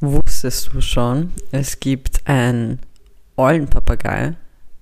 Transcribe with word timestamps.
Wusstest 0.00 0.70
du 0.74 0.80
schon, 0.82 1.32
es 1.52 1.80
gibt 1.80 2.20
einen 2.26 2.80
Eulenpapagei, 3.36 4.34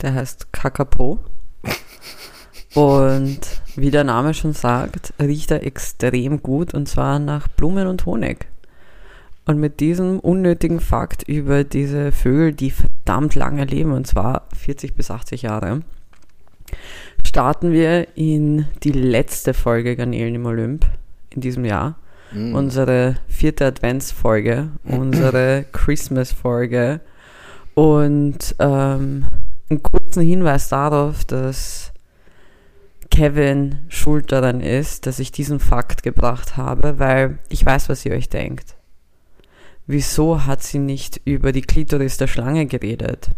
der 0.03 0.15
heißt 0.15 0.53
Kakapo. 0.53 1.21
Und 2.75 3.39
wie 3.77 3.93
der 3.93 4.03
Name 4.03 4.35
schon 4.35 4.53
sagt, 4.53 5.15
riecht 5.21 5.53
er 5.53 5.65
extrem 5.65 6.43
gut 6.43 6.75
und 6.75 6.89
zwar 6.89 7.21
nach 7.21 7.47
Blumen 7.47 7.87
und 7.87 8.05
Honig. 8.07 8.49
Und 9.47 9.59
mit 9.59 9.79
diesem 9.79 10.19
unnötigen 10.19 10.81
Fakt 10.81 11.23
über 11.29 11.63
diese 11.63 12.11
Vögel, 12.11 12.53
die 12.53 12.73
verdammt 12.73 13.37
lange 13.37 13.65
leben, 13.65 13.93
und 13.93 14.07
zwar 14.07 14.49
40 14.57 14.97
bis 14.97 15.11
80 15.11 15.43
Jahre, 15.43 15.83
starten 17.25 17.71
wir 17.71 18.17
in 18.17 18.67
die 18.83 18.93
letzte 18.93 19.55
Folge 19.55 19.95
Garnelen 19.95 20.35
im 20.35 20.47
Olymp 20.47 20.87
in 21.31 21.41
diesem 21.41 21.65
Jahr. 21.65 21.97
Mm. 22.33 22.55
Unsere 22.55 23.17
vierte 23.29 23.67
Adventsfolge, 23.67 24.71
unsere 24.85 25.65
Christmas-Folge 25.73 27.01
und 27.75 28.55
ähm, 28.59 29.27
einen 29.69 29.83
kurzen 29.83 30.23
Hinweis 30.23 30.69
darauf, 30.69 31.25
dass 31.25 31.93
Kevin 33.11 33.79
schuld 33.89 34.33
daran 34.33 34.61
ist, 34.61 35.07
dass 35.07 35.19
ich 35.19 35.33
diesen 35.33 35.61
Fakt 35.61 36.03
gebracht 36.03 36.57
habe, 36.57 36.99
weil 36.99 37.39
ich 37.49 37.65
weiß, 37.65 37.89
was 37.89 38.05
ihr 38.05 38.13
euch 38.13 38.29
denkt. 38.29 38.75
Wieso 39.87 40.47
hat 40.47 40.63
sie 40.63 40.79
nicht 40.79 41.21
über 41.25 41.53
die 41.53 41.63
Klitoris 41.63 42.17
der 42.17 42.27
Schlange 42.27 42.67
geredet? 42.67 43.29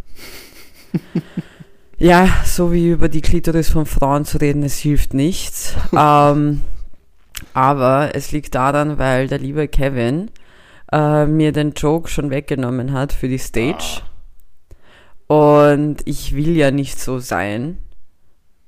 ja, 1.98 2.28
so 2.44 2.72
wie 2.72 2.90
über 2.90 3.08
die 3.08 3.20
Klitoris 3.20 3.68
von 3.68 3.84
Frauen 3.84 4.24
zu 4.24 4.38
reden, 4.40 4.62
es 4.62 4.78
hilft 4.78 5.12
nichts. 5.12 5.74
ähm, 5.92 6.62
aber 7.54 8.10
es 8.14 8.32
liegt 8.32 8.54
daran, 8.54 8.98
weil 8.98 9.28
der 9.28 9.38
liebe 9.38 9.68
Kevin 9.68 10.30
äh, 10.92 11.26
mir 11.26 11.52
den 11.52 11.72
Joke 11.72 12.08
schon 12.08 12.30
weggenommen 12.30 12.92
hat 12.92 13.12
für 13.12 13.28
die 13.28 13.38
Stage. 13.38 14.02
Und 15.26 15.98
ich 16.04 16.34
will 16.34 16.56
ja 16.56 16.70
nicht 16.70 17.00
so 17.00 17.18
sein. 17.18 17.78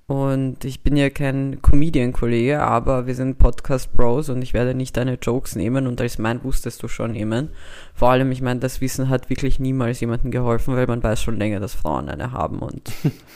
Und 0.07 0.65
ich 0.65 0.83
bin 0.83 0.97
ja 0.97 1.11
kein 1.11 1.61
Comedian-Kollege, 1.61 2.63
aber 2.63 3.07
wir 3.07 3.15
sind 3.15 3.37
Podcast-Bros 3.37 4.31
und 4.31 4.41
ich 4.41 4.55
werde 4.55 4.75
nicht 4.75 4.97
deine 4.97 5.19
Jokes 5.21 5.55
nehmen 5.55 5.87
und 5.87 6.01
als 6.01 6.17
mein 6.17 6.43
wusstest 6.43 6.83
du 6.83 6.89
schon 6.89 7.13
nehmen. 7.13 7.51
Vor 7.93 8.09
allem, 8.09 8.33
ich 8.33 8.41
meine, 8.41 8.59
das 8.59 8.81
Wissen 8.81 9.11
hat 9.11 9.29
wirklich 9.29 9.61
niemals 9.61 10.01
jemandem 10.01 10.31
geholfen, 10.31 10.75
weil 10.77 10.87
man 10.87 11.03
weiß 11.03 11.21
schon 11.21 11.37
länger, 11.37 11.61
dass 11.61 11.75
Frauen 11.75 12.09
eine 12.09 12.33
haben 12.33 12.61
und 12.61 12.91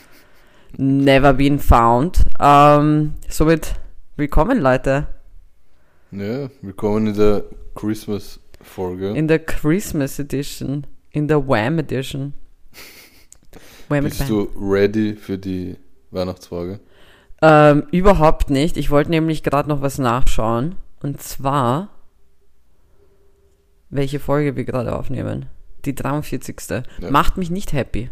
never 0.78 1.34
been 1.34 1.59
found. 1.59 2.25
Ähm, 2.41 3.17
somit 3.28 3.75
willkommen, 4.17 4.59
Leute, 4.59 5.09
Ja, 6.13 6.51
willkommen 6.61 7.07
in 7.07 7.15
der 7.17 7.45
Christmas-Folge. 7.75 9.11
in 9.11 9.29
der 9.29 9.39
Christmas 9.39 10.19
Edition, 10.19 10.87
in 11.11 11.27
der 11.27 11.47
Wham 11.49 11.79
Edition. 11.79 12.35
Wham 13.89 14.05
Bist 14.05 14.29
du 14.29 14.51
ready 14.59 15.15
für 15.17 15.39
die 15.39 15.77
Weihnachtsfolge? 16.11 16.81
Ähm, 17.41 17.85
überhaupt 17.93 18.51
nicht. 18.51 18.77
Ich 18.77 18.91
wollte 18.91 19.11
nämlich 19.11 19.43
gerade 19.43 19.69
noch 19.69 19.81
was 19.81 19.99
nachschauen. 19.99 20.77
Und 21.03 21.23
zwar, 21.23 21.89
welche 23.91 24.21
Folge 24.21 24.55
wir 24.55 24.65
gerade 24.65 24.95
aufnehmen. 24.95 25.47
Die 25.87 25.95
43. 25.95 26.57
Ja. 27.01 27.11
Macht 27.11 27.39
mich 27.39 27.51
nicht 27.51 27.73
happy. 27.73 28.11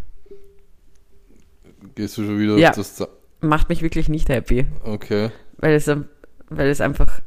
Gehst 1.94 2.16
du 2.18 2.24
schon 2.24 2.38
wieder 2.38 2.56
Ja. 2.56 2.70
auf 2.70 2.76
das... 2.76 3.06
Macht 3.42 3.68
mich 3.68 3.82
wirklich 3.82 4.08
nicht 4.08 4.28
happy. 4.28 4.66
Okay. 4.84 5.30
Weil 5.58 5.74
es, 5.74 5.86
weil 6.48 6.68
es 6.68 6.80
einfach. 6.80 7.20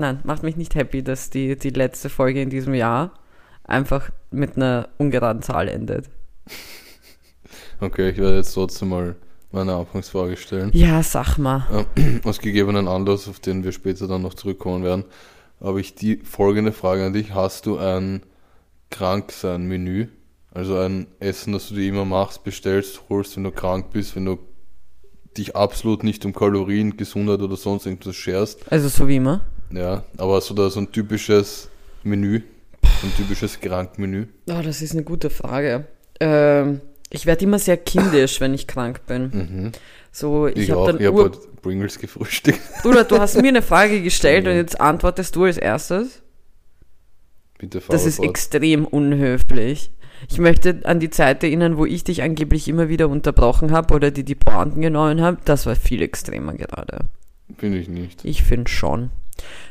Nein, 0.00 0.20
macht 0.24 0.42
mich 0.42 0.56
nicht 0.56 0.74
happy, 0.76 1.02
dass 1.02 1.28
die, 1.28 1.56
die 1.56 1.68
letzte 1.68 2.08
Folge 2.08 2.40
in 2.40 2.48
diesem 2.48 2.72
Jahr 2.72 3.12
einfach 3.64 4.08
mit 4.30 4.56
einer 4.56 4.88
ungeraden 4.96 5.42
Zahl 5.42 5.68
endet. 5.68 6.08
Okay, 7.82 8.10
ich 8.10 8.18
werde 8.18 8.36
jetzt 8.36 8.52
trotzdem 8.52 8.90
mal 8.90 9.16
meine 9.52 9.74
Anfangsfrage 9.74 10.36
stellen. 10.36 10.70
Ja, 10.74 11.02
sag 11.02 11.38
mal. 11.38 11.86
Ähm, 11.96 12.20
Aus 12.24 12.38
gegebenen 12.38 12.88
Anlass, 12.88 13.26
auf 13.26 13.40
den 13.40 13.64
wir 13.64 13.72
später 13.72 14.06
dann 14.06 14.20
noch 14.20 14.34
zurückkommen 14.34 14.84
werden, 14.84 15.04
habe 15.62 15.80
ich 15.80 15.94
die 15.94 16.18
folgende 16.18 16.72
Frage 16.72 17.06
an 17.06 17.14
dich. 17.14 17.34
Hast 17.34 17.64
du 17.64 17.78
ein 17.78 18.22
Kranksein-Menü? 18.90 20.08
Also 20.52 20.76
ein 20.76 21.06
Essen, 21.20 21.54
das 21.54 21.70
du 21.70 21.74
dir 21.74 21.88
immer 21.88 22.04
machst, 22.04 22.44
bestellst, 22.44 23.00
holst, 23.08 23.38
wenn 23.38 23.44
du 23.44 23.50
krank 23.50 23.86
bist, 23.92 24.14
wenn 24.14 24.26
du 24.26 24.38
dich 25.38 25.56
absolut 25.56 26.04
nicht 26.04 26.26
um 26.26 26.34
Kalorien, 26.34 26.98
Gesundheit 26.98 27.40
oder 27.40 27.56
sonst 27.56 27.86
irgendwas 27.86 28.14
scherst. 28.14 28.70
Also 28.70 28.88
so 28.88 29.08
wie 29.08 29.16
immer. 29.16 29.40
Ja, 29.72 30.04
aber 30.16 30.40
so 30.40 30.54
da 30.54 30.68
so 30.70 30.80
ein 30.80 30.90
typisches 30.92 31.68
Menü, 32.02 32.42
so 32.82 33.06
ein 33.06 33.14
typisches 33.16 33.60
Krankmenü. 33.60 34.26
Oh, 34.48 34.60
das 34.62 34.82
ist 34.82 34.92
eine 34.92 35.04
gute 35.04 35.30
Frage. 35.30 35.86
Ähm, 36.18 36.80
ich 37.10 37.26
werde 37.26 37.44
immer 37.44 37.58
sehr 37.58 37.76
kindisch, 37.76 38.40
wenn 38.40 38.54
ich 38.54 38.66
krank 38.66 39.06
bin. 39.06 39.22
Mhm. 39.32 39.72
So, 40.12 40.46
ich, 40.48 40.56
Ich, 40.56 40.70
habe 40.70 40.92
dann 40.92 41.00
ich 41.00 41.08
Ur 41.08 41.24
heute 41.24 41.38
Pringles 41.62 41.98
gefrühstückt. 41.98 42.60
Bruder, 42.82 43.04
du 43.04 43.18
hast 43.18 43.40
mir 43.40 43.48
eine 43.48 43.62
Frage 43.62 44.02
gestellt 44.02 44.46
und 44.46 44.54
jetzt 44.54 44.80
antwortest 44.80 45.36
du 45.36 45.44
als 45.44 45.56
erstes. 45.56 46.22
Bitte 47.58 47.80
fahr 47.80 47.92
Das 47.92 48.06
ist 48.06 48.16
fort. 48.16 48.28
extrem 48.28 48.84
unhöflich. 48.84 49.90
Ich 50.28 50.38
möchte 50.38 50.80
an 50.84 51.00
die 51.00 51.10
Zeit 51.10 51.42
erinnern, 51.42 51.78
wo 51.78 51.86
ich 51.86 52.04
dich 52.04 52.22
angeblich 52.22 52.68
immer 52.68 52.88
wieder 52.88 53.08
unterbrochen 53.08 53.72
habe 53.72 53.94
oder 53.94 54.10
die 54.10 54.24
die 54.24 54.34
Pointen 54.34 54.80
genommen 54.82 55.20
habe. 55.22 55.38
Das 55.44 55.66
war 55.66 55.76
viel 55.76 56.02
extremer 56.02 56.54
gerade. 56.54 57.06
Finde 57.56 57.78
ich 57.78 57.88
nicht. 57.88 58.24
Ich 58.24 58.42
finde 58.42 58.70
schon. 58.70 59.10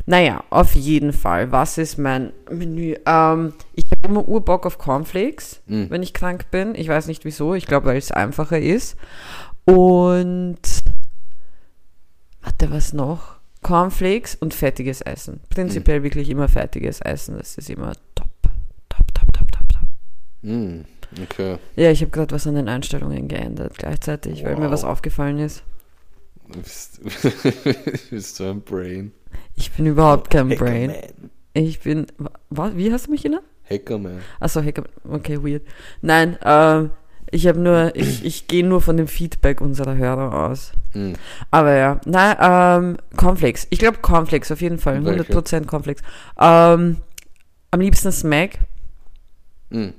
Naja, 0.05 0.43
auf 0.49 0.73
jeden 0.75 1.13
Fall. 1.13 1.51
Was 1.51 1.77
ist 1.77 1.97
mein 1.97 2.31
Menü? 2.49 2.95
Ähm, 3.05 3.53
ich 3.75 3.85
habe 3.91 4.07
immer 4.07 4.27
Urbock 4.27 4.65
auf 4.65 4.77
Cornflakes, 4.77 5.61
Mhm. 5.67 5.89
wenn 5.89 6.03
ich 6.03 6.13
krank 6.13 6.49
bin. 6.51 6.73
Ich 6.75 6.87
weiß 6.87 7.07
nicht 7.07 7.25
wieso. 7.25 7.53
Ich 7.55 7.65
glaube, 7.67 7.87
weil 7.87 7.97
es 7.97 8.11
einfacher 8.11 8.59
ist. 8.59 8.97
Und 9.65 10.57
warte, 12.41 12.71
was 12.71 12.93
noch? 12.93 13.35
Cornflakes 13.61 14.35
und 14.35 14.53
fettiges 14.53 15.01
Essen. 15.01 15.41
Prinzipiell 15.49 16.01
wirklich 16.01 16.29
immer 16.29 16.47
fettiges 16.47 17.01
Essen. 17.01 17.37
Das 17.37 17.57
ist 17.57 17.69
immer 17.69 17.93
top. 18.15 18.27
Top, 18.87 19.13
top, 19.13 19.33
top, 19.33 19.51
top, 19.51 19.69
top. 19.69 19.81
Mm, 20.41 20.81
okay. 21.21 21.57
Ja, 21.75 21.91
ich 21.91 22.01
habe 22.01 22.11
gerade 22.11 22.33
was 22.33 22.47
an 22.47 22.55
den 22.55 22.69
Einstellungen 22.69 23.27
geändert 23.27 23.77
gleichzeitig, 23.77 24.43
weil 24.45 24.55
mir 24.55 24.65
Wow. 24.65 24.71
was 24.71 24.83
aufgefallen 24.85 25.39
ist. 25.39 25.63
Du 26.47 26.59
bist, 26.61 26.99
du 27.03 28.09
bist 28.09 28.37
so 28.37 28.49
ein 28.49 28.61
Brain. 28.61 29.11
Ich 29.55 29.71
bin 29.71 29.85
überhaupt 29.85 30.29
kein 30.29 30.49
Brain. 30.49 30.91
Hackerman. 30.91 31.29
Ich 31.53 31.79
bin. 31.81 32.07
wa- 32.49 32.71
Wie 32.75 32.91
hast 32.91 33.07
du 33.07 33.11
mich 33.11 33.23
genannt? 33.23 33.43
Hackerman. 33.69 34.19
Achso, 34.39 34.61
Hacker. 34.63 34.83
Okay, 35.09 35.41
weird. 35.43 35.63
Nein, 36.01 36.37
ähm, 36.43 36.91
ich 37.31 37.47
habe 37.47 37.59
nur, 37.59 37.95
ich, 37.95 38.23
ich 38.25 38.47
gehe 38.47 38.65
nur 38.65 38.81
von 38.81 38.97
dem 38.97 39.07
Feedback 39.07 39.61
unserer 39.61 39.95
Hörer 39.95 40.33
aus. 40.49 40.71
Mm. 40.93 41.13
Aber 41.51 41.73
ja, 41.75 41.99
nein, 42.05 42.35
ähm, 42.39 42.97
Cornflakes. 43.17 43.67
Ich 43.69 43.79
glaube 43.79 43.99
Cornflakes, 43.99 44.51
auf 44.51 44.61
jeden 44.61 44.79
Fall. 44.79 45.03
Welche? 45.05 45.23
100% 45.33 45.65
Cornflakes. 45.65 46.01
Ähm, 46.39 46.97
am 47.71 47.81
liebsten 47.81 48.11
Smack. 48.11 48.59
Mm. 49.69 49.89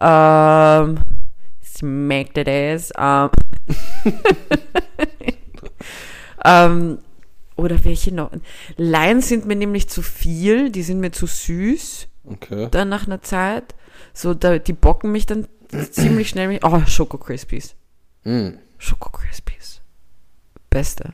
Ähm, 0.00 0.98
smack 1.64 2.34
that 2.34 2.48
ass. 2.48 2.92
Ähm, 2.96 3.30
ähm, 6.44 6.98
oder 7.56 7.84
welche 7.84 8.14
noch? 8.14 8.30
Lions 8.76 9.28
sind 9.28 9.46
mir 9.46 9.56
nämlich 9.56 9.88
zu 9.88 10.02
viel, 10.02 10.70
die 10.70 10.82
sind 10.82 11.00
mir 11.00 11.12
zu 11.12 11.26
süß. 11.26 12.08
Okay. 12.28 12.68
dann 12.70 12.88
nach 12.88 13.06
einer 13.06 13.22
Zeit. 13.22 13.74
So, 14.12 14.34
da, 14.34 14.58
die 14.58 14.72
bocken 14.72 15.12
mich 15.12 15.26
dann 15.26 15.46
ziemlich 15.90 16.28
schnell. 16.28 16.48
Mit, 16.48 16.64
oh, 16.64 16.82
Schoko 16.86 17.18
Crispies. 17.18 17.74
Mm. 18.24 18.50
Schoko 18.78 19.10
Crispies. 19.10 19.80
Beste. 20.70 21.12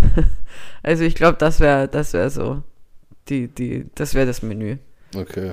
also 0.82 1.04
ich 1.04 1.14
glaube, 1.16 1.38
das 1.38 1.58
wäre 1.58 1.88
das 1.88 2.12
wäre 2.12 2.30
so 2.30 2.62
die 3.28 3.48
die 3.48 3.86
das 3.94 4.14
wäre 4.14 4.26
das 4.26 4.42
Menü. 4.42 4.78
Okay. 5.14 5.52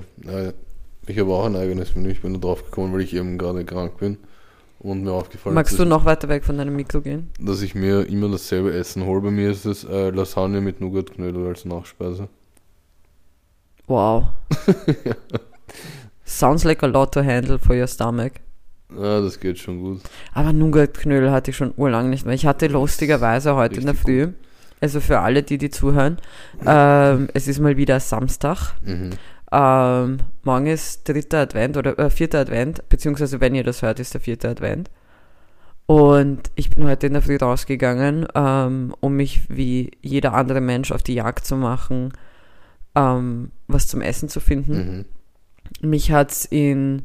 Ich 1.08 1.20
habe 1.20 1.34
auch 1.34 1.46
ein 1.46 1.56
eigenes 1.56 1.96
Menü. 1.96 2.12
Ich 2.12 2.22
bin 2.22 2.34
da 2.34 2.40
drauf 2.40 2.64
gekommen, 2.66 2.94
weil 2.94 3.02
ich 3.02 3.14
eben 3.16 3.38
gerade 3.38 3.66
krank 3.66 3.98
bin. 3.98 4.18
Und 4.80 5.04
mir 5.04 5.12
aufgefallen 5.12 5.56
Magst 5.56 5.80
du 5.80 5.86
noch 5.86 6.06
weiter 6.06 6.30
weg 6.30 6.44
von 6.44 6.58
deinem 6.58 6.76
Mikro 6.76 7.02
gehen? 7.02 7.30
dass 7.40 7.62
ich 7.62 7.74
mir 7.76 8.08
immer 8.08 8.30
dasselbe 8.30 8.74
Essen 8.74 9.06
hole. 9.06 9.22
Bei 9.22 9.32
mir 9.32 9.50
ist 9.50 9.66
es 9.66 9.84
äh, 9.84 10.10
Lasagne 10.10 10.62
mit 10.62 10.82
Nougatknödel 10.82 11.48
als 11.48 11.66
Nachspeise. 11.66 12.28
Wow. 13.88 14.28
Sounds 16.26 16.64
like 16.64 16.84
a 16.84 16.88
lot 16.88 17.14
to 17.14 17.24
handle 17.24 17.60
for 17.60 17.76
your 17.76 17.88
stomach. 17.88 18.32
Ja, 18.96 19.22
das 19.22 19.40
geht 19.40 19.60
schon 19.60 19.80
gut. 19.80 20.02
Aber 20.34 20.54
Nougat-Knödel 20.54 21.32
hatte 21.32 21.52
ich 21.52 21.58
schon 21.58 21.74
urlang 21.76 22.10
nicht 22.10 22.26
mehr. 22.26 22.36
Ich 22.36 22.46
hatte 22.46 22.68
lustigerweise 22.68 23.56
heute 23.56 23.80
in 23.80 23.86
der 23.86 23.96
Früh, 23.96 24.30
also 24.80 25.02
für 25.02 25.20
alle, 25.20 25.44
die 25.44 25.58
die 25.58 25.70
zuhören, 25.70 26.18
ähm, 26.66 27.28
es 27.34 27.48
ist 27.48 27.60
mal 27.60 27.78
wieder 27.78 28.00
Samstag. 28.00 28.74
Mhm. 28.84 29.12
Ähm, 29.58 30.18
morgen 30.44 30.68
ist 30.68 31.08
dritter 31.08 31.40
Advent 31.40 31.78
oder 31.78 31.98
äh, 31.98 32.10
vierter 32.10 32.40
Advent, 32.40 32.88
beziehungsweise 32.90 33.40
wenn 33.40 33.56
ihr 33.56 33.64
das 33.64 33.82
hört, 33.82 34.00
ist 34.00 34.14
der 34.14 34.22
vierte 34.22 34.50
Advent. 34.50 34.90
Und 35.86 36.52
ich 36.56 36.72
bin 36.72 36.88
heute 36.88 37.08
in 37.08 37.14
der 37.14 37.22
Früh 37.22 37.38
rausgegangen, 37.38 38.28
ähm, 38.36 38.94
um 39.00 39.16
mich 39.16 39.44
wie 39.50 39.92
jeder 40.02 40.34
andere 40.34 40.60
Mensch 40.60 40.92
auf 40.92 41.04
die 41.04 41.14
Jagd 41.14 41.46
zu 41.46 41.56
machen 41.56 42.12
ähm, 42.96 43.52
was 43.68 43.88
zum 43.88 44.02
Essen 44.02 44.30
zu 44.30 44.40
finden. 44.40 45.06
Mhm. 45.82 45.90
Mich 45.90 46.12
hat's 46.12 46.46
in, 46.46 47.04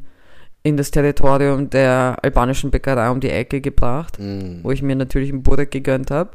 in 0.63 0.77
das 0.77 0.91
Territorium 0.91 1.69
der 1.69 2.17
albanischen 2.21 2.71
Bäckerei 2.71 3.09
um 3.09 3.19
die 3.19 3.29
Ecke 3.29 3.61
gebracht, 3.61 4.17
Mhm. 4.19 4.59
wo 4.63 4.71
ich 4.71 4.81
mir 4.81 4.95
natürlich 4.95 5.31
einen 5.31 5.43
Burek 5.43 5.71
gegönnt 5.71 6.11
habe. 6.11 6.31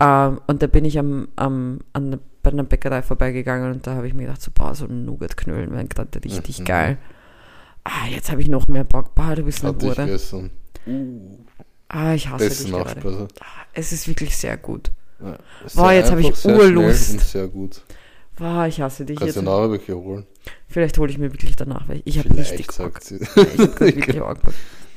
Ähm, 0.00 0.40
und 0.46 0.62
da 0.62 0.66
bin 0.66 0.84
ich 0.84 0.98
am, 0.98 1.28
am, 1.36 1.80
an, 1.92 2.18
bei 2.42 2.50
einer 2.50 2.64
Bäckerei 2.64 3.02
vorbeigegangen 3.02 3.72
und 3.72 3.86
da 3.86 3.94
habe 3.94 4.06
ich 4.08 4.14
mir 4.14 4.22
gedacht, 4.22 4.42
so, 4.42 4.50
boah, 4.52 4.74
so 4.74 4.86
ein 4.86 5.04
Nougat-Knödeln 5.04 5.72
wären 5.72 5.88
gerade 5.88 6.22
richtig 6.24 6.60
Mhm. 6.60 6.64
geil. 6.64 6.98
Ah, 7.84 8.06
jetzt 8.10 8.30
habe 8.30 8.40
ich 8.40 8.48
noch 8.48 8.68
mehr 8.68 8.84
Bock. 8.84 9.14
Boah, 9.14 9.34
du 9.34 9.42
bist 9.44 9.64
eine 9.64 9.76
Hure. 9.76 10.06
gestern. 10.06 10.50
Ah, 11.88 12.14
ich 12.14 12.28
hasse 12.28 12.44
Besten 12.48 12.64
dich 12.72 12.72
gerade. 12.72 13.28
Ah, 13.40 13.44
Es 13.74 13.92
ist 13.92 14.08
wirklich 14.08 14.36
sehr 14.36 14.56
gut. 14.56 14.90
Ja. 15.22 15.36
Boah, 15.74 15.92
jetzt 15.92 16.10
hab 16.10 16.18
ich 16.18 16.44
Urlust. 16.44 17.20
sehr 17.20 17.48
gut. 17.48 17.82
Boah, 18.36 18.66
ich 18.66 18.80
hasse 18.80 19.04
dich 19.04 19.18
Kannst 19.18 19.36
jetzt. 19.36 19.44
ja 19.44 19.50
nachher 19.50 19.70
welche 19.70 19.94
holen. 19.94 20.26
Vielleicht 20.68 20.96
hole 20.98 21.10
ich 21.10 21.18
mir 21.18 21.30
wirklich 21.32 21.54
danach 21.54 21.86
welche. 21.88 22.02
Ich 22.06 22.18
habe 22.18 22.34
richtig 22.36 22.66
Bock. 22.68 23.00
ich 23.10 23.20
hab 23.58 23.76
grad 23.76 23.80
wirklich 23.80 24.18
Bock. 24.18 24.38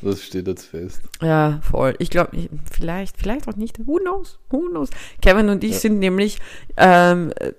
Das 0.05 0.21
steht 0.23 0.47
jetzt 0.47 0.65
fest. 0.65 1.01
Ja, 1.21 1.59
voll. 1.69 1.95
Ich 1.99 2.09
glaube, 2.11 2.47
vielleicht, 2.71 3.17
vielleicht 3.17 3.47
auch 3.47 3.55
nicht. 3.55 3.79
Who 3.87 3.97
knows? 3.97 4.39
Who 4.51 4.69
knows? 4.69 4.89
Kevin 5.21 5.49
und 5.49 5.63
ich 5.63 5.71
Ja. 5.73 5.79
sind 5.79 5.99
nämlich, 5.99 6.37
ähm, 6.77 7.31
äh, 7.39 7.53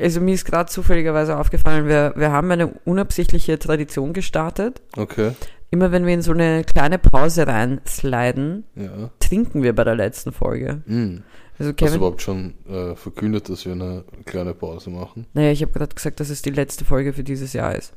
also 0.00 0.20
mir 0.22 0.32
ist 0.34 0.46
gerade 0.46 0.70
zufälligerweise 0.70 1.36
aufgefallen, 1.36 1.86
wir, 1.86 2.14
wir 2.16 2.32
haben 2.32 2.50
eine 2.50 2.68
unabsichtliche 2.86 3.58
Tradition 3.58 4.14
gestartet. 4.14 4.80
Okay. 4.96 5.32
Immer 5.70 5.92
wenn 5.92 6.06
wir 6.06 6.14
in 6.14 6.22
so 6.22 6.32
eine 6.32 6.64
kleine 6.64 6.98
Pause 6.98 7.46
reinsliden, 7.46 8.64
Ja. 8.74 9.10
trinken 9.20 9.62
wir 9.62 9.74
bei 9.74 9.84
der 9.84 9.94
letzten 9.94 10.32
Folge. 10.32 10.82
Mhm. 10.86 11.22
Also 11.58 11.70
Hast 11.72 11.80
du 11.80 11.84
Kevin, 11.84 11.96
überhaupt 11.98 12.22
schon 12.22 12.54
äh, 12.70 12.94
verkündet, 12.96 13.50
dass 13.50 13.66
wir 13.66 13.72
eine 13.72 14.04
kleine 14.24 14.54
Pause 14.54 14.88
machen? 14.88 15.26
naja, 15.34 15.50
ich 15.52 15.60
habe 15.60 15.72
gerade 15.72 15.94
gesagt, 15.94 16.20
dass 16.20 16.30
es 16.30 16.40
die 16.40 16.50
letzte 16.50 16.86
Folge 16.86 17.12
für 17.12 17.22
dieses 17.22 17.52
Jahr 17.52 17.74
ist. 17.74 17.92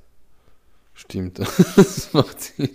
Stimmt. 0.94 1.40
das 1.76 2.12
macht 2.14 2.42
Sinn. 2.42 2.70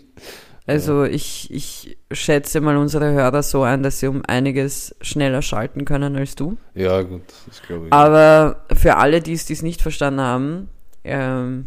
Also 0.71 1.05
ich, 1.05 1.51
ich 1.53 1.99
schätze 2.13 2.61
mal 2.61 2.77
unsere 2.77 3.11
Hörer 3.13 3.43
so 3.43 3.63
ein, 3.63 3.83
dass 3.83 3.99
sie 4.01 4.07
um 4.07 4.23
einiges 4.27 4.95
schneller 5.01 5.43
schalten 5.43 5.85
können 5.85 6.15
als 6.17 6.37
du. 6.37 6.57
Ja, 6.75 7.03
gut, 7.03 7.23
das 7.47 7.61
glaube 7.63 7.87
ich. 7.87 7.93
Aber 7.93 8.65
für 8.75 8.97
alle, 8.97 9.21
die 9.21 9.33
es 9.33 9.47
dies 9.47 9.63
nicht 9.63 9.83
verstanden 9.83 10.21
haben, 10.21 10.69
ähm, 11.03 11.67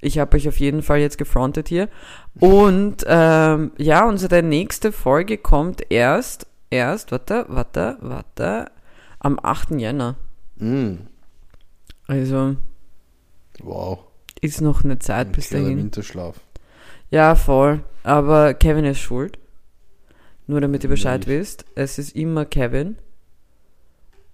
ich 0.00 0.18
habe 0.18 0.36
euch 0.36 0.46
auf 0.48 0.58
jeden 0.60 0.82
Fall 0.82 0.98
jetzt 0.98 1.16
gefrontet 1.16 1.68
hier. 1.68 1.88
Und 2.38 2.96
ähm, 3.06 3.72
ja, 3.78 4.06
unsere 4.06 4.42
nächste 4.42 4.92
Folge 4.92 5.38
kommt 5.38 5.80
erst, 5.90 6.46
erst, 6.68 7.12
warte, 7.12 7.46
warte, 7.48 7.96
warte, 8.00 8.66
am 9.20 9.38
8. 9.42 9.70
Jänner. 9.80 10.16
Mhm. 10.56 11.06
Also 12.06 12.56
Wow. 13.62 14.00
ist 14.42 14.60
noch 14.60 14.84
eine 14.84 14.98
Zeit 14.98 15.28
Ein 15.28 15.32
bis 15.32 15.48
dahin. 15.48 15.78
Winterschlaf. 15.78 16.36
Ja, 17.14 17.36
voll. 17.36 17.84
Aber 18.02 18.54
Kevin 18.54 18.84
ist 18.84 18.98
schuld. 18.98 19.38
Nur 20.48 20.60
damit 20.60 20.82
ihr 20.82 20.90
Bescheid 20.90 21.20
Nicht. 21.20 21.28
wisst. 21.28 21.64
Es 21.76 21.96
ist 21.96 22.16
immer 22.16 22.44
Kevin. 22.44 22.96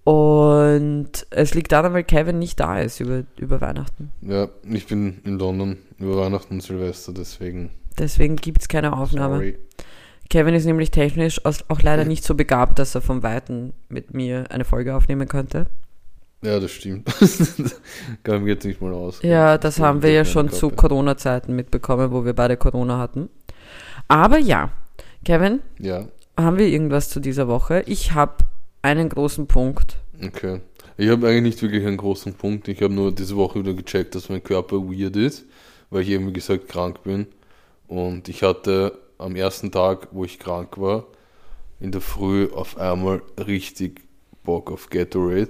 Und 0.03 1.27
es 1.29 1.53
liegt 1.53 1.73
daran, 1.73 1.93
weil 1.93 2.05
Kevin 2.05 2.39
nicht 2.39 2.59
da 2.59 2.81
ist 2.81 3.01
über, 3.01 3.25
über 3.37 3.61
Weihnachten. 3.61 4.13
Ja, 4.23 4.49
ich 4.65 4.87
bin 4.87 5.21
in 5.25 5.39
London 5.39 5.77
über 5.99 6.17
Weihnachten 6.17 6.55
und 6.55 6.63
Silvester, 6.63 7.13
deswegen. 7.13 7.69
Deswegen 7.99 8.37
gibt 8.37 8.63
es 8.63 8.69
keine 8.69 8.97
Aufnahme. 8.97 9.35
Sorry. 9.35 9.59
Kevin 10.31 10.55
ist 10.55 10.65
nämlich 10.65 10.91
technisch 10.91 11.45
auch 11.45 11.83
leider 11.83 12.07
nicht 12.07 12.25
so 12.25 12.35
begabt, 12.35 12.79
dass 12.79 12.95
er 12.95 13.03
vom 13.03 13.23
Weiten 13.23 13.75
mit 13.91 14.15
mir 14.15 14.47
eine 14.51 14.65
Folge 14.65 14.97
aufnehmen 14.97 15.29
könnte. 15.29 15.67
Ja, 16.43 16.59
das 16.59 16.71
stimmt. 16.71 17.09
Mir 18.27 18.47
jetzt 18.47 18.65
nicht 18.65 18.81
mal 18.81 18.95
aus. 18.95 19.21
Ja, 19.23 19.59
das 19.59 19.79
haben 19.79 20.03
wir 20.03 20.11
ja 20.11 20.25
schon 20.25 20.49
zu. 20.51 20.71
Corona-Zeiten 20.71 21.55
mitbekommen, 21.55 22.13
wo 22.13 22.25
wir 22.25 22.33
beide 22.33 22.57
Corona 22.57 22.99
hatten. 22.99 23.29
Aber 24.09 24.39
ja, 24.39 24.71
Kevin, 25.25 25.61
Ja, 25.79 26.07
haben 26.39 26.57
wir 26.57 26.67
irgendwas 26.67 27.11
zu 27.11 27.21
dieser 27.21 27.47
Woche? 27.49 27.83
Ich 27.87 28.13
habe 28.13 28.45
einen 28.83 29.09
großen 29.09 29.47
Punkt. 29.47 29.99
okay. 30.25 30.61
Ich 30.97 31.09
habe 31.09 31.29
eigentlich 31.29 31.55
nicht 31.55 31.63
wirklich 31.63 31.87
einen 31.87 31.97
großen 31.97 32.35
Punkt. 32.35 32.69
Ich 32.69 32.83
habe 32.83 32.93
nur 32.93 33.11
diese 33.11 33.35
Woche 33.37 33.61
wieder 33.61 33.73
gecheckt, 33.73 34.15
dass 34.15 34.29
mein 34.29 34.43
Körper 34.45 34.77
weird 34.77 35.17
ist, 35.17 35.47
weil 35.89 36.03
ich 36.03 36.11
eben, 36.11 36.27
wie 36.29 36.33
gesagt, 36.35 36.69
krank 36.69 37.03
bin. 37.05 37.27
Und 37.89 38.29
ich 38.29 38.43
hatte 38.43 38.99
am 39.17 39.35
ersten 39.35 39.71
Tag, 39.73 40.09
wo 40.13 40.25
ich 40.25 40.39
krank 40.39 40.79
war, 40.79 41.07
in 41.81 41.91
der 41.91 42.03
Früh 42.03 42.49
auf 42.53 42.77
einmal 42.77 43.23
richtig 43.39 44.03
Bock 44.45 44.71
auf 44.71 44.91
Gatorade. 44.91 45.49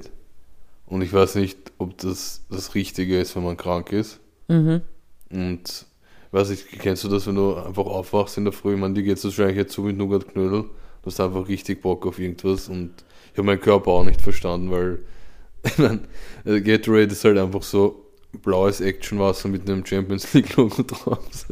Und 0.90 1.02
ich 1.02 1.12
weiß 1.12 1.36
nicht, 1.36 1.56
ob 1.78 1.96
das 1.98 2.42
das 2.50 2.74
Richtige 2.74 3.18
ist, 3.18 3.36
wenn 3.36 3.44
man 3.44 3.56
krank 3.56 3.92
ist. 3.92 4.18
Mhm. 4.48 4.82
Und 5.30 5.86
weiß 6.32 6.50
ich, 6.50 6.66
kennst 6.66 7.04
du 7.04 7.08
das, 7.08 7.26
wenn 7.28 7.36
du 7.36 7.54
einfach 7.54 7.86
aufwachst 7.86 8.36
in 8.36 8.44
der 8.44 8.52
Früh? 8.52 8.74
Ich 8.74 8.80
meine, 8.80 8.94
dir 8.94 9.04
geht 9.04 9.16
es 9.16 9.24
wahrscheinlich 9.24 9.56
jetzt 9.56 9.72
so 9.72 9.82
mit 9.82 9.96
Nougat-Knödel. 9.96 10.62
Du 10.62 11.06
hast 11.06 11.20
einfach 11.20 11.48
richtig 11.48 11.80
Bock 11.80 12.06
auf 12.06 12.18
irgendwas 12.18 12.68
und 12.68 12.90
ich 13.32 13.38
habe 13.38 13.46
meinen 13.46 13.60
Körper 13.60 13.92
auch 13.92 14.04
nicht 14.04 14.20
verstanden, 14.20 14.70
weil 14.70 14.98
ich 15.64 15.78
meine, 15.78 16.00
äh, 16.44 16.60
Gatorade 16.60 17.12
ist 17.12 17.24
halt 17.24 17.38
einfach 17.38 17.62
so 17.62 18.06
blaues 18.42 18.80
Actionwasser 18.80 19.48
mit 19.48 19.68
einem 19.68 19.86
Champions 19.86 20.34
League 20.34 20.56
Logo 20.56 20.82
drauf. 20.86 21.46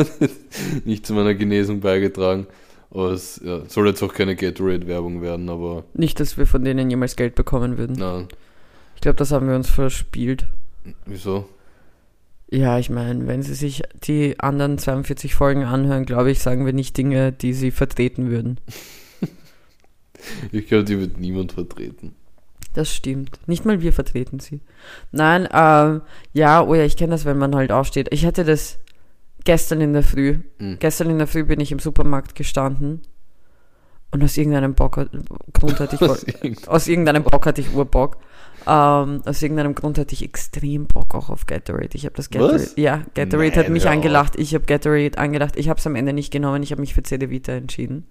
Nicht 0.84 1.06
zu 1.06 1.14
meiner 1.14 1.34
Genesung 1.34 1.80
beigetragen. 1.80 2.46
Aber 2.90 3.10
es 3.10 3.40
ja, 3.42 3.62
soll 3.68 3.88
jetzt 3.88 4.02
auch 4.02 4.12
keine 4.12 4.36
Gatorade-Werbung 4.36 5.22
werden, 5.22 5.48
aber 5.48 5.84
Nicht, 5.94 6.20
dass 6.20 6.36
wir 6.36 6.46
von 6.46 6.62
denen 6.62 6.90
jemals 6.90 7.16
Geld 7.16 7.34
bekommen 7.34 7.78
würden. 7.78 7.96
nein. 7.98 8.28
Ich 9.02 9.04
glaube, 9.04 9.16
das 9.16 9.32
haben 9.32 9.48
wir 9.48 9.56
uns 9.56 9.68
verspielt. 9.68 10.46
Wieso? 11.06 11.48
Ja, 12.48 12.78
ich 12.78 12.88
meine, 12.88 13.26
wenn 13.26 13.42
Sie 13.42 13.54
sich 13.54 13.82
die 14.04 14.38
anderen 14.38 14.78
42 14.78 15.34
Folgen 15.34 15.64
anhören, 15.64 16.04
glaube 16.06 16.30
ich, 16.30 16.38
sagen 16.38 16.64
wir 16.64 16.72
nicht 16.72 16.96
Dinge, 16.96 17.32
die 17.32 17.52
Sie 17.52 17.72
vertreten 17.72 18.30
würden. 18.30 18.60
Ich 20.52 20.68
glaube, 20.68 20.84
die 20.84 21.00
wird 21.00 21.18
niemand 21.18 21.50
vertreten. 21.50 22.14
Das 22.74 22.94
stimmt. 22.94 23.40
Nicht 23.48 23.64
mal 23.64 23.82
wir 23.82 23.92
vertreten 23.92 24.38
sie. 24.38 24.60
Nein, 25.10 25.48
ähm, 25.52 26.02
ja, 26.32 26.62
oh 26.62 26.76
ja, 26.76 26.84
ich 26.84 26.96
kenne 26.96 27.10
das, 27.10 27.24
wenn 27.24 27.38
man 27.38 27.56
halt 27.56 27.72
aufsteht. 27.72 28.06
Ich 28.12 28.24
hatte 28.24 28.44
das 28.44 28.78
gestern 29.42 29.80
in 29.80 29.94
der 29.94 30.04
Früh. 30.04 30.38
Mhm. 30.60 30.78
Gestern 30.78 31.10
in 31.10 31.18
der 31.18 31.26
Früh 31.26 31.42
bin 31.42 31.58
ich 31.58 31.72
im 31.72 31.80
Supermarkt 31.80 32.36
gestanden 32.36 33.02
und 34.12 34.22
aus 34.22 34.36
irgendeinem 34.36 34.74
Bock, 34.74 35.04
Grund 35.54 35.80
hatte 35.80 35.96
ich 35.96 35.98
voll, 35.98 36.10
Aus 36.10 36.22
irgendeinem 36.22 36.68
aus 36.68 36.86
irgendeinem 36.86 37.24
Bock 37.24 37.46
hatte 37.46 37.60
ich 37.62 37.74
Urbock. 37.74 38.18
Ähm, 38.66 39.22
aus 39.24 39.42
irgendeinem 39.42 39.74
Grund 39.74 39.98
hatte 39.98 40.14
ich 40.14 40.22
extrem 40.24 40.86
Bock 40.86 41.14
auch 41.14 41.30
auf 41.30 41.46
Gatorade. 41.46 41.90
Ich 41.94 42.04
habe 42.04 42.14
das 42.16 42.30
Gatorade, 42.30 42.54
Was? 42.62 42.76
ja, 42.76 43.02
Gatorade 43.14 43.56
hat 43.56 43.64
Nein, 43.64 43.72
mich 43.72 43.84
hör 43.84 43.90
auf. 43.90 43.96
angelacht. 43.96 44.38
Ich 44.38 44.54
habe 44.54 44.64
Gatorade 44.64 45.18
angelacht. 45.18 45.56
Ich 45.56 45.68
habe 45.68 45.78
es 45.78 45.86
am 45.86 45.94
Ende 45.96 46.12
nicht 46.12 46.30
genommen. 46.32 46.62
Ich 46.62 46.70
habe 46.72 46.80
mich 46.80 46.94
für 46.94 47.02
CD 47.02 47.30
Vita 47.30 47.52
entschieden. 47.52 48.06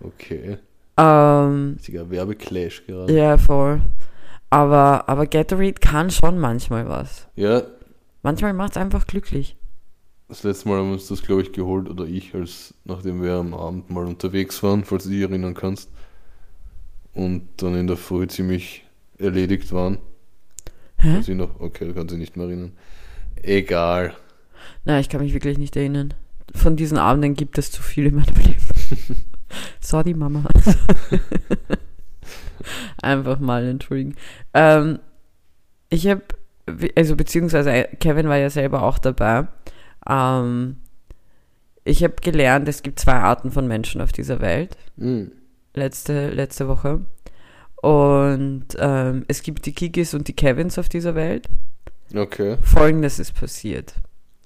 Okay. 0.00 0.58
Ähm, 0.98 1.74
Richtiger 1.76 2.10
Werbeclash 2.10 2.84
gerade. 2.86 3.12
ja, 3.12 3.38
voll. 3.38 3.80
Aber, 4.50 5.08
aber 5.08 5.26
Gatorade 5.26 5.74
kann 5.74 6.10
schon 6.10 6.38
manchmal 6.38 6.88
was. 6.88 7.28
Ja, 7.34 7.62
Manchmal 8.22 8.54
macht 8.54 8.72
es 8.72 8.76
einfach 8.76 9.06
glücklich. 9.06 9.56
das 10.28 10.42
letzte 10.42 10.68
Mal 10.68 10.78
haben 10.78 10.88
wir 10.88 10.94
uns 10.94 11.06
das, 11.06 11.22
glaube 11.22 11.42
ich, 11.42 11.52
geholt, 11.52 11.88
oder 11.88 12.04
ich, 12.06 12.34
als 12.34 12.74
nachdem 12.84 13.22
wir 13.22 13.34
am 13.34 13.54
Abend 13.54 13.88
mal 13.90 14.04
unterwegs 14.06 14.62
waren, 14.64 14.84
falls 14.84 15.04
du 15.04 15.10
dich 15.10 15.20
erinnern 15.22 15.54
kannst. 15.54 15.90
Und 17.14 17.48
dann 17.58 17.74
in 17.76 17.86
der 17.86 17.96
Früh 17.96 18.26
ziemlich 18.26 18.84
erledigt 19.18 19.72
waren. 19.72 19.98
Hä? 20.98 21.14
Kann 21.14 21.22
sie 21.22 21.34
noch, 21.34 21.60
okay, 21.60 21.92
kann 21.92 22.08
sie 22.08 22.16
nicht 22.16 22.36
mehr 22.36 22.46
erinnern. 22.46 22.72
Egal. 23.42 24.14
Nein, 24.84 25.00
ich 25.00 25.08
kann 25.08 25.20
mich 25.20 25.34
wirklich 25.34 25.58
nicht 25.58 25.76
erinnern. 25.76 26.14
Von 26.54 26.76
diesen 26.76 26.98
Abenden 26.98 27.34
gibt 27.34 27.58
es 27.58 27.70
zu 27.70 27.82
viel 27.82 28.06
in 28.06 28.16
meinem 28.16 28.36
Leben. 28.36 28.56
Sorry, 29.80 30.14
Mama. 30.14 30.44
Einfach 33.02 33.38
mal 33.38 33.64
entschuldigen. 33.66 34.16
Ähm, 34.54 34.98
ich 35.90 36.06
habe, 36.08 36.22
also 36.96 37.16
beziehungsweise 37.16 37.70
äh, 37.70 37.96
Kevin 37.96 38.28
war 38.28 38.36
ja 38.36 38.50
selber 38.50 38.82
auch 38.82 38.98
dabei. 38.98 39.48
Ähm, 40.08 40.76
ich 41.84 42.02
habe 42.02 42.14
gelernt, 42.20 42.68
es 42.68 42.82
gibt 42.82 42.98
zwei 42.98 43.14
Arten 43.14 43.50
von 43.50 43.68
Menschen 43.68 44.00
auf 44.00 44.12
dieser 44.12 44.40
Welt. 44.40 44.76
Hm. 44.98 45.30
Letzte, 45.74 46.30
letzte 46.30 46.68
Woche. 46.68 47.02
Und 47.86 48.66
ähm, 48.80 49.24
es 49.28 49.44
gibt 49.44 49.64
die 49.64 49.72
Kikis 49.72 50.12
und 50.12 50.26
die 50.26 50.32
Kevins 50.32 50.76
auf 50.76 50.88
dieser 50.88 51.14
Welt. 51.14 51.46
Okay. 52.12 52.56
Folgendes 52.60 53.20
ist 53.20 53.38
passiert. 53.38 53.94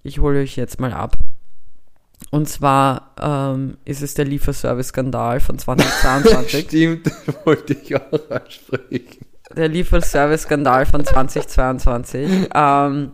Ich 0.02 0.18
hole 0.18 0.40
euch 0.40 0.56
jetzt 0.56 0.78
mal 0.78 0.92
ab. 0.92 1.16
Und 2.30 2.50
zwar 2.50 3.14
ähm, 3.18 3.78
ist 3.86 4.02
es 4.02 4.12
der 4.12 4.26
Lieferservice-Skandal 4.26 5.40
von 5.40 5.58
2022. 5.58 6.64
Stimmt, 6.66 7.10
wollte 7.46 7.72
ich 7.82 7.96
auch 7.96 8.30
ansprechen. 8.30 9.24
der 9.56 9.68
Lieferservice-Skandal 9.68 10.84
von 10.84 11.02
2022. 11.02 12.50
Ähm, 12.54 13.12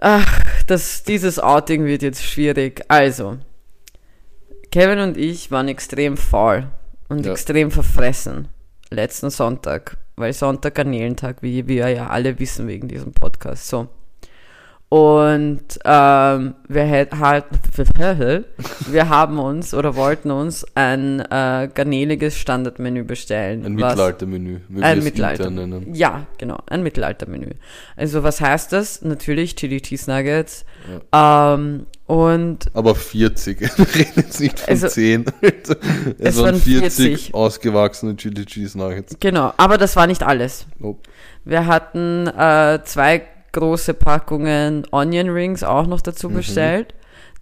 ach, 0.00 0.40
das, 0.66 1.04
dieses 1.04 1.38
Outing 1.38 1.84
wird 1.84 2.02
jetzt 2.02 2.24
schwierig. 2.24 2.82
Also, 2.88 3.38
Kevin 4.72 4.98
und 4.98 5.16
ich 5.16 5.52
waren 5.52 5.68
extrem 5.68 6.16
faul 6.16 6.66
und 7.08 7.24
Ja. 7.26 7.32
extrem 7.32 7.70
verfressen. 7.70 8.48
letzten 8.90 9.30
Sonntag, 9.30 9.96
weil 10.16 10.32
Sonntag 10.32 10.76
Garnelentag, 10.76 11.42
wie 11.42 11.66
wir 11.66 11.88
ja 11.88 12.06
alle 12.06 12.38
wissen 12.38 12.68
wegen 12.68 12.86
diesem 12.86 13.12
Podcast. 13.12 13.66
So. 13.68 13.88
Und 14.88 15.64
ähm, 15.84 16.54
wir, 16.68 16.88
halt, 17.18 17.46
wir 18.86 19.08
haben 19.08 19.38
uns 19.40 19.74
oder 19.74 19.96
wollten 19.96 20.30
uns 20.30 20.64
ein 20.76 21.18
äh, 21.20 21.68
garneliges 21.74 22.36
Standardmenü 22.38 23.02
bestellen. 23.02 23.66
Ein 23.66 23.74
Mittelaltermenü, 23.74 24.60
ein 24.80 24.98
es 24.98 25.04
Mittelalter. 25.04 25.48
intern 25.48 25.68
nennen. 25.70 25.94
Ja, 25.94 26.26
genau, 26.38 26.58
ein 26.68 26.84
Mittelaltermenü. 26.84 27.50
Also 27.96 28.22
was 28.22 28.40
heißt 28.40 28.72
das? 28.72 29.02
Natürlich 29.02 29.56
Chili 29.56 29.80
Cheese 29.80 30.08
Nuggets. 30.08 30.64
Ähm, 31.12 31.86
und 32.06 32.66
Aber 32.74 32.94
40. 32.94 33.60
Wir 33.78 33.94
reden 33.94 34.12
jetzt 34.16 34.40
nicht 34.40 34.60
von 34.60 34.70
Also, 34.70 34.88
10. 34.88 35.24
es 35.40 35.76
es 36.18 36.36
waren 36.36 36.44
waren 36.46 36.60
40, 36.60 37.06
40. 37.06 37.34
ausgewachsene 37.34 38.16
Chili 38.16 38.44
Cheese 38.44 38.78
Nuggets. 38.78 39.16
genau, 39.20 39.52
aber 39.56 39.76
das 39.78 39.96
war 39.96 40.06
nicht 40.06 40.22
alles. 40.22 40.66
Oh. 40.80 40.96
Wir 41.44 41.66
hatten 41.66 42.26
äh, 42.28 42.80
zwei 42.84 43.22
große 43.52 43.94
Packungen 43.94 44.86
Onion 44.90 45.30
Rings 45.30 45.62
auch 45.64 45.86
noch 45.86 46.00
dazu 46.00 46.28
bestellt. 46.28 46.94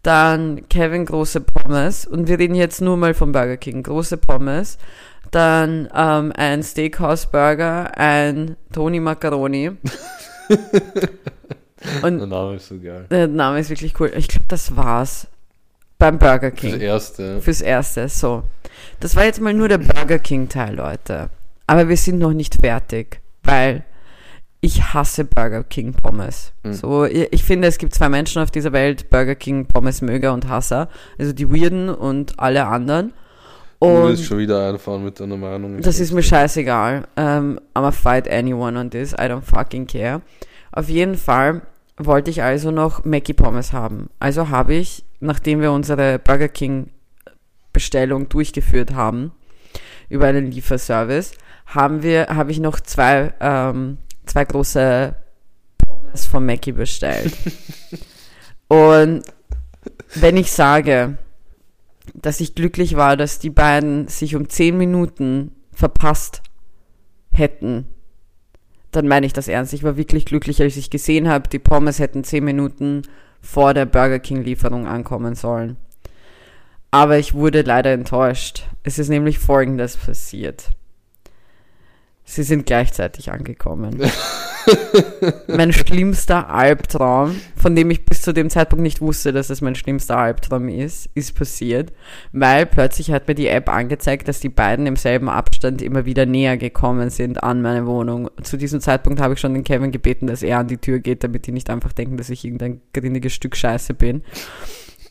Dann 0.02 0.68
Kevin 0.68 1.06
große 1.06 1.40
Pommes. 1.40 2.06
Und 2.06 2.28
wir 2.28 2.38
reden 2.38 2.54
jetzt 2.54 2.80
nur 2.80 2.96
mal 2.96 3.14
vom 3.14 3.32
Burger 3.32 3.56
King. 3.56 3.82
Große 3.82 4.18
Pommes. 4.18 4.78
Dann 5.30 5.88
ähm, 5.94 6.32
ein 6.36 6.62
Steakhouse 6.62 7.26
Burger, 7.26 7.96
ein 7.98 8.56
Tony 8.72 9.00
Macaroni. 9.00 9.72
Und 12.02 12.18
Der 12.18 12.26
Name 12.26 12.56
ist 12.56 12.68
so 12.68 12.78
geil. 12.78 13.06
der 13.10 13.28
Name 13.28 13.58
ist 13.60 13.70
wirklich 13.70 13.98
cool. 14.00 14.12
Ich 14.16 14.28
glaube, 14.28 14.44
das 14.48 14.76
war's 14.76 15.26
beim 15.98 16.18
Burger 16.18 16.50
King. 16.50 16.80
erste. 16.80 17.40
Fürs 17.40 17.60
Erste, 17.60 18.08
so. 18.08 18.42
Das 19.00 19.16
war 19.16 19.24
jetzt 19.24 19.40
mal 19.40 19.54
nur 19.54 19.68
der 19.68 19.78
Burger 19.78 20.18
King-Teil, 20.18 20.74
Leute. 20.74 21.30
Aber 21.66 21.88
wir 21.88 21.96
sind 21.96 22.18
noch 22.18 22.32
nicht 22.32 22.56
fertig, 22.60 23.20
weil 23.42 23.84
ich 24.60 24.94
hasse 24.94 25.24
Burger 25.24 25.62
King 25.62 25.92
Pommes. 25.92 26.52
Mhm. 26.62 26.72
So, 26.72 27.04
ich, 27.04 27.44
finde, 27.44 27.68
es 27.68 27.78
gibt 27.78 27.94
zwei 27.94 28.08
Menschen 28.08 28.40
auf 28.42 28.50
dieser 28.50 28.72
Welt, 28.72 29.10
Burger 29.10 29.34
King 29.34 29.66
Pommes 29.66 30.00
Möger 30.00 30.32
und 30.32 30.48
Hasser. 30.48 30.88
Also 31.18 31.32
die 31.32 31.50
Weirden 31.50 31.90
und 31.90 32.38
alle 32.38 32.66
anderen. 32.66 33.12
du 33.80 33.86
Und 33.86 34.02
willst 34.08 34.24
schon 34.24 34.38
wieder 34.38 34.68
einfahren 34.68 35.04
mit 35.04 35.20
deiner 35.20 35.36
Meinung. 35.36 35.80
das 35.82 36.00
ist 36.00 36.12
mir 36.12 36.22
scheißegal. 36.22 37.04
Um, 37.16 37.58
I'm 37.74 37.84
a 37.86 37.90
fight 37.92 38.28
anyone 38.30 38.78
on 38.78 38.90
this. 38.90 39.12
I 39.12 39.26
don't 39.26 39.42
fucking 39.42 39.86
care. 39.86 40.22
Auf 40.72 40.88
jeden 40.88 41.16
Fall 41.16 41.62
wollte 41.96 42.30
ich 42.30 42.42
also 42.42 42.70
noch 42.70 43.04
Mackie 43.04 43.34
Pommes 43.34 43.72
haben. 43.72 44.10
Also 44.18 44.48
habe 44.48 44.74
ich, 44.74 45.04
nachdem 45.20 45.60
wir 45.60 45.72
unsere 45.72 46.18
Burger 46.18 46.48
King 46.48 46.90
Bestellung 47.72 48.28
durchgeführt 48.28 48.94
haben, 48.94 49.32
über 50.08 50.26
einen 50.26 50.50
Lieferservice, 50.50 51.32
haben 51.66 52.02
wir, 52.02 52.28
habe 52.28 52.50
ich 52.50 52.60
noch 52.60 52.80
zwei, 52.80 53.34
ähm, 53.40 53.98
zwei 54.26 54.44
große 54.44 55.16
Pommes 55.78 56.26
von 56.26 56.46
Mackie 56.46 56.72
bestellt. 56.72 57.34
Und 58.68 59.22
wenn 60.14 60.36
ich 60.36 60.52
sage, 60.52 61.18
dass 62.14 62.40
ich 62.40 62.54
glücklich 62.54 62.96
war, 62.96 63.16
dass 63.16 63.38
die 63.38 63.50
beiden 63.50 64.08
sich 64.08 64.36
um 64.36 64.48
10 64.48 64.76
Minuten 64.76 65.52
verpasst 65.72 66.42
hätten, 67.30 67.86
dann 68.96 69.08
meine 69.08 69.26
ich 69.26 69.32
das 69.32 69.48
ernst. 69.48 69.72
Ich 69.72 69.82
war 69.82 69.96
wirklich 69.96 70.24
glücklich, 70.24 70.60
als 70.60 70.76
ich 70.76 70.90
gesehen 70.90 71.28
habe, 71.28 71.48
die 71.48 71.58
Pommes 71.58 71.98
hätten 71.98 72.24
10 72.24 72.44
Minuten 72.44 73.02
vor 73.40 73.74
der 73.74 73.86
Burger 73.86 74.18
King 74.18 74.42
Lieferung 74.42 74.86
ankommen 74.86 75.34
sollen. 75.34 75.76
Aber 76.90 77.18
ich 77.18 77.34
wurde 77.34 77.62
leider 77.62 77.92
enttäuscht. 77.92 78.68
Es 78.82 78.98
ist 78.98 79.08
nämlich 79.08 79.38
Folgendes 79.38 79.96
passiert. 79.96 80.70
Sie 82.24 82.42
sind 82.42 82.66
gleichzeitig 82.66 83.30
angekommen. 83.30 84.00
mein 85.48 85.72
schlimmster 85.72 86.48
Albtraum, 86.48 87.36
von 87.56 87.74
dem 87.74 87.90
ich 87.90 88.04
bis 88.04 88.22
zu 88.22 88.32
dem 88.32 88.50
Zeitpunkt 88.50 88.82
nicht 88.82 89.00
wusste, 89.00 89.32
dass 89.32 89.50
es 89.50 89.60
mein 89.60 89.74
schlimmster 89.74 90.18
Albtraum 90.18 90.68
ist, 90.68 91.08
ist 91.14 91.34
passiert, 91.34 91.92
weil 92.32 92.66
plötzlich 92.66 93.10
hat 93.10 93.28
mir 93.28 93.34
die 93.34 93.48
App 93.48 93.68
angezeigt, 93.68 94.28
dass 94.28 94.40
die 94.40 94.48
beiden 94.48 94.86
im 94.86 94.96
selben 94.96 95.28
Abstand 95.28 95.82
immer 95.82 96.04
wieder 96.04 96.26
näher 96.26 96.56
gekommen 96.56 97.10
sind 97.10 97.42
an 97.42 97.62
meine 97.62 97.86
Wohnung. 97.86 98.30
Zu 98.42 98.56
diesem 98.56 98.80
Zeitpunkt 98.80 99.20
habe 99.20 99.34
ich 99.34 99.40
schon 99.40 99.54
den 99.54 99.64
Kevin 99.64 99.92
gebeten, 99.92 100.26
dass 100.26 100.42
er 100.42 100.58
an 100.58 100.68
die 100.68 100.78
Tür 100.78 100.98
geht, 100.98 101.24
damit 101.24 101.46
die 101.46 101.52
nicht 101.52 101.70
einfach 101.70 101.92
denken, 101.92 102.16
dass 102.16 102.30
ich 102.30 102.44
irgendein 102.44 102.80
grinniges 102.92 103.32
Stück 103.32 103.56
Scheiße 103.56 103.94
bin. 103.94 104.22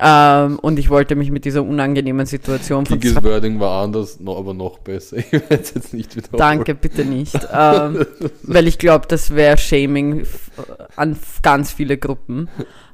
Ähm, 0.06 0.60
und 0.60 0.80
ich 0.80 0.90
wollte 0.90 1.16
mich 1.16 1.32
mit 1.32 1.46
dieser 1.46 1.64
unangenehmen 1.64 2.26
Situation 2.26 2.86
von 2.86 3.00
Kikis 3.00 3.24
Wording 3.24 3.60
war 3.62 3.84
anders, 3.84 4.20
no, 4.20 4.38
aber 4.38 4.54
noch 4.54 4.80
besser. 4.80 5.18
Ich 5.20 5.32
werde 5.32 5.56
es 5.64 5.74
jetzt 5.74 5.94
nicht 5.94 6.16
wiederholen. 6.18 6.40
Danke, 6.40 6.76
bitte 6.76 7.06
nicht. 7.06 7.36
ähm, 7.54 8.06
weil 8.44 8.68
ich 8.68 8.78
glaube, 8.80 9.08
das 9.08 9.34
wäre 9.34 9.58
Shaming 9.58 10.22
f- 10.22 10.52
an 10.98 11.16
ganz 11.42 11.72
viele 11.72 11.98
Gruppen. 11.98 12.50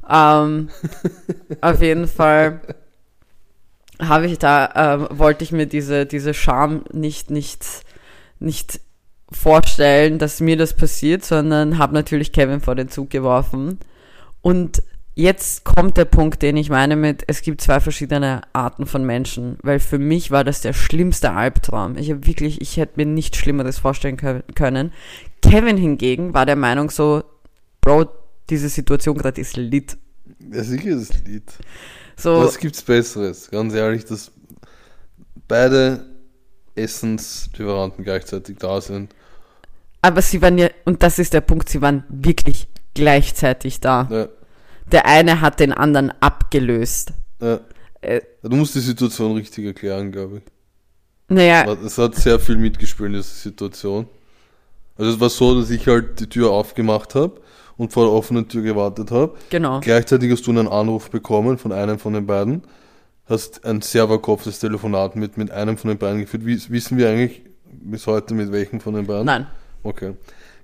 Ähm, 0.08 0.70
auf 1.62 1.82
jeden 1.82 2.08
Fall 2.08 2.62
habe 4.02 4.28
ich 4.28 4.38
da, 4.38 4.70
ähm, 4.76 5.08
wollte 5.18 5.44
ich 5.44 5.52
mir 5.52 5.66
diese, 5.66 6.06
diese 6.06 6.34
Scham 6.36 6.84
nicht, 6.94 7.32
nicht, 7.32 7.66
nicht 8.40 8.82
vorstellen, 9.32 10.20
dass 10.20 10.40
mir 10.42 10.58
das 10.58 10.76
passiert, 10.76 11.24
sondern 11.26 11.78
habe 11.80 11.94
natürlich 11.94 12.32
Kevin 12.32 12.62
vor 12.62 12.76
den 12.76 12.90
Zug 12.90 13.10
geworfen. 13.10 13.80
Und 14.42 14.82
jetzt 15.20 15.66
kommt 15.66 15.98
der 15.98 16.06
Punkt, 16.06 16.42
den 16.42 16.56
ich 16.58 16.70
meine 16.70 16.96
mit, 16.96 17.24
es 17.28 17.42
gibt 17.42 17.62
zwei 17.62 17.80
verschiedene 17.80 18.42
Arten 18.54 18.86
von 18.86 19.04
Menschen, 19.06 19.58
weil 19.62 19.80
für 19.80 20.00
mich 20.00 20.32
war 20.32 20.44
das 20.44 20.62
der 20.62 20.74
schlimmste 20.74 21.32
Albtraum. 21.32 21.98
Ich 21.98 22.10
habe 22.10 22.26
wirklich, 22.26 22.62
ich 22.62 22.78
hätte 22.78 22.94
mir 22.96 23.06
nichts 23.06 23.38
Schlimmeres 23.38 23.80
vorstellen 23.80 24.18
kö- 24.18 24.44
können. 24.56 24.94
Kevin 25.42 25.78
hingegen 25.78 26.34
war 26.34 26.46
der 26.46 26.56
Meinung 26.56 26.90
so, 26.90 27.24
Bro, 27.82 28.08
diese 28.50 28.70
Situation 28.70 29.18
gerade 29.18 29.40
ist 29.42 29.58
lit. 29.58 29.98
Ja, 30.52 30.64
sicher 30.64 30.90
ist 30.92 31.14
das 31.14 31.24
Lied. 31.26 31.52
So, 32.16 32.38
Was 32.44 32.58
gibt's 32.58 32.82
Besseres? 32.82 33.50
Ganz 33.52 33.74
ehrlich, 33.74 34.06
dass 34.06 34.32
beide 35.48 36.06
Essenslieferanten 36.76 38.04
gleichzeitig 38.04 38.58
da 38.58 38.80
sind. 38.82 39.14
aber 40.02 40.22
sie 40.22 40.42
waren 40.42 40.58
ja, 40.58 40.70
und 40.86 41.04
das 41.04 41.20
ist 41.20 41.34
der 41.34 41.42
Punkt, 41.42 41.68
sie 41.70 41.82
waren 41.82 42.04
wirklich 42.10 42.68
gleichzeitig 42.94 43.80
da. 43.82 44.08
Ja, 44.10 44.28
Der 44.92 45.06
eine 45.06 45.42
hat 45.42 45.60
den 45.60 45.74
anderen 45.74 46.12
abgelöst. 46.22 47.14
ja. 47.42 47.60
Äh, 48.02 48.22
Du 48.42 48.56
musst 48.56 48.74
die 48.76 48.80
Situation 48.80 49.34
richtig 49.36 49.66
erklären, 49.66 50.12
glaube 50.12 50.38
ich. 50.38 50.44
naja, 51.28 51.66
Es 51.86 51.98
hat 51.98 52.16
sehr 52.16 52.40
viel 52.40 52.56
mitgespielt 52.58 53.08
in 53.08 53.14
dieser 53.14 53.24
Situation. 53.28 54.08
Also 54.98 55.12
es 55.12 55.20
war 55.20 55.30
so, 55.30 55.60
dass 55.60 55.70
ich 55.70 55.86
halt 55.88 56.20
die 56.20 56.28
Tür 56.28 56.52
aufgemacht 56.52 57.14
habe 57.16 57.42
und 57.78 57.92
vor 57.94 58.06
der 58.06 58.14
offenen 58.14 58.48
Tür 58.48 58.62
gewartet 58.64 59.12
habe. 59.12 59.36
genau. 59.50 59.80
Gleichzeitig 59.82 60.32
hast 60.32 60.48
du 60.48 60.52
einen 60.52 60.68
Anruf 60.70 61.10
bekommen 61.10 61.58
von 61.58 61.72
einem 61.74 62.00
von 62.00 62.14
den 62.14 62.26
beiden. 62.26 62.64
Hast 63.28 63.66
ein 63.66 63.82
sehr 63.82 64.08
verkopftes 64.08 64.60
Telefonat 64.60 65.16
mit, 65.18 65.38
mit 65.38 65.52
einem 65.52 65.78
von 65.78 65.90
den 65.90 65.98
beiden 65.98 66.22
geführt. 66.22 66.46
Wissen 66.46 66.98
wir 66.98 67.10
eigentlich 67.10 67.44
bis 67.66 68.08
heute 68.08 68.34
mit 68.34 68.52
welchem 68.52 68.80
von 68.80 68.94
den 68.96 69.06
beiden? 69.08 69.26
Nein. 69.26 69.48
Okay. 69.84 70.14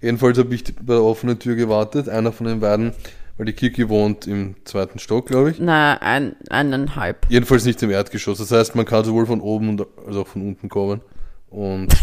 Jedenfalls 0.01 0.37
habe 0.37 0.53
ich 0.55 0.63
bei 0.75 0.93
der 0.95 1.03
offenen 1.03 1.37
Tür 1.37 1.55
gewartet. 1.55 2.09
Einer 2.09 2.31
von 2.31 2.47
den 2.47 2.59
beiden, 2.61 2.93
weil 3.37 3.45
die 3.45 3.53
Kiki 3.53 3.89
wohnt 3.89 4.27
im 4.27 4.55
zweiten 4.65 4.99
Stock, 4.99 5.27
glaube 5.27 5.51
ich. 5.51 5.57
Na, 5.59 5.97
ein, 6.01 6.35
eineinhalb. 6.49 7.25
Jedenfalls 7.29 7.65
nicht 7.65 7.81
im 7.83 7.91
Erdgeschoss. 7.91 8.37
Das 8.37 8.51
heißt, 8.51 8.75
man 8.75 8.85
kann 8.85 9.03
sowohl 9.03 9.25
von 9.25 9.41
oben 9.41 9.69
und- 9.69 9.87
als 10.05 10.15
auch 10.15 10.27
von 10.27 10.41
unten 10.41 10.69
kommen. 10.69 11.01
Und, 11.49 11.93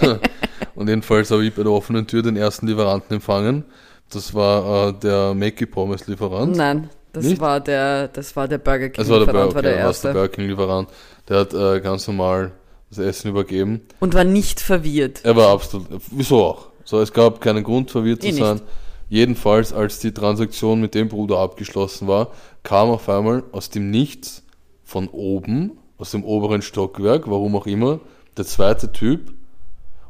und 0.74 0.88
jedenfalls 0.88 1.30
habe 1.30 1.44
ich 1.44 1.54
bei 1.54 1.62
der 1.62 1.72
offenen 1.72 2.06
Tür 2.06 2.22
den 2.22 2.36
ersten 2.36 2.66
Lieferanten 2.66 3.16
empfangen. 3.16 3.64
Das 4.10 4.34
war 4.34 4.88
äh, 4.88 4.92
der 4.92 5.34
Mackie 5.34 5.66
Pommes 5.66 6.06
Lieferant. 6.06 6.56
Nein, 6.56 6.90
das 7.12 7.24
Nicht? 7.24 7.40
war 7.40 7.60
der, 7.60 8.08
das 8.08 8.36
war 8.36 8.46
der 8.46 8.58
Burger 8.58 8.88
King 8.90 8.94
Das 8.96 9.08
war 9.08 9.18
der, 9.18 9.26
Lieferant, 9.26 9.52
Burger, 9.52 9.54
war 9.56 9.62
der 9.62 9.74
okay, 9.74 9.84
war's 9.84 10.00
der 10.00 10.10
erste. 10.10 10.20
Burger 10.20 10.32
King 10.34 10.48
Lieferant. 10.48 10.88
Der 11.28 11.38
hat 11.40 11.54
äh, 11.54 11.80
ganz 11.80 12.06
normal 12.06 12.52
das 12.88 12.98
Essen 12.98 13.30
übergeben. 13.30 13.80
Und 13.98 14.14
war 14.14 14.24
nicht 14.24 14.60
verwirrt. 14.60 15.20
Er 15.24 15.34
war 15.34 15.48
absolut, 15.48 15.88
wieso 16.12 16.44
auch? 16.44 16.68
So, 16.84 17.00
es 17.00 17.12
gab 17.12 17.40
keinen 17.40 17.64
Grund 17.64 17.90
verwirrt 17.90 18.22
zu 18.22 18.28
Eh 18.28 18.32
nicht. 18.32 18.62
Jedenfalls, 19.08 19.72
als 19.72 20.00
die 20.00 20.12
Transaktion 20.12 20.80
mit 20.80 20.94
dem 20.94 21.08
Bruder 21.08 21.38
abgeschlossen 21.38 22.08
war, 22.08 22.32
kam 22.62 22.88
auf 22.88 23.08
einmal 23.08 23.44
aus 23.52 23.70
dem 23.70 23.90
Nichts 23.90 24.42
von 24.84 25.08
oben, 25.08 25.72
aus 25.98 26.10
dem 26.10 26.24
oberen 26.24 26.62
Stockwerk, 26.62 27.30
warum 27.30 27.54
auch 27.56 27.66
immer, 27.66 28.00
der 28.36 28.44
zweite 28.44 28.92
Typ. 28.92 29.32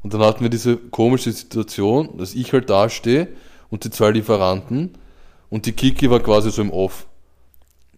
Und 0.02 0.14
dann 0.14 0.22
hatten 0.22 0.42
wir 0.42 0.50
diese 0.50 0.76
komische 0.76 1.32
Situation, 1.32 2.16
dass 2.16 2.34
ich 2.34 2.52
halt 2.52 2.70
da 2.70 2.88
stehe 2.88 3.28
und 3.70 3.84
die 3.84 3.90
zwei 3.90 4.10
Lieferanten 4.10 4.92
und 5.50 5.66
die 5.66 5.72
Kiki 5.72 6.10
war 6.10 6.20
quasi 6.20 6.50
so 6.50 6.62
im 6.62 6.70
Off. 6.70 7.06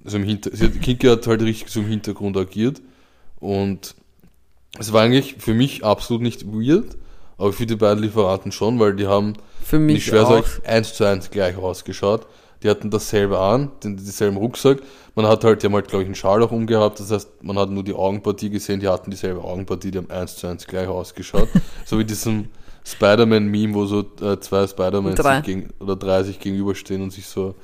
Also 0.05 0.17
im 0.17 0.25
Hinter 0.25 0.51
sie 0.55 0.65
hat, 0.65 0.81
Kiki 0.81 1.07
hat 1.07 1.27
halt 1.27 1.43
richtig 1.43 1.69
so 1.69 1.81
im 1.81 1.87
Hintergrund 1.87 2.37
agiert 2.37 2.81
und 3.41 3.95
es 4.79 4.93
war 4.93 5.03
eigentlich 5.03 5.37
für 5.39 5.55
mich 5.55 5.85
absolut 5.85 6.23
nicht 6.23 6.47
weird, 6.47 6.97
aber 7.37 7.53
für 7.53 7.67
die 7.67 7.77
beiden 7.77 8.03
Lieferanten 8.03 8.53
schon, 8.53 8.79
weil 8.79 8.97
die 8.97 9.07
haben 9.07 9.35
Für 9.69 9.77
ich 9.77 9.83
mich 9.83 10.15
auch. 10.15 10.31
euch, 10.31 10.67
eins 10.67 10.95
zu 10.95 11.05
eins 11.05 11.31
gleich 11.31 11.57
ausgeschaut. 11.59 12.27
die 12.63 12.71
hatten 12.71 12.91
dasselbe 12.91 13.39
an, 13.39 13.71
den, 13.85 13.99
dieselben 13.99 14.39
Rucksack. 14.39 14.79
Man 15.15 15.27
hat 15.27 15.45
halt, 15.45 15.63
die 15.63 15.67
haben 15.67 15.75
halt, 15.75 15.89
glaube 15.89 16.05
ich, 16.05 16.09
einen 16.09 16.15
Schal 16.15 16.43
auch 16.43 16.51
umgehabt, 16.51 17.01
das 17.01 17.11
heißt, 17.11 17.45
man 17.45 17.59
hat 17.59 17.69
nur 17.69 17.85
die 17.85 17.93
Augenpartie 17.93 18.49
gesehen, 18.49 18.81
die 18.81 18.89
hatten 18.89 19.11
dieselbe 19.11 19.45
Augenpartie, 19.45 19.91
die 19.91 19.99
haben 19.99 20.11
eins 20.11 20.37
zu 20.37 20.47
eins 20.47 20.67
gleich 20.67 20.89
ausgeschaut. 20.89 21.49
so 21.85 21.99
wie 21.99 22.05
diesem 22.07 22.49
Spider-Man-Meme, 22.83 23.75
wo 23.75 23.85
so 23.85 24.07
äh, 24.23 24.41
zwei 24.41 24.67
Spider-Man 24.67 25.13
oder 25.81 25.97
drei 25.97 26.23
sich 26.23 26.41
gegenüberstehen 26.41 27.03
und 27.03 27.11
sich 27.11 27.27
so 27.27 27.55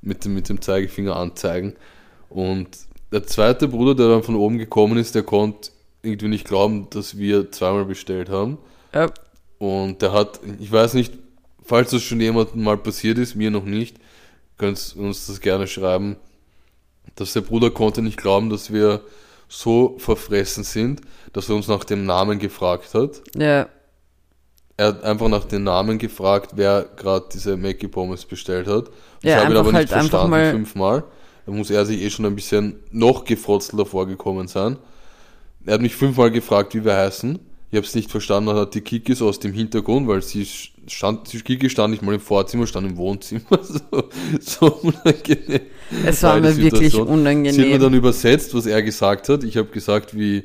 mit 0.00 0.24
dem, 0.24 0.34
mit 0.34 0.48
dem 0.48 0.60
Zeigefinger 0.60 1.14
anzeigen. 1.14 1.74
Und 2.28 2.70
der 3.12 3.24
zweite 3.24 3.68
Bruder, 3.68 3.94
der 3.94 4.08
dann 4.08 4.24
von 4.24 4.34
oben 4.34 4.58
gekommen 4.58 4.98
ist, 4.98 5.14
der 5.14 5.22
konnte 5.22 5.70
irgendwie 6.02 6.28
nicht 6.28 6.48
glauben, 6.48 6.88
dass 6.90 7.16
wir 7.16 7.52
zweimal 7.52 7.84
bestellt 7.84 8.30
haben. 8.30 8.58
Ja, 8.92 9.10
Und 9.58 10.02
der 10.02 10.12
hat, 10.12 10.40
ich 10.58 10.72
weiß 10.72 10.94
nicht, 10.94 11.21
falls 11.64 11.90
das 11.90 12.02
schon 12.02 12.20
jemandem 12.20 12.62
mal 12.62 12.76
passiert 12.76 13.18
ist, 13.18 13.34
mir 13.34 13.50
noch 13.50 13.64
nicht, 13.64 13.96
könnt 14.58 14.94
uns 14.96 15.26
das 15.26 15.40
gerne 15.40 15.66
schreiben, 15.66 16.16
dass 17.16 17.32
der 17.32 17.40
Bruder 17.42 17.70
konnte 17.70 18.02
nicht 18.02 18.16
glauben, 18.18 18.48
dass 18.50 18.72
wir 18.72 19.00
so 19.48 19.96
verfressen 19.98 20.64
sind, 20.64 21.02
dass 21.32 21.48
er 21.48 21.56
uns 21.56 21.68
nach 21.68 21.84
dem 21.84 22.04
Namen 22.06 22.38
gefragt 22.38 22.94
hat. 22.94 23.22
ja. 23.36 23.68
Er 24.78 24.86
hat 24.88 25.04
einfach 25.04 25.28
nach 25.28 25.44
den 25.44 25.64
Namen 25.64 25.98
gefragt, 25.98 26.52
wer 26.56 26.86
gerade 26.96 27.26
diese 27.32 27.58
Mackie 27.58 27.88
Pommes 27.88 28.24
bestellt 28.24 28.66
hat. 28.66 28.88
Ja, 29.22 29.36
ich 29.36 29.36
habe 29.44 29.52
ihn 29.52 29.56
aber 29.58 29.68
nicht 29.70 29.76
halt 29.76 29.92
einfach 29.92 30.08
verstanden, 30.10 30.30
mal- 30.30 30.50
fünfmal. 30.50 31.04
Da 31.44 31.52
muss 31.52 31.70
er 31.70 31.84
sich 31.84 32.00
eh 32.00 32.08
schon 32.08 32.24
ein 32.24 32.34
bisschen 32.34 32.76
noch 32.90 33.24
gefrotzelter 33.24 33.84
vorgekommen 33.84 34.48
sein. 34.48 34.78
Er 35.66 35.74
hat 35.74 35.82
mich 35.82 35.94
fünfmal 35.94 36.30
gefragt, 36.30 36.74
wie 36.74 36.84
wir 36.84 36.96
heißen. 36.96 37.38
Ich 37.72 37.76
habe 37.78 37.86
es 37.86 37.94
nicht 37.94 38.10
verstanden, 38.10 38.48
dann 38.48 38.56
hat 38.56 38.74
die 38.74 38.82
Kiki 38.82 39.14
so 39.14 39.26
aus 39.26 39.40
dem 39.40 39.54
Hintergrund, 39.54 40.06
weil 40.06 40.20
sie 40.20 40.46
stand, 40.86 41.32
die 41.32 41.40
Kiki 41.40 41.70
stand 41.70 41.92
nicht 41.92 42.02
mal 42.02 42.12
im 42.12 42.20
Vorzimmer, 42.20 42.66
stand 42.66 42.86
im 42.86 42.98
Wohnzimmer. 42.98 43.40
So, 43.62 44.10
so 44.40 44.66
unangenehm. 44.82 45.60
Es 46.04 46.22
war 46.22 46.34
die 46.34 46.42
mir 46.42 46.48
wirklich 46.48 46.64
Situation. 46.64 46.90
Sie 46.90 46.98
hat 47.00 47.06
mir 47.06 47.12
unangenehm. 47.14 47.80
dann 47.80 47.94
übersetzt, 47.94 48.54
was 48.54 48.66
er 48.66 48.82
gesagt 48.82 49.30
hat. 49.30 49.42
Ich 49.42 49.56
habe 49.56 49.68
gesagt, 49.68 50.14
wie 50.14 50.44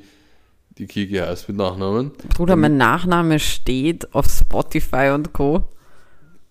die 0.77 0.87
Kiki 0.87 1.15
heißt 1.15 1.49
mit 1.49 1.57
Nachnamen. 1.57 2.13
Bruder, 2.29 2.55
mein 2.55 2.77
Nachname 2.77 3.39
steht 3.39 4.13
auf 4.15 4.27
Spotify 4.29 5.11
und 5.13 5.33
Co. 5.33 5.65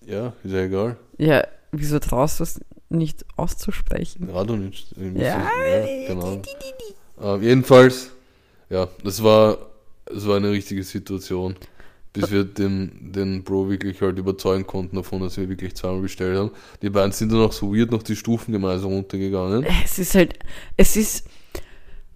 Ja, 0.04 0.34
ist 0.44 0.52
ja 0.52 0.60
egal. 0.60 0.98
Ja, 1.16 1.42
wieso 1.72 1.98
traust 2.00 2.40
du 2.40 2.42
es 2.42 2.60
nicht 2.90 3.24
auszusprechen? 3.36 4.28
Radonitsch. 4.28 4.84
Ja. 5.14 5.22
ja 5.22 6.06
genau. 6.06 6.42
Ähm, 7.22 7.42
jedenfalls, 7.42 8.10
ja, 8.68 8.88
das 9.02 9.22
war, 9.22 9.56
das 10.06 10.26
war 10.26 10.36
eine 10.36 10.50
richtige 10.50 10.82
Situation. 10.82 11.56
Bis 12.12 12.30
wir 12.30 12.44
den, 12.44 13.12
den 13.12 13.44
Bro 13.44 13.68
wirklich 13.68 14.00
halt 14.00 14.18
überzeugen 14.18 14.66
konnten 14.66 14.96
davon, 14.96 15.20
dass 15.20 15.36
wir 15.36 15.50
wirklich 15.50 15.74
zweimal 15.74 16.00
bestellt 16.00 16.38
haben. 16.38 16.50
Die 16.80 16.88
beiden 16.88 17.12
sind 17.12 17.30
dann 17.30 17.42
auch 17.42 17.52
so 17.52 17.74
weird 17.76 17.90
noch 17.90 18.02
die 18.02 18.16
Stufen 18.16 18.52
gemeinsam 18.52 18.92
runtergegangen. 18.92 19.66
Es 19.84 19.98
ist 19.98 20.14
halt, 20.14 20.38
es 20.78 20.96
ist, 20.96 21.28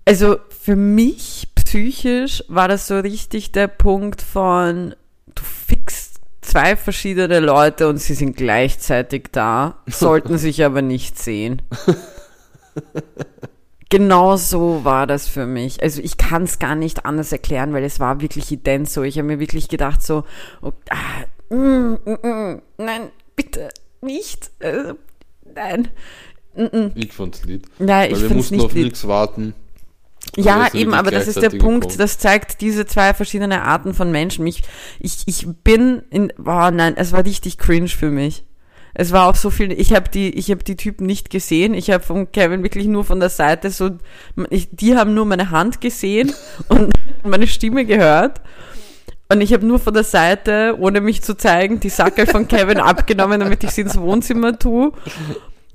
also 0.07 0.39
für 0.49 0.75
mich 0.75 1.49
psychisch 1.55 2.43
war 2.49 2.67
das 2.67 2.87
so 2.87 2.99
richtig 2.99 3.53
der 3.53 3.69
Punkt 3.69 4.23
von, 4.23 4.95
du 5.35 5.43
fixst 5.43 6.21
zwei 6.41 6.77
verschiedene 6.77 7.41
Leute 7.41 7.87
und 7.87 7.99
sie 7.99 8.15
sind 8.15 8.37
gleichzeitig 8.37 9.25
da, 9.33 9.83
sollten 9.87 10.39
sich 10.39 10.65
aber 10.65 10.81
nicht 10.81 11.19
sehen. 11.19 11.61
Genau 13.91 14.37
so 14.37 14.85
war 14.85 15.09
das 15.09 15.27
für 15.27 15.47
mich. 15.47 15.83
Also 15.83 16.01
ich 16.01 16.17
kann 16.17 16.45
es 16.45 16.61
gar 16.61 16.77
nicht 16.77 17.05
anders 17.05 17.33
erklären, 17.33 17.73
weil 17.73 17.83
es 17.83 17.99
war 17.99 18.21
wirklich 18.21 18.51
ident 18.53 18.89
so. 18.89 19.03
Ich 19.03 19.19
habe 19.19 19.27
mir 19.27 19.41
wirklich 19.41 19.69
gedacht 19.69 20.01
so, 20.01 20.23
oh, 20.63 20.73
ah, 20.91 21.55
mm, 21.55 21.99
mm, 22.05 22.19
mm, 22.23 22.63
nein, 22.79 23.11
bitte 23.35 23.69
nicht. 24.01 24.53
Äh, 24.61 24.95
nein. 25.55 25.89
Mm, 26.55 26.63
mm. 26.63 26.93
Ich 26.95 27.13
fand's. 27.13 27.43
Nein, 27.45 27.61
Weil 27.79 28.13
ich 28.13 28.21
wir 28.21 28.29
finde 28.29 28.35
es 28.35 28.37
mussten 28.37 28.55
nicht 28.55 28.65
auf 28.65 28.75
nichts 28.75 29.09
warten. 29.09 29.55
Ja, 30.37 30.73
wir 30.73 30.81
eben, 30.81 30.95
aber 30.95 31.11
das 31.11 31.27
ist 31.27 31.43
der 31.43 31.51
Punkt, 31.51 31.87
kommen. 31.87 31.99
das 31.99 32.19
zeigt 32.19 32.61
diese 32.61 32.87
zwei 32.87 33.15
verschiedene 33.15 33.63
Arten 33.63 33.95
von 33.95 34.13
Menschen. 34.13 34.47
Ich, 34.47 34.63
ich, 35.01 35.23
ich 35.27 35.49
bin 35.65 36.03
in, 36.11 36.33
boah, 36.39 36.71
nein, 36.71 36.97
es 36.97 37.11
war 37.11 37.25
richtig 37.25 37.59
cringe 37.59 37.89
für 37.89 38.11
mich. 38.11 38.45
Es 38.95 39.13
war 39.13 39.29
auch 39.29 39.37
so 39.37 39.51
viel, 39.51 39.73
ich 39.73 39.93
habe 39.95 40.09
die, 40.09 40.31
ich 40.31 40.51
habe 40.51 40.65
die 40.65 40.77
Typen 40.77 41.07
nicht 41.07 41.31
gesehen. 41.31 41.75
Ich 41.75 41.91
habe 41.91 42.03
von 42.03 42.31
Kevin 42.33 42.63
wirklich 42.63 42.87
nur 42.87 43.05
von 43.05 43.21
der 43.21 43.29
Seite 43.29 43.71
so, 43.71 43.91
ich, 44.51 44.69
die 44.73 44.97
haben 44.97 45.15
nur 45.15 45.27
meine 45.27 45.51
Hand 45.51 45.81
gesehen 45.81 46.33
und 46.69 46.93
meine 47.25 47.47
Stimme 47.47 47.85
gehört. 47.85 48.41
Und 49.33 49.41
ich 49.43 49.53
habe 49.53 49.65
nur 49.65 49.79
von 49.79 49.95
der 49.95 50.03
Seite, 50.03 50.77
ohne 50.81 51.01
mich 51.01 51.23
zu 51.23 51.37
zeigen, 51.37 51.79
die 51.79 51.89
Sackel 51.89 52.27
von 52.27 52.49
Kevin 52.49 52.79
abgenommen, 52.81 53.39
damit 53.39 53.63
ich 53.63 53.71
sie 53.71 53.83
ins 53.83 53.97
Wohnzimmer 53.99 54.59
tue. 54.59 54.93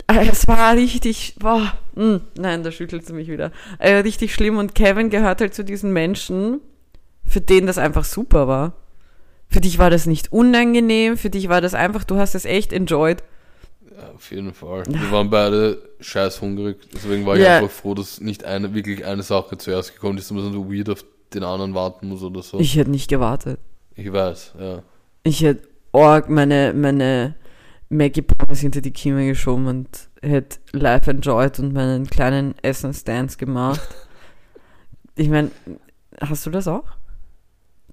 Äh, 0.07 0.27
Es 0.29 0.47
war 0.49 0.73
richtig, 0.75 1.35
boah, 1.39 1.73
mm, 1.95 2.17
nein, 2.37 2.63
da 2.63 2.71
schüttelt 2.71 3.05
sie 3.05 3.13
mich 3.13 3.29
wieder. 3.29 3.51
Äh, 3.79 3.95
richtig 3.97 4.33
schlimm 4.33 4.57
und 4.57 4.75
Kevin 4.75 5.09
gehört 5.09 5.39
halt 5.39 5.53
zu 5.53 5.63
diesen 5.63 5.93
Menschen, 5.93 6.59
für 7.25 7.39
denen 7.39 7.65
das 7.65 7.77
einfach 7.77 8.03
super 8.03 8.47
war. 8.49 8.73
Für 9.55 9.61
dich 9.61 9.79
war 9.79 9.89
das 9.89 10.05
nicht 10.05 10.33
unangenehm, 10.33 11.15
für 11.15 11.29
dich 11.29 11.47
war 11.47 11.61
das 11.61 11.73
einfach, 11.73 12.03
du 12.03 12.17
hast 12.17 12.35
es 12.35 12.43
echt 12.43 12.73
enjoyed. 12.73 13.23
Ja, 13.89 14.11
auf 14.13 14.29
jeden 14.29 14.53
Fall. 14.53 14.83
Wir 14.85 15.09
waren 15.13 15.29
beide 15.29 15.77
scheiß 16.01 16.41
hungrig. 16.41 16.75
Deswegen 16.93 17.25
war 17.25 17.37
ich 17.37 17.43
Ja. 17.43 17.59
einfach 17.59 17.71
froh, 17.71 17.93
dass 17.93 18.19
nicht 18.19 18.43
eine, 18.43 18.73
wirklich 18.73 19.05
eine 19.05 19.23
Sache 19.23 19.57
zuerst 19.57 19.93
gekommen 19.93 20.17
ist, 20.17 20.29
dass 20.29 20.35
man 20.35 20.51
so 20.51 20.69
weird 20.69 20.89
auf 20.89 21.05
den 21.33 21.45
anderen 21.45 21.73
warten 21.73 22.09
muss 22.09 22.21
oder 22.21 22.43
so. 22.43 22.59
Ich 22.59 22.75
hätte 22.75 22.91
nicht 22.91 23.07
gewartet. 23.07 23.57
Ich 23.95 24.11
weiß, 24.11 24.55
ja. 24.59 24.83
Ich 25.23 25.41
hätte 25.41 25.65
org 25.93 26.29
meine, 26.29 26.73
meine 26.73 27.35
Maggie 27.87 28.23
Pommes 28.23 28.59
hinter 28.59 28.81
die 28.81 28.91
Kiemen 28.91 29.25
geschoben 29.25 29.67
und 29.67 29.87
hätte 30.21 30.57
live 30.73 31.07
enjoyed 31.07 31.59
und 31.59 31.71
meinen 31.71 32.07
kleinen 32.07 32.55
Essensdance 32.61 33.37
gemacht. 33.37 33.79
ich 35.15 35.29
meine, 35.29 35.49
hast 36.19 36.45
du 36.45 36.49
das 36.49 36.67
auch? 36.67 36.83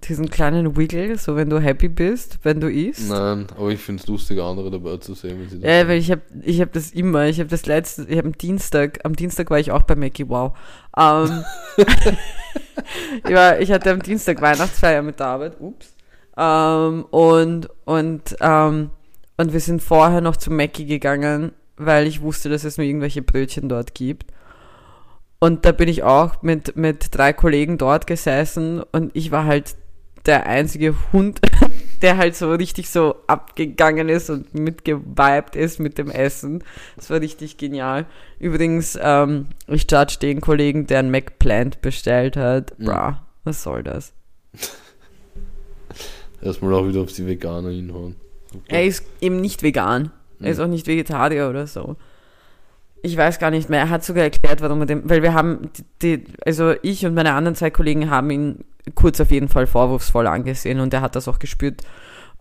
Diesen 0.08 0.28
kleinen 0.30 0.76
Wiggle, 0.76 1.16
so 1.16 1.36
wenn 1.36 1.48
du 1.48 1.60
happy 1.60 1.88
bist, 1.88 2.38
wenn 2.42 2.60
du 2.60 2.70
isst? 2.70 3.08
Nein, 3.08 3.46
aber 3.56 3.70
ich 3.70 3.80
finde 3.80 4.02
es 4.02 4.08
lustig, 4.08 4.40
andere 4.40 4.70
dabei 4.70 4.96
zu 4.96 5.14
sehen, 5.14 5.38
wenn 5.40 5.48
sie 5.48 5.60
das 5.60 5.70
Ja, 5.70 5.86
weil 5.86 5.98
ich 5.98 6.10
habe 6.10 6.22
ich 6.42 6.60
hab 6.60 6.72
das 6.72 6.90
immer, 6.90 7.26
ich 7.26 7.38
habe 7.38 7.48
das 7.48 7.66
letzte, 7.66 8.04
ich 8.08 8.18
habe 8.18 8.28
am 8.28 8.36
Dienstag, 8.36 8.98
am 9.04 9.14
Dienstag 9.14 9.50
war 9.50 9.60
ich 9.60 9.70
auch 9.70 9.82
bei 9.82 9.94
Mackie, 9.94 10.28
wow. 10.28 10.56
Ähm, 10.96 11.44
ich, 13.24 13.32
war, 13.32 13.60
ich 13.60 13.70
hatte 13.70 13.90
am 13.90 14.02
Dienstag 14.02 14.40
Weihnachtsfeier 14.40 15.02
mit 15.02 15.20
der 15.20 15.26
Arbeit, 15.26 15.60
ups. 15.60 15.94
Ähm, 16.36 17.04
und, 17.10 17.68
und, 17.84 18.36
ähm, 18.40 18.90
und 19.36 19.52
wir 19.52 19.60
sind 19.60 19.82
vorher 19.82 20.20
noch 20.20 20.36
zu 20.36 20.50
Mackie 20.50 20.86
gegangen, 20.86 21.52
weil 21.76 22.06
ich 22.06 22.22
wusste, 22.22 22.48
dass 22.48 22.64
es 22.64 22.76
nur 22.76 22.86
irgendwelche 22.86 23.22
Brötchen 23.22 23.68
dort 23.68 23.94
gibt. 23.94 24.32
Und 25.38 25.64
da 25.64 25.72
bin 25.72 25.88
ich 25.88 26.04
auch 26.04 26.42
mit, 26.42 26.76
mit 26.76 27.16
drei 27.16 27.32
Kollegen 27.32 27.76
dort 27.76 28.06
gesessen 28.06 28.82
und 28.92 29.10
ich 29.14 29.32
war 29.32 29.44
halt 29.44 29.74
der 30.26 30.46
einzige 30.46 30.94
Hund, 31.12 31.40
der 32.02 32.16
halt 32.16 32.34
so 32.36 32.52
richtig 32.52 32.90
so 32.90 33.16
abgegangen 33.26 34.08
ist 34.08 34.30
und 34.30 34.54
mitgeweibt 34.54 35.56
ist 35.56 35.78
mit 35.78 35.98
dem 35.98 36.10
Essen. 36.10 36.64
Das 36.96 37.10
war 37.10 37.20
richtig 37.20 37.56
genial. 37.58 38.06
Übrigens, 38.38 38.98
ähm, 39.00 39.46
ich 39.68 39.86
judge 39.90 40.16
den 40.20 40.40
Kollegen, 40.40 40.86
der 40.86 41.00
ein 41.00 41.10
McPlant 41.10 41.80
bestellt 41.80 42.36
hat. 42.36 42.78
Mhm. 42.78 42.84
Bra, 42.86 43.26
was 43.44 43.62
soll 43.62 43.82
das? 43.82 44.12
Erstmal 46.42 46.74
auch 46.74 46.86
wieder 46.88 47.00
auf 47.02 47.12
die 47.12 47.26
Veganer 47.26 47.70
hinhauen. 47.70 48.16
Er 48.68 48.84
ist 48.84 49.04
eben 49.20 49.40
nicht 49.40 49.62
vegan. 49.62 50.10
Er 50.40 50.50
ist 50.50 50.58
Mhm. 50.58 50.64
auch 50.64 50.68
nicht 50.68 50.86
Vegetarier 50.88 51.48
oder 51.48 51.66
so. 51.66 51.96
Ich 53.02 53.16
weiß 53.16 53.38
gar 53.38 53.50
nicht 53.50 53.68
mehr. 53.68 53.80
Er 53.80 53.90
hat 53.90 54.04
sogar 54.04 54.22
erklärt, 54.22 54.60
warum 54.60 54.80
er 54.80 54.86
dem, 54.86 55.08
weil 55.08 55.22
wir 55.22 55.34
haben, 55.34 55.70
die, 56.02 56.24
also 56.46 56.74
ich 56.82 57.04
und 57.04 57.14
meine 57.14 57.34
anderen 57.34 57.56
zwei 57.56 57.70
Kollegen 57.70 58.10
haben 58.10 58.30
ihn 58.30 58.64
kurz 58.94 59.20
auf 59.20 59.30
jeden 59.30 59.48
Fall 59.48 59.66
vorwurfsvoll 59.66 60.26
angesehen 60.26 60.80
und 60.80 60.94
er 60.94 61.00
hat 61.00 61.16
das 61.16 61.28
auch 61.28 61.38
gespürt. 61.38 61.82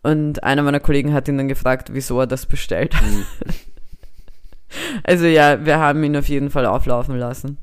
Und 0.04 0.44
einer 0.44 0.64
meiner 0.64 0.80
Kollegen 0.80 1.14
hat 1.14 1.28
ihn 1.28 1.38
dann 1.38 1.48
gefragt, 1.48 1.90
wieso 1.94 2.20
er 2.20 2.28
das 2.28 2.46
bestellt 2.46 2.96
hat. 2.96 3.04
Mhm. 3.04 3.26
Also 5.04 5.26
ja, 5.26 5.66
wir 5.66 5.80
haben 5.80 6.02
ihn 6.02 6.16
auf 6.16 6.30
jeden 6.30 6.50
Fall 6.50 6.66
auflaufen 6.66 7.18
lassen. 7.18 7.58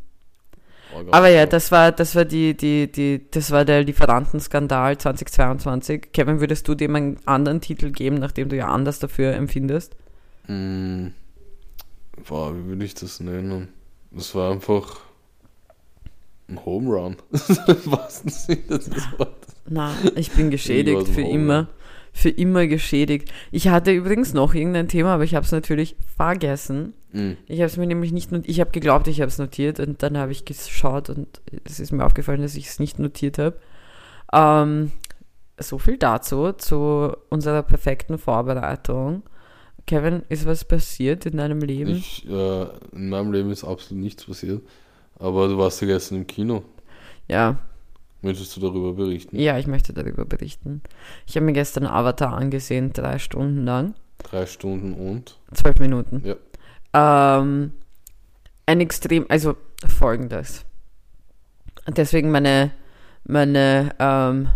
Orga. 0.94 1.12
Aber 1.12 1.28
ja, 1.28 1.46
das 1.46 1.70
war, 1.70 1.92
das 1.92 2.14
war 2.14 2.24
die, 2.24 2.56
die, 2.56 2.90
die, 2.90 3.30
das 3.30 3.50
war 3.50 3.64
der 3.64 3.82
Lieferantenskandal 3.82 4.98
2022. 4.98 6.12
Kevin, 6.12 6.40
würdest 6.40 6.66
du 6.68 6.74
dem 6.74 6.94
einen 6.96 7.16
anderen 7.26 7.60
Titel 7.60 7.90
geben, 7.90 8.16
nachdem 8.16 8.48
du 8.48 8.56
ja 8.56 8.68
anders 8.68 8.98
dafür 8.98 9.34
empfindest? 9.34 9.96
Mm, 10.46 11.08
boah, 12.26 12.54
wie 12.56 12.64
würde 12.66 12.84
ich 12.84 12.94
das 12.94 13.20
nennen? 13.20 13.68
Das 14.10 14.34
war 14.34 14.52
einfach 14.52 15.00
ein 16.48 16.64
Home 16.64 16.90
Run. 16.90 17.16
Im 17.66 17.92
wahrsten 17.92 18.30
Sinne 18.30 18.62
des 18.78 18.90
Wortes. 19.18 19.54
Na, 19.66 19.92
ich 20.16 20.30
bin 20.32 20.50
geschädigt 20.50 21.08
für 21.08 21.22
immer. 21.22 21.68
Für 22.14 22.30
immer 22.30 22.66
geschädigt. 22.66 23.30
Ich 23.52 23.68
hatte 23.68 23.92
übrigens 23.92 24.32
noch 24.32 24.54
irgendein 24.54 24.88
Thema, 24.88 25.14
aber 25.14 25.24
ich 25.24 25.34
habe 25.34 25.44
es 25.44 25.52
natürlich 25.52 25.94
vergessen. 26.16 26.94
Mm, 27.12 27.32
Ich 27.46 27.58
habe 27.60 27.66
es 27.66 27.76
mir 27.76 27.86
nämlich 27.86 28.12
nicht 28.12 28.32
notiert. 28.32 28.48
Ich 28.48 28.60
habe 28.60 28.70
geglaubt, 28.70 29.06
ich 29.08 29.20
habe 29.20 29.28
es 29.28 29.38
notiert 29.38 29.78
und 29.78 30.02
dann 30.02 30.16
habe 30.16 30.32
ich 30.32 30.44
geschaut 30.44 31.10
und 31.10 31.40
es 31.64 31.78
ist 31.78 31.92
mir 31.92 32.04
aufgefallen, 32.04 32.40
dass 32.42 32.56
ich 32.56 32.66
es 32.66 32.80
nicht 32.80 32.98
notiert 32.98 33.38
habe. 33.38 33.58
Ähm, 34.32 34.90
so 35.60 35.78
viel 35.78 35.98
dazu, 35.98 36.52
zu 36.52 37.12
unserer 37.28 37.62
perfekten 37.62 38.18
Vorbereitung. 38.18 39.22
Kevin, 39.88 40.22
ist 40.28 40.44
was 40.44 40.64
passiert 40.66 41.24
in 41.24 41.38
deinem 41.38 41.60
Leben? 41.60 41.90
Ich, 41.90 42.28
äh, 42.28 42.62
in 42.92 43.08
meinem 43.08 43.32
Leben 43.32 43.50
ist 43.50 43.64
absolut 43.64 44.04
nichts 44.04 44.26
passiert. 44.26 44.62
Aber 45.18 45.48
du 45.48 45.56
warst 45.56 45.80
ja 45.80 45.86
gestern 45.88 46.18
im 46.18 46.26
Kino. 46.26 46.62
ja, 47.26 47.58
Möchtest 48.20 48.56
du 48.56 48.60
darüber 48.60 48.92
berichten? 48.92 49.38
ja, 49.38 49.58
ich 49.58 49.66
möchte 49.68 49.92
darüber 49.92 50.24
berichten. 50.24 50.82
Ich 51.26 51.36
habe 51.36 51.46
mir 51.46 51.52
gestern 51.52 51.86
Avatar 51.86 52.32
angesehen, 52.32 52.92
drei 52.92 53.18
Stunden 53.18 53.64
lang. 53.64 53.94
Drei 54.18 54.44
Stunden 54.44 54.92
und? 54.92 55.38
Zwölf 55.54 55.78
Minuten. 55.78 56.22
Ja. 56.24 57.38
Ähm, 57.40 57.72
ein 58.66 58.80
extrem, 58.80 59.24
also 59.28 59.56
folgendes. 59.86 60.64
Deswegen 61.86 62.30
meine, 62.30 62.72
meine 63.24 63.94
ähm, 63.98 64.48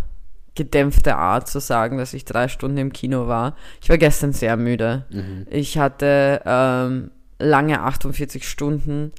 gedämpfte 0.55 1.17
Art 1.17 1.49
zu 1.49 1.61
sagen, 1.61 1.99
dass 1.99 2.15
ich 2.15 2.25
drei 2.25 2.49
Stunden 2.49 2.79
im 2.79 2.93
Kino 2.93 3.27
war. 3.27 3.57
Ich 3.83 3.89
war 3.89 3.99
gestern 3.99 4.33
sehr 4.33 4.57
müde. 4.57 5.05
Mhm. 5.11 5.47
Ich 5.51 5.79
hatte 5.79 6.43
ähm, 6.45 7.11
lange 7.39 7.81
48 7.81 8.47
Stunden 8.49 9.13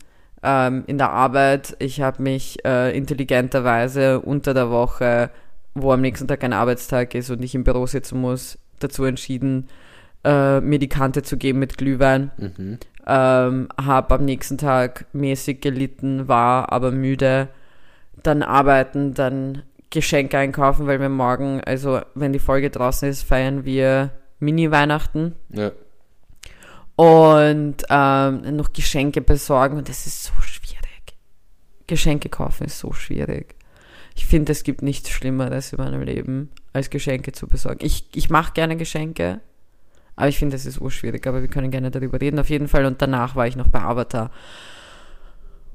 ähm, 0.44 0.84
in 0.86 0.98
der 0.98 1.12
Arbeit. 1.12 1.76
Ich 1.80 2.02
habe 2.02 2.22
mich 2.22 2.64
äh, 2.66 2.96
intelligenterweise 2.96 4.20
unter 4.20 4.54
der 4.54 4.70
Woche, 4.70 5.32
wo 5.74 5.92
am 5.92 6.02
nächsten 6.02 6.28
Tag 6.28 6.44
ein 6.44 6.54
Arbeitstag 6.54 7.16
ist 7.16 7.32
und 7.32 7.44
ich 7.44 7.56
im 7.56 7.64
Büro 7.64 7.88
sitzen 7.88 8.22
muss, 8.22 8.60
dazu 8.80 9.04
entschieden, 9.06 9.70
äh, 10.24 10.62
mir 10.62 10.80
die 10.80 10.90
Kante 10.90 11.24
zu 11.24 11.38
geben 11.38 11.60
mit 11.60 11.78
Glühwein. 11.78 12.32
Mhm. 12.38 12.78
Ähm, 13.06 13.70
habe 13.82 14.16
am 14.16 14.26
nächsten 14.26 14.58
Tag 14.58 15.06
mäßig 15.14 15.62
gelitten, 15.62 16.28
war 16.28 16.72
aber 16.72 16.92
müde. 16.92 17.50
Dann 18.22 18.44
arbeiten, 18.44 19.14
dann 19.14 19.64
Geschenke 19.94 20.40
einkaufen, 20.40 20.88
weil 20.88 21.00
wir 21.00 21.08
morgen, 21.10 21.62
also 21.62 22.02
wenn 22.16 22.34
die 22.34 22.40
Folge 22.40 22.72
draußen 22.72 23.08
ist, 23.08 23.22
feiern 23.22 23.64
wir 23.64 24.10
Mini-Weihnachten 24.40 25.36
Ja. 25.50 25.72
und 26.96 27.76
ähm, 27.90 28.56
noch 28.56 28.74
Geschenke 28.74 29.22
besorgen 29.22 29.78
und 29.78 29.88
das 29.90 30.08
ist 30.08 30.24
so 30.24 30.34
schwierig. 30.42 30.80
Geschenke 31.86 32.30
kaufen 32.30 32.66
ist 32.66 32.80
so 32.80 32.92
schwierig. 32.94 33.56
Ich 34.16 34.26
finde, 34.26 34.52
es 34.52 34.64
gibt 34.64 34.82
nichts 34.82 35.10
Schlimmeres 35.12 35.74
in 35.74 35.78
meinem 35.78 36.02
Leben, 36.02 36.50
als 36.72 36.90
Geschenke 36.90 37.32
zu 37.32 37.48
besorgen. 37.48 37.86
Ich, 37.86 38.08
ich 38.16 38.30
mache 38.32 38.54
gerne 38.54 38.76
Geschenke, 38.78 39.42
aber 40.16 40.28
ich 40.28 40.40
finde, 40.40 40.56
das 40.56 40.66
ist 40.66 40.82
urschwierig, 40.82 41.26
aber 41.28 41.42
wir 41.42 41.50
können 41.50 41.70
gerne 41.72 41.92
darüber 41.92 42.20
reden 42.20 42.40
auf 42.40 42.50
jeden 42.50 42.68
Fall 42.68 42.86
und 42.86 43.00
danach 43.02 43.36
war 43.36 43.46
ich 43.48 43.56
noch 43.56 43.68
bei 43.68 43.82
Avatar. 43.82 44.32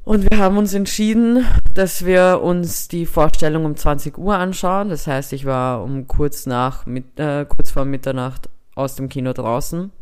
Und 0.08 0.30
wir 0.30 0.38
haben 0.38 0.56
uns 0.56 0.72
entschieden, 0.72 1.44
dass 1.74 2.06
wir 2.06 2.40
uns 2.42 2.88
die 2.88 3.04
Vorstellung 3.04 3.66
um 3.66 3.76
20 3.76 4.16
Uhr 4.16 4.38
anschauen. 4.38 4.88
Das 4.88 5.06
heißt, 5.06 5.34
ich 5.34 5.44
war 5.44 5.84
um 5.84 6.06
kurz 6.06 6.46
nach, 6.46 6.86
mit, 6.86 7.20
äh, 7.20 7.44
kurz 7.44 7.72
vor 7.72 7.84
Mitternacht 7.84 8.48
aus 8.74 8.94
dem 8.94 9.10
Kino 9.10 9.34
draußen. 9.34 9.92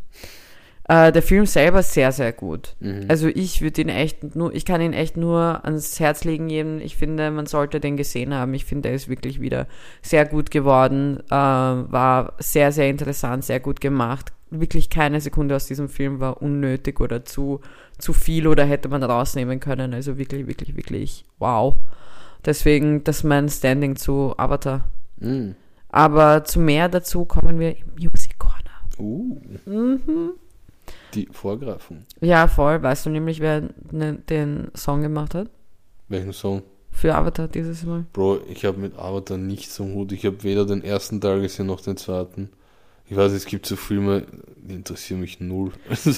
Äh, 0.87 1.11
der 1.11 1.21
Film 1.21 1.45
selber 1.45 1.81
ist 1.81 1.91
sehr, 1.91 2.13
sehr 2.13 2.31
gut. 2.31 2.77
Mhm. 2.79 3.03
Also 3.09 3.27
ich 3.27 3.61
würde 3.61 3.81
ihn 3.81 3.89
echt 3.89 4.33
nur, 4.33 4.55
ich 4.55 4.63
kann 4.63 4.79
ihn 4.79 4.93
echt 4.93 5.17
nur 5.17 5.65
ans 5.65 5.99
Herz 5.99 6.23
legen 6.23 6.47
jedem. 6.47 6.79
Ich 6.79 6.95
finde, 6.95 7.29
man 7.29 7.45
sollte 7.45 7.81
den 7.81 7.97
gesehen 7.97 8.33
haben. 8.33 8.53
Ich 8.53 8.63
finde, 8.63 8.87
er 8.87 8.95
ist 8.95 9.09
wirklich 9.09 9.41
wieder 9.41 9.67
sehr 10.01 10.25
gut 10.25 10.51
geworden. 10.51 11.19
Äh, 11.27 11.33
war 11.33 12.35
sehr, 12.39 12.71
sehr 12.71 12.89
interessant, 12.89 13.43
sehr 13.43 13.59
gut 13.59 13.81
gemacht. 13.81 14.31
Wirklich 14.49 14.89
keine 14.89 15.19
Sekunde 15.19 15.55
aus 15.55 15.67
diesem 15.67 15.89
Film 15.89 16.19
war 16.19 16.41
unnötig 16.41 16.99
oder 17.01 17.25
zu, 17.25 17.59
zu 17.97 18.13
viel 18.13 18.47
oder 18.47 18.63
hätte 18.65 18.87
man 18.87 19.03
rausnehmen 19.03 19.59
können. 19.59 19.93
Also 19.93 20.17
wirklich, 20.17 20.47
wirklich, 20.47 20.75
wirklich 20.75 21.25
wow. 21.39 21.75
Deswegen, 22.45 23.03
das 23.03 23.17
ist 23.17 23.23
mein 23.23 23.49
Standing 23.49 23.95
zu 23.95 24.33
Avatar. 24.37 24.89
Mhm. 25.19 25.55
Aber 25.89 26.43
zu 26.43 26.59
mehr 26.59 26.87
dazu 26.89 27.25
kommen 27.25 27.59
wir 27.59 27.77
im 27.77 27.87
Music 27.99 28.37
Corner. 28.37 28.55
Uh, 28.99 29.39
Mhm. 29.65 30.31
die 31.13 31.27
Vorgreifung. 31.31 32.05
Ja, 32.21 32.47
voll. 32.47 32.81
Weißt 32.81 33.05
du 33.05 33.09
nämlich, 33.09 33.39
wer 33.39 33.63
ne, 33.91 34.15
den 34.29 34.69
Song 34.75 35.01
gemacht 35.01 35.35
hat? 35.35 35.49
Welchen 36.07 36.33
Song? 36.33 36.61
Für 36.91 37.15
Avatar 37.15 37.47
dieses 37.47 37.83
Mal. 37.83 38.05
Bro, 38.13 38.39
ich 38.49 38.65
habe 38.65 38.77
mit 38.79 38.97
Avatar 38.97 39.37
nichts 39.37 39.79
am 39.79 39.93
Hut. 39.93 40.11
Ich 40.13 40.25
habe 40.25 40.43
weder 40.43 40.65
den 40.65 40.83
ersten 40.83 41.21
Teil 41.21 41.41
gesehen 41.41 41.67
noch 41.67 41.81
den 41.81 41.97
zweiten. 41.97 42.49
Ich 43.09 43.15
weiß, 43.15 43.31
es 43.31 43.45
gibt 43.45 43.65
so 43.65 43.75
Filme, 43.75 44.25
die 44.57 44.75
interessieren 44.75 45.21
mich 45.21 45.39
null. 45.39 45.71
Also, 45.89 46.11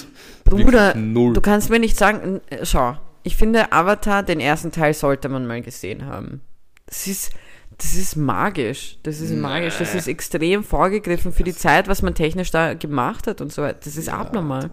Bruder, 0.44 0.94
null. 0.96 1.32
du 1.34 1.40
kannst 1.40 1.70
mir 1.70 1.78
nicht 1.78 1.96
sagen, 1.96 2.40
äh, 2.50 2.64
schau, 2.66 2.96
ich 3.22 3.36
finde 3.36 3.72
Avatar, 3.72 4.22
den 4.22 4.40
ersten 4.40 4.72
Teil 4.72 4.94
sollte 4.94 5.28
man 5.28 5.46
mal 5.46 5.62
gesehen 5.62 6.06
haben. 6.06 6.40
Das 6.86 7.06
ist, 7.06 7.30
das 7.78 7.94
ist 7.94 8.16
magisch. 8.16 8.98
Das 9.04 9.20
ist 9.20 9.32
magisch. 9.32 9.76
Das 9.78 9.94
ist 9.94 10.08
extrem 10.08 10.64
vorgegriffen 10.64 11.32
für 11.32 11.44
die 11.44 11.54
Zeit, 11.54 11.86
was 11.86 12.02
man 12.02 12.14
technisch 12.14 12.50
da 12.50 12.74
gemacht 12.74 13.26
hat 13.26 13.40
und 13.40 13.52
so 13.52 13.62
weiter. 13.62 13.78
Das 13.84 13.96
ist 13.96 14.08
Ja, 14.08 14.14
abnormal. 14.18 14.70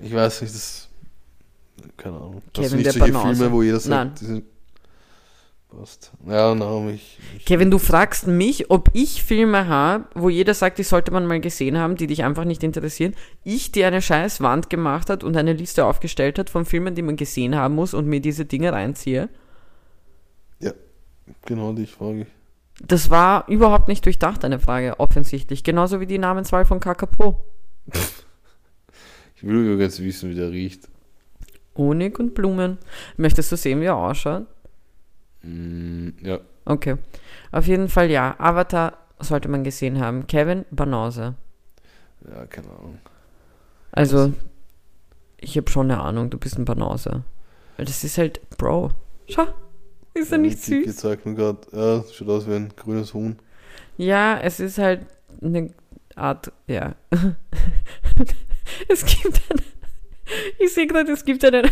Ich 0.00 0.14
weiß 0.14 0.40
nicht, 0.42 0.54
das. 0.54 0.88
Keine 1.96 2.16
Ahnung. 2.16 2.42
Das 2.52 2.64
Kevin, 2.64 2.68
sind 2.70 2.86
der 2.86 2.92
nicht 2.92 2.98
solche 2.98 3.12
Banause. 3.12 3.36
Filme, 3.36 3.52
wo 3.52 3.62
jeder 3.62 3.80
sagt, 3.80 3.90
Nein. 3.90 4.12
die 4.20 4.24
sind. 4.24 4.44
Passt. 5.68 6.12
Ja, 6.26 6.54
na, 6.54 6.88
ich. 6.88 7.18
ich 7.36 7.44
Kevin, 7.44 7.70
du 7.70 7.78
fragst 7.78 8.26
mich, 8.26 8.70
ob 8.70 8.88
ich 8.94 9.22
Filme 9.22 9.68
habe, 9.68 10.06
wo 10.14 10.30
jeder 10.30 10.54
sagt, 10.54 10.78
die 10.78 10.82
sollte 10.82 11.10
man 11.12 11.26
mal 11.26 11.40
gesehen 11.40 11.76
haben, 11.76 11.96
die 11.96 12.06
dich 12.06 12.24
einfach 12.24 12.44
nicht 12.44 12.62
interessieren. 12.64 13.14
Ich, 13.44 13.70
die 13.70 13.84
eine 13.84 14.00
scheiß 14.00 14.40
Wand 14.40 14.70
gemacht 14.70 15.10
hat 15.10 15.24
und 15.24 15.36
eine 15.36 15.52
Liste 15.52 15.84
aufgestellt 15.84 16.38
hat 16.38 16.48
von 16.48 16.64
Filmen, 16.64 16.94
die 16.94 17.02
man 17.02 17.16
gesehen 17.16 17.54
haben 17.54 17.74
muss 17.74 17.92
und 17.92 18.06
mir 18.06 18.20
diese 18.20 18.46
Dinge 18.46 18.72
reinziehe. 18.72 19.28
Genau 21.44 21.72
die 21.72 21.86
Frage. 21.86 22.26
Das 22.80 23.10
war 23.10 23.48
überhaupt 23.48 23.88
nicht 23.88 24.04
durchdacht, 24.04 24.44
eine 24.44 24.60
Frage, 24.60 25.00
offensichtlich. 25.00 25.64
Genauso 25.64 26.00
wie 26.00 26.06
die 26.06 26.18
Namenswahl 26.18 26.64
von 26.64 26.80
Kakapo. 26.80 27.44
Ich 29.36 29.42
will 29.42 29.66
übrigens 29.66 30.00
wissen, 30.00 30.30
wie 30.30 30.34
der 30.34 30.50
riecht. 30.50 30.88
Honig 31.76 32.18
und 32.18 32.34
Blumen. 32.34 32.78
Möchtest 33.16 33.50
du 33.52 33.56
sehen, 33.56 33.80
wie 33.80 33.86
er 33.86 33.96
ausschaut? 33.96 34.46
Mm, 35.52 36.08
ja. 36.22 36.38
Okay. 36.64 36.96
Auf 37.52 37.66
jeden 37.66 37.88
Fall 37.88 38.10
ja. 38.10 38.34
Avatar 38.38 38.98
sollte 39.18 39.48
man 39.48 39.64
gesehen 39.64 40.00
haben. 40.00 40.26
Kevin, 40.26 40.64
Banause. 40.70 41.34
Ja, 42.28 42.46
keine 42.46 42.68
Ahnung. 42.68 42.98
Also, 43.92 44.32
ich 45.40 45.56
habe 45.56 45.70
schon 45.70 45.90
eine 45.90 46.00
Ahnung, 46.02 46.30
du 46.30 46.38
bist 46.38 46.58
ein 46.58 46.64
Banause. 46.64 47.24
Weil 47.76 47.86
das 47.86 48.04
ist 48.04 48.18
halt, 48.18 48.40
Bro. 48.58 48.90
Schau, 49.28 49.46
ist 50.14 50.30
er 50.32 50.38
Ja, 50.38 50.42
nicht 50.42 50.66
die- 50.66 50.82
die 50.82 50.88
süß? 50.88 50.96
zeigt 50.96 51.26
mir 51.26 51.34
gerade, 51.34 51.58
ja, 51.72 52.04
schaut 52.12 52.28
aus 52.28 52.46
wie 52.48 52.54
ein 52.54 52.72
grünes 52.76 53.14
Huhn. 53.14 53.38
Ja, 53.96 54.38
es 54.40 54.60
ist 54.60 54.78
halt 54.78 55.06
eine 55.42 55.72
Art, 56.14 56.52
ja. 56.66 56.94
es 58.88 59.04
gibt 59.06 59.40
einen, 59.50 59.62
ich 60.58 60.72
sehe 60.74 60.86
gerade, 60.86 61.12
es 61.12 61.24
gibt 61.24 61.44
einen, 61.44 61.70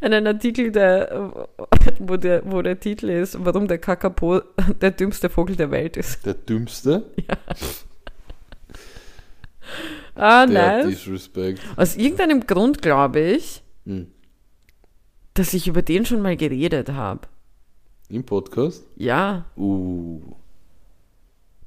einen 0.00 0.26
Artikel, 0.26 0.70
der, 0.72 1.47
wo, 1.98 2.16
der, 2.16 2.42
wo 2.50 2.62
der 2.62 2.78
Titel 2.78 3.08
ist, 3.10 3.36
warum 3.44 3.68
der 3.68 3.78
Kakapo 3.78 4.40
der 4.80 4.90
dümmste 4.92 5.28
Vogel 5.30 5.56
der 5.56 5.70
Welt 5.70 5.96
ist. 5.96 6.24
Der 6.26 6.34
dümmste, 6.34 7.04
Ah, 10.14 10.46
der 10.46 10.82
nice. 10.84 10.86
Disrespect. 10.88 11.60
Aus 11.76 11.96
irgendeinem 11.96 12.46
Grund 12.46 12.82
glaube 12.82 13.20
ich, 13.20 13.62
Hm. 13.86 14.08
dass 15.34 15.54
ich 15.54 15.68
über 15.68 15.82
den 15.82 16.04
schon 16.06 16.20
mal 16.22 16.36
geredet 16.36 16.90
habe. 16.90 17.20
Im 18.08 18.24
Podcast? 18.24 18.84
Ja. 18.96 19.44
Uh. 19.56 20.20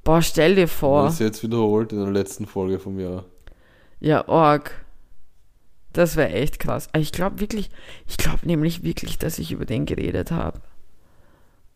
Boah, 0.04 0.20
stell 0.20 0.56
dir 0.56 0.66
vor. 0.68 1.04
Das 1.04 1.20
jetzt 1.20 1.42
wiederholt 1.44 1.92
in 1.92 1.98
der 2.00 2.10
letzten 2.10 2.46
Folge 2.46 2.78
vom 2.80 2.98
Jahr. 2.98 3.24
Ja, 4.00 4.26
Org. 4.28 4.72
Das 5.92 6.16
wäre 6.16 6.30
echt 6.30 6.58
krass. 6.58 6.88
Ich 6.96 7.12
glaube 7.12 7.40
wirklich, 7.40 7.70
ich 8.06 8.16
glaube 8.16 8.46
nämlich 8.46 8.82
wirklich, 8.82 9.18
dass 9.18 9.38
ich 9.38 9.52
über 9.52 9.66
den 9.66 9.84
geredet 9.86 10.30
habe. 10.30 10.60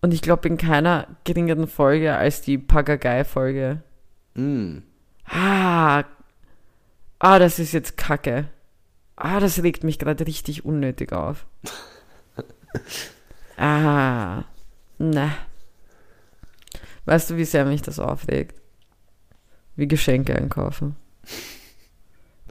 Und 0.01 0.15
ich 0.15 0.23
glaube 0.23 0.49
in 0.49 0.57
keiner 0.57 1.07
geringeren 1.25 1.67
Folge 1.67 2.17
als 2.17 2.41
die 2.41 2.59
Pagagei-Folge. 2.59 3.83
Hm. 4.35 4.83
Ah. 5.25 6.05
Ah, 7.19 7.39
das 7.39 7.59
ist 7.59 7.73
jetzt 7.73 7.97
Kacke. 7.97 8.49
Ah, 9.17 9.41
das 9.41 9.63
regt 9.63 9.85
mich 9.85 9.99
gerade 9.99 10.27
richtig 10.27 10.65
unnötig 10.65 11.13
auf. 11.13 11.47
ah. 13.57 14.45
Ne. 14.99 15.33
Weißt 17.07 17.31
du, 17.31 17.37
wie 17.37 17.45
sehr 17.45 17.65
mich 17.65 17.83
das 17.83 17.99
aufregt? 17.99 18.61
Wie 19.77 19.89
Geschenke 19.89 20.35
einkaufen. 20.35 20.97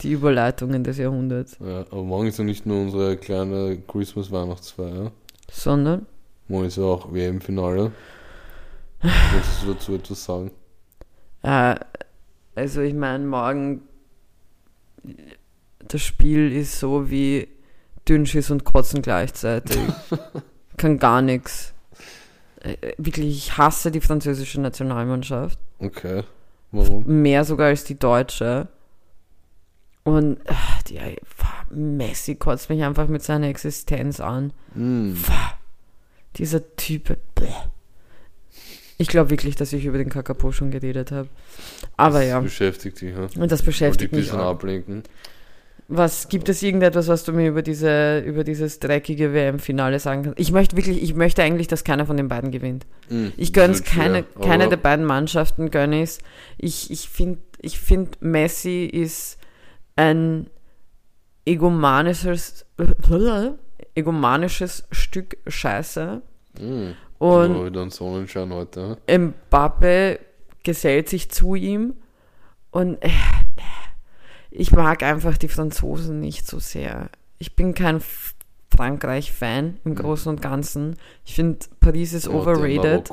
Die 0.02 0.12
Überleitungen 0.12 0.84
des 0.84 0.98
Jahrhunderts. 0.98 1.58
Ja, 1.60 1.82
aber 1.90 2.04
morgen 2.04 2.28
ist 2.28 2.38
ja 2.38 2.44
nicht 2.44 2.66
nur 2.66 2.82
unsere 2.82 3.18
kleine 3.18 3.78
Christmas-Weihnachtsfeier. 3.88 5.12
Sondern, 5.50 6.06
Morgen 6.48 6.66
ist 6.66 6.78
ja 6.78 6.84
auch 6.84 7.12
WM-Finale. 7.12 7.92
Möchtest 9.02 9.64
du 9.64 9.74
dazu 9.74 9.96
etwas 9.96 10.24
sagen? 10.24 10.52
äh, 11.44 11.76
also 12.56 12.82
ich 12.82 12.94
meine, 12.94 13.26
morgen 13.26 13.82
das 15.80 16.02
Spiel 16.02 16.52
ist 16.52 16.80
so 16.80 17.10
wie 17.10 17.48
Dünnschiss 18.08 18.52
und 18.52 18.64
Kotzen 18.64 19.02
gleichzeitig. 19.02 19.78
Kann 20.78 21.00
gar 21.00 21.22
nichts. 21.22 21.74
Äh, 22.62 22.94
Wirklich, 22.98 23.28
ich 23.28 23.58
hasse 23.58 23.92
die 23.92 24.02
französische 24.02 24.62
Nationalmannschaft. 24.62 25.60
Okay. 25.80 26.24
Warum? 26.72 27.06
Mehr 27.22 27.46
sogar 27.46 27.68
als 27.68 27.84
die 27.84 27.98
deutsche. 27.98 28.68
Und 30.06 30.38
ach, 30.46 30.84
die, 30.84 31.00
Messi 31.72 32.36
kotzt 32.36 32.70
mich 32.70 32.84
einfach 32.84 33.08
mit 33.08 33.24
seiner 33.24 33.48
Existenz 33.48 34.20
an. 34.20 34.54
Mm. 34.76 35.14
Pah, 35.26 35.58
dieser 36.38 36.76
Typ. 36.76 37.18
Bäh. 37.34 37.48
Ich 38.98 39.08
glaube 39.10 39.30
wirklich, 39.32 39.56
dass 39.56 39.74
ich 39.74 39.84
über 39.84 39.98
den 39.98 40.10
Kakapo 40.10 40.52
schon 40.52 40.72
geredet 40.72 41.12
habe. 41.12 41.28
Aber 41.98 42.20
Das 42.20 42.28
ja, 42.30 42.40
beschäftigt 42.40 43.02
dich, 43.02 43.14
ja. 43.14 43.24
und 43.24 43.34
das 43.34 43.40
Und 43.40 43.52
dich 43.52 43.66
beschäftigt 43.66 44.14
ein 44.14 44.16
mich 44.18 44.26
bisschen 44.28 44.40
auch. 44.40 44.52
ablenken. 44.52 45.04
Was 45.88 46.30
gibt 46.30 46.50
es 46.50 46.64
irgendetwas, 46.64 47.08
was 47.08 47.24
du 47.26 47.32
mir 47.34 47.48
über 47.50 47.62
diese 47.62 48.20
über 48.20 48.44
dieses 48.44 48.80
dreckige 48.80 49.34
WM-Finale 49.34 50.00
sagen 50.00 50.24
kannst? 50.24 50.40
Ich 50.40 50.52
möchte 50.52 50.78
wirklich, 50.78 51.02
ich 51.02 51.14
möchte 51.16 51.44
eigentlich, 51.44 51.68
dass 51.68 51.84
keiner 51.84 52.06
von 52.06 52.18
den 52.18 52.28
beiden 52.28 52.52
gewinnt. 52.52 52.86
Mm, 53.10 53.28
Ich 53.38 53.52
das 53.52 53.68
wird 53.68 53.88
schwer, 53.90 54.04
keine, 54.04 54.24
keine 54.42 54.70
der 54.70 54.78
beiden 54.78 55.06
Mannschaften 55.06 55.72
gönne 55.72 56.02
ich's. 56.04 56.20
Ich, 56.58 56.90
ich 56.90 57.10
finde, 57.10 57.40
ich 57.62 57.80
find, 57.80 58.20
Messi 58.22 58.86
ist 58.86 59.38
ein 59.96 60.50
egomanisches, 61.46 62.66
egomanisches 63.96 64.88
Stück 64.92 65.38
Scheiße. 65.48 66.22
Mm. 66.60 66.92
Und 67.18 67.56
oh, 67.56 67.66
wieder 67.66 67.82
ein 67.82 67.92
Sonnenschein 67.92 68.52
heute. 68.52 68.98
Mbappe 69.08 70.20
gesellt 70.64 71.10
sich 71.10 71.32
zu 71.32 71.56
ihm 71.56 71.94
und 72.72 73.02
äh, 73.02 73.10
ich 74.52 74.72
mag 74.72 75.04
einfach 75.04 75.38
die 75.38 75.48
Franzosen 75.48 76.20
nicht 76.20 76.48
so 76.48 76.60
sehr. 76.60 77.10
Ich 77.38 77.56
bin 77.56 77.74
kein 77.74 78.02
Frankreich-Fan 78.76 79.80
im 79.84 79.96
Großen 79.96 80.30
und 80.30 80.42
Ganzen. 80.42 80.98
Ich 81.26 81.36
finde, 81.36 81.60
Paris 81.80 82.14
ist 82.14 82.26
Ja, 82.26 82.34
overrated. 82.34 83.10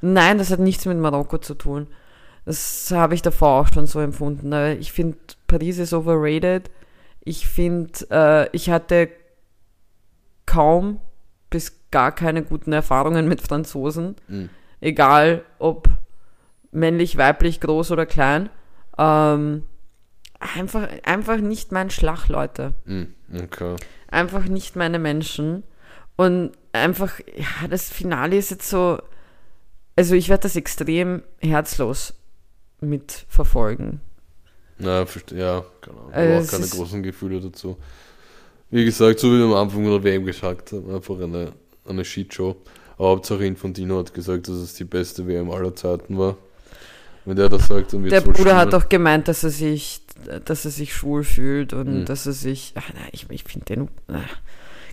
Nein, 0.00 0.38
das 0.38 0.50
hat 0.50 0.60
nichts 0.60 0.86
mit 0.86 0.98
Marokko 0.98 1.38
zu 1.38 1.54
tun. 1.54 1.86
Das 2.44 2.90
habe 2.92 3.14
ich 3.14 3.22
davor 3.22 3.60
auch 3.60 3.72
schon 3.72 3.86
so 3.86 4.00
empfunden. 4.00 4.52
Ich 4.78 4.92
finde, 4.92 5.18
Paris 5.46 5.78
ist 5.78 5.92
overrated. 5.92 6.70
Ich 7.20 7.46
finde, 7.46 7.92
äh, 8.10 8.48
ich 8.52 8.70
hatte 8.70 9.08
kaum 10.46 11.00
bis 11.50 11.80
gar 11.90 12.12
keine 12.12 12.42
guten 12.42 12.72
Erfahrungen 12.72 13.28
mit 13.28 13.40
Franzosen. 13.40 14.16
Mm. 14.28 14.44
Egal 14.80 15.44
ob 15.58 15.88
männlich, 16.70 17.16
weiblich, 17.16 17.60
groß 17.60 17.90
oder 17.90 18.06
klein. 18.06 18.50
Ähm, 18.98 19.64
einfach, 20.38 20.88
einfach 21.04 21.38
nicht 21.38 21.72
mein 21.72 21.90
Schlag, 21.90 22.28
Leute 22.28 22.74
Mm. 22.84 23.04
Okay. 23.42 23.76
einfach 24.08 24.44
nicht 24.44 24.76
meine 24.76 24.98
Menschen. 24.98 25.64
Und 26.16 26.52
einfach, 26.72 27.18
ja, 27.36 27.68
das 27.68 27.90
Finale 27.90 28.36
ist 28.36 28.50
jetzt 28.50 28.68
so, 28.68 28.98
also 29.96 30.14
ich 30.14 30.28
werde 30.28 30.44
das 30.44 30.56
extrem 30.56 31.22
herzlos 31.40 32.14
mitverfolgen. 32.80 34.00
Na, 34.78 35.02
verste- 35.04 35.36
ja, 35.36 35.64
keine 35.80 35.98
Ahnung. 35.98 36.12
Aber 36.12 36.40
auch 36.44 36.46
keine 36.50 36.66
großen 36.66 37.02
Gefühle 37.02 37.40
dazu. 37.40 37.76
Wie 38.70 38.84
gesagt, 38.84 39.20
so 39.20 39.28
wie 39.32 39.38
wir 39.38 39.44
am 39.46 39.54
Anfang 39.54 39.84
der 39.84 40.02
WM 40.02 40.24
gesagt 40.26 40.72
haben, 40.72 40.94
einfach 40.94 41.18
eine, 41.20 41.52
eine 41.88 42.04
Shitshow. 42.04 42.56
Aber 42.98 43.08
Hauptsache 43.10 43.44
Infantino 43.46 43.98
hat 43.98 44.12
gesagt, 44.12 44.48
dass 44.48 44.56
es 44.56 44.74
die 44.74 44.84
beste 44.84 45.26
WM 45.26 45.50
aller 45.50 45.74
Zeiten 45.74 46.18
war. 46.18 46.36
Wenn 47.24 47.36
der 47.36 47.48
das 47.48 47.66
sagt, 47.68 47.92
dann 47.92 48.02
wird 48.02 48.12
Der 48.12 48.20
Bruder 48.20 48.56
hat 48.56 48.68
stimmen. 48.68 48.82
auch 48.84 48.88
gemeint, 48.88 49.28
dass 49.28 49.42
er 49.44 49.50
sich, 49.50 50.02
dass 50.44 50.64
er 50.64 50.70
sich 50.70 50.94
schwul 50.94 51.24
fühlt 51.24 51.72
und 51.72 52.00
Mhm. 52.00 52.04
dass 52.04 52.26
er 52.26 52.32
sich, 52.32 52.72
ach 52.76 52.88
nein, 52.94 53.08
ich, 53.12 53.26
ich 53.30 53.44
finde 53.44 53.64
den, 53.66 53.88
ach, 54.08 54.36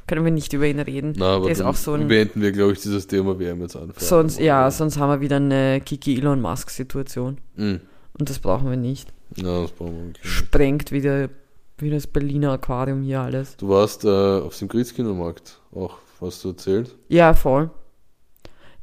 können 0.07 0.25
wir 0.25 0.31
nicht 0.31 0.51
über 0.53 0.65
ihn 0.65 0.79
reden. 0.79 1.13
Na, 1.17 1.35
aber 1.35 1.45
der 1.45 1.51
ist 1.53 1.59
dann 1.61 1.67
auch 1.67 1.75
so 1.75 1.93
ein- 1.93 2.07
beenden 2.07 2.41
wir, 2.41 2.51
glaube 2.51 2.73
ich, 2.73 2.79
dieses 2.81 3.05
Thema 3.07 3.37
WM 3.39 3.61
jetzt 3.61 3.75
einfach. 3.75 4.01
Sonst, 4.01 4.39
ja, 4.39 4.69
sonst 4.71 4.97
haben 4.97 5.09
wir 5.09 5.21
wieder 5.21 5.35
eine 5.37 5.79
Kiki 5.85 6.17
Elon 6.17 6.41
Musk 6.41 6.69
Situation 6.71 7.37
Mm. 7.55 7.75
Und 8.19 8.29
das 8.29 8.39
brauchen 8.39 8.69
wir 8.69 8.77
nicht. 8.77 9.11
Ja, 9.35 9.61
das 9.61 9.71
brauchen 9.71 9.95
wir 9.97 10.03
nicht. 10.05 10.25
Sprengt 10.25 10.91
wieder, 10.91 11.29
wie 11.77 11.89
das 11.89 12.07
Berliner 12.07 12.51
Aquarium 12.53 13.01
hier 13.03 13.21
alles. 13.21 13.57
Du 13.57 13.69
warst 13.69 14.05
äh, 14.05 14.07
auf 14.09 14.57
dem 14.57 14.67
Christkindlmarkt 14.67 15.59
auch, 15.73 15.97
hast 16.21 16.43
du 16.43 16.49
erzählt? 16.49 16.95
Ja, 17.09 17.33
voll. 17.33 17.69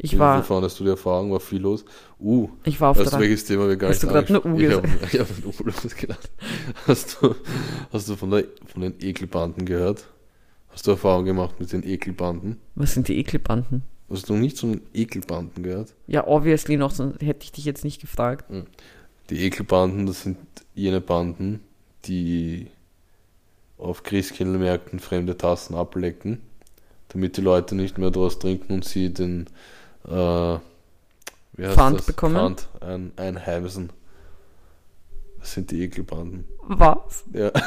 Ich 0.03 0.19
war, 0.19 0.43
fandest 0.43 0.81
du 0.81 0.85
die 0.85 0.90
Erfahrung? 0.90 1.31
War 1.31 1.40
viel 1.40 1.61
los? 1.61 1.85
Uh, 2.19 2.49
ich 2.64 2.81
war 2.81 2.90
auf 2.90 2.97
weißt 2.99 3.09
du, 3.09 3.11
der 3.11 3.21
welches 3.21 3.45
Thema 3.45 3.69
wir 3.69 3.77
gar 3.77 3.90
Hast 3.90 4.03
nicht 4.03 4.11
du 4.14 4.16
angesprochen- 4.19 4.55
eine 4.55 4.79
U 4.79 4.83
Ich 5.12 5.19
habe 5.21 5.29
hab 5.29 5.38
ein 5.38 5.45
U 5.45 5.53
losgelassen. 5.64 6.31
Hast 6.87 7.19
du, 7.21 7.35
hast 7.93 8.09
du 8.09 8.16
von, 8.16 8.31
der, 8.31 8.45
von 8.66 8.81
den 8.81 8.95
Ekelbanden 9.01 9.66
gehört? 9.66 10.07
Hast 10.71 10.87
du 10.87 10.93
Erfahrung 10.93 11.27
gemacht 11.27 11.61
mit 11.61 11.71
den 11.73 11.83
Ekelbanden? 11.87 12.57
Was 12.77 12.95
sind 12.95 13.09
die 13.09 13.19
Ekelbanden? 13.19 13.83
Hast 14.09 14.29
du 14.29 14.33
noch 14.33 14.40
nicht 14.40 14.59
von 14.59 14.73
den 14.73 14.83
Ekelbanden 14.95 15.62
gehört? 15.62 15.95
Ja, 16.07 16.27
obviously 16.27 16.79
noch, 16.79 16.93
sonst 16.93 17.21
hätte 17.21 17.45
ich 17.45 17.53
dich 17.53 17.66
jetzt 17.66 17.85
nicht 17.85 18.01
gefragt. 18.01 18.51
Die 19.31 19.45
Ekelbanden, 19.45 20.07
das 20.07 20.23
sind 20.23 20.38
jene 20.75 21.01
Banden, 21.01 21.61
die 22.05 22.69
auf 23.79 24.03
Christkindlmärkten 24.03 24.99
fremde 24.99 25.37
Tassen 25.38 25.75
ablecken, 25.75 26.40
damit 27.09 27.37
die 27.37 27.40
Leute 27.40 27.75
nicht 27.75 27.97
mehr 27.99 28.11
daraus 28.11 28.38
trinken 28.38 28.75
und 28.75 28.85
sie 28.85 29.12
den 29.12 29.47
äh, 30.07 30.11
wie 31.53 31.66
heißt 31.66 31.75
Pfand 31.75 31.99
das? 31.99 32.07
bekommen? 32.07 32.35
Pfand 32.57 32.69
ein, 32.81 33.12
einheimsen. 33.16 33.90
Das 35.38 35.53
sind 35.55 35.71
die 35.71 35.83
Ekelbanden. 35.83 36.45
Was? 36.69 37.25
Ja. 37.33 37.51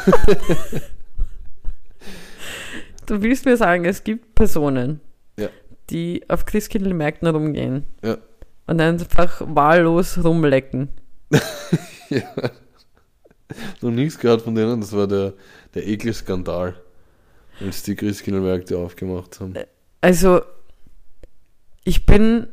Du 3.05 3.21
willst 3.21 3.43
mir 3.45 3.57
sagen, 3.57 3.83
es 3.83 4.03
gibt 4.05 4.33
Personen, 4.33 5.01
Ja. 5.37 5.49
die 5.89 6.23
auf 6.29 6.45
Christkindlmärkten 6.45 7.27
rumgehen 7.27 7.83
Ja. 8.01 8.17
und 8.65 8.79
einfach 8.79 9.41
wahllos 9.45 10.23
rumlecken. 10.23 10.87
Ja. 12.09 12.21
Noch 13.81 13.91
nichts 13.91 14.17
gehört 14.17 14.41
von 14.41 14.55
denen, 14.55 14.81
das 14.81 14.93
war 14.93 15.07
der, 15.07 15.33
der 15.75 15.85
Ekelskandal, 15.85 16.75
als 17.59 17.83
die 17.83 17.95
Christkindlmärkte 17.95 18.77
aufgemacht 18.77 19.39
haben. 19.39 19.53
Also, 20.01 20.41
ich 21.83 22.05
bin 22.05 22.47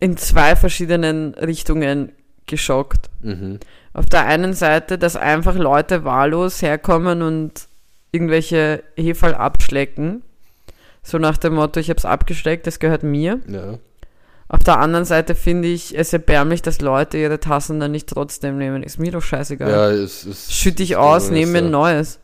in 0.00 0.16
zwei 0.16 0.56
verschiedenen 0.56 1.34
Richtungen 1.34 2.12
geschockt. 2.46 3.08
Mhm. 3.22 3.60
Auf 3.92 4.06
der 4.06 4.26
einen 4.26 4.52
Seite, 4.52 4.98
dass 4.98 5.16
einfach 5.16 5.54
Leute 5.54 6.04
wahllos 6.04 6.60
herkommen 6.60 7.22
und 7.22 7.68
irgendwelche 8.12 8.82
Heferl 8.96 9.34
abschlecken. 9.34 10.22
So 11.02 11.18
nach 11.18 11.36
dem 11.38 11.54
Motto, 11.54 11.80
ich 11.80 11.90
habe 11.90 11.98
es 11.98 12.04
abgesteckt, 12.04 12.66
das 12.66 12.78
gehört 12.78 13.02
mir. 13.02 13.40
Ja. 13.48 13.78
Auf 14.48 14.60
der 14.60 14.78
anderen 14.78 15.04
Seite 15.04 15.34
finde 15.34 15.68
ich 15.68 15.96
es 15.98 16.12
erbärmlich, 16.12 16.60
dass 16.62 16.80
Leute 16.80 17.16
ihre 17.18 17.40
Tassen 17.40 17.80
dann 17.80 17.92
nicht 17.92 18.08
trotzdem 18.08 18.58
nehmen. 18.58 18.82
Ist 18.82 18.98
mir 18.98 19.10
doch 19.10 19.22
scheißegal. 19.22 19.70
Ja, 19.70 19.90
es 19.90 20.24
ist. 20.24 20.52
Schütte 20.52 20.82
ich 20.82 20.96
aus, 20.96 21.30
nehme 21.30 21.52
mir 21.52 21.58
ein 21.58 21.70
neues. 21.70 22.20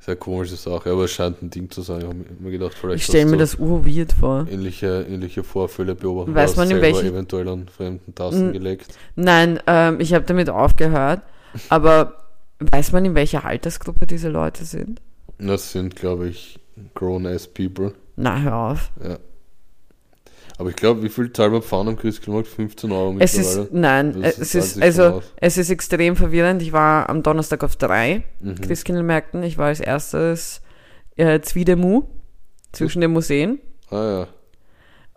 sehr 0.00 0.16
komische 0.16 0.54
Sache, 0.56 0.90
aber 0.92 1.04
es 1.04 1.10
scheint 1.10 1.42
ein 1.42 1.50
Ding 1.50 1.68
zu 1.70 1.82
sein. 1.82 1.98
Ich 1.98 2.04
habe 2.06 2.16
mir 2.38 2.50
gedacht, 2.52 2.74
vielleicht 2.80 2.98
Ich 3.00 3.04
stelle 3.06 3.26
mir 3.26 3.36
das 3.38 3.56
urweird 3.56 4.12
vor. 4.12 4.46
ähnliche, 4.48 5.04
ähnliche 5.08 5.42
Vorfälle 5.42 5.94
beobachtet. 5.96 6.34
Weiß 6.34 6.54
man, 6.56 6.70
in 6.70 6.80
welchen- 6.80 7.06
eventuell 7.08 7.48
an 7.48 7.68
fremden 7.68 8.14
Tassen 8.14 8.52
geleckt. 8.52 8.86
Nein, 9.16 9.58
ähm, 9.66 9.98
ich 10.00 10.14
habe 10.14 10.24
damit 10.24 10.48
aufgehört. 10.48 11.22
Aber 11.70 12.14
weiß 12.60 12.92
man, 12.92 13.04
in 13.04 13.14
welcher 13.16 13.44
Altersgruppe 13.44 14.06
diese 14.06 14.28
Leute 14.28 14.64
sind? 14.64 15.00
Das 15.38 15.72
sind, 15.72 15.96
glaube 15.96 16.28
ich, 16.28 16.60
grown-ass 16.94 17.48
people. 17.48 17.92
Na, 18.14 18.38
hör 18.40 18.54
auf. 18.54 18.90
Ja. 19.02 19.18
Aber 20.58 20.70
ich 20.70 20.76
glaube, 20.76 21.02
wie 21.02 21.08
viel 21.10 21.30
zahlt 21.32 21.52
man 21.52 21.60
Pfann 21.62 21.88
am 21.88 21.96
Christkindlmarkt? 21.96 22.48
15 22.48 22.90
Euro 22.92 23.16
Es 23.18 23.34
ist, 23.34 23.72
nein, 23.72 24.22
Das 24.22 24.38
es 24.38 24.54
ist, 24.54 24.82
also, 24.82 25.22
es 25.36 25.58
ist 25.58 25.68
extrem 25.70 26.16
verwirrend. 26.16 26.62
Ich 26.62 26.72
war 26.72 27.08
am 27.10 27.22
Donnerstag 27.22 27.62
auf 27.62 27.76
drei 27.76 28.22
Mhm. 28.40 28.60
Christkindlmärkten. 28.62 29.42
Ich 29.42 29.58
war 29.58 29.66
als 29.66 29.80
erstes 29.80 30.62
äh, 31.16 31.40
Zwiedemu 31.40 32.04
zwischen 32.72 33.00
den 33.02 33.12
Museen. 33.12 33.58
Ah 33.90 33.96
ja. 34.20 34.28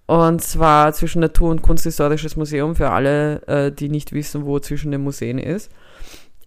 Und 0.08 0.42
zwar 0.42 0.92
zwischen 0.94 1.22
Natur- 1.22 1.52
und 1.52 1.62
Kunsthistorisches 1.62 2.36
Museum, 2.36 2.76
für 2.76 2.90
alle, 2.90 3.42
äh, 3.48 3.72
die 3.72 3.90
nicht 3.90 4.12
wissen, 4.12 4.46
wo 4.46 4.60
zwischen 4.60 4.92
den 4.92 5.02
Museen 5.02 5.38
ist. 5.38 5.72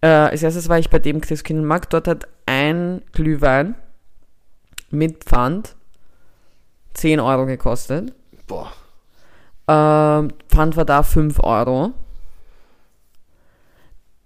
Äh, 0.01 0.07
als 0.07 0.43
erstes 0.43 0.69
war 0.69 0.77
ich 0.79 0.89
bei 0.89 0.99
dem 0.99 1.21
Christkindlmarkt. 1.21 1.93
Dort 1.93 2.07
hat 2.07 2.27
ein 2.45 3.01
Glühwein 3.13 3.75
mit 4.91 5.23
Pfand 5.23 5.75
10 6.93 7.19
Euro 7.21 7.45
gekostet. 7.45 8.13
Boah. 8.47 8.71
Ähm, 9.67 10.29
Pfand 10.49 10.75
war 10.75 10.85
da 10.85 11.03
5 11.03 11.39
Euro. 11.41 11.93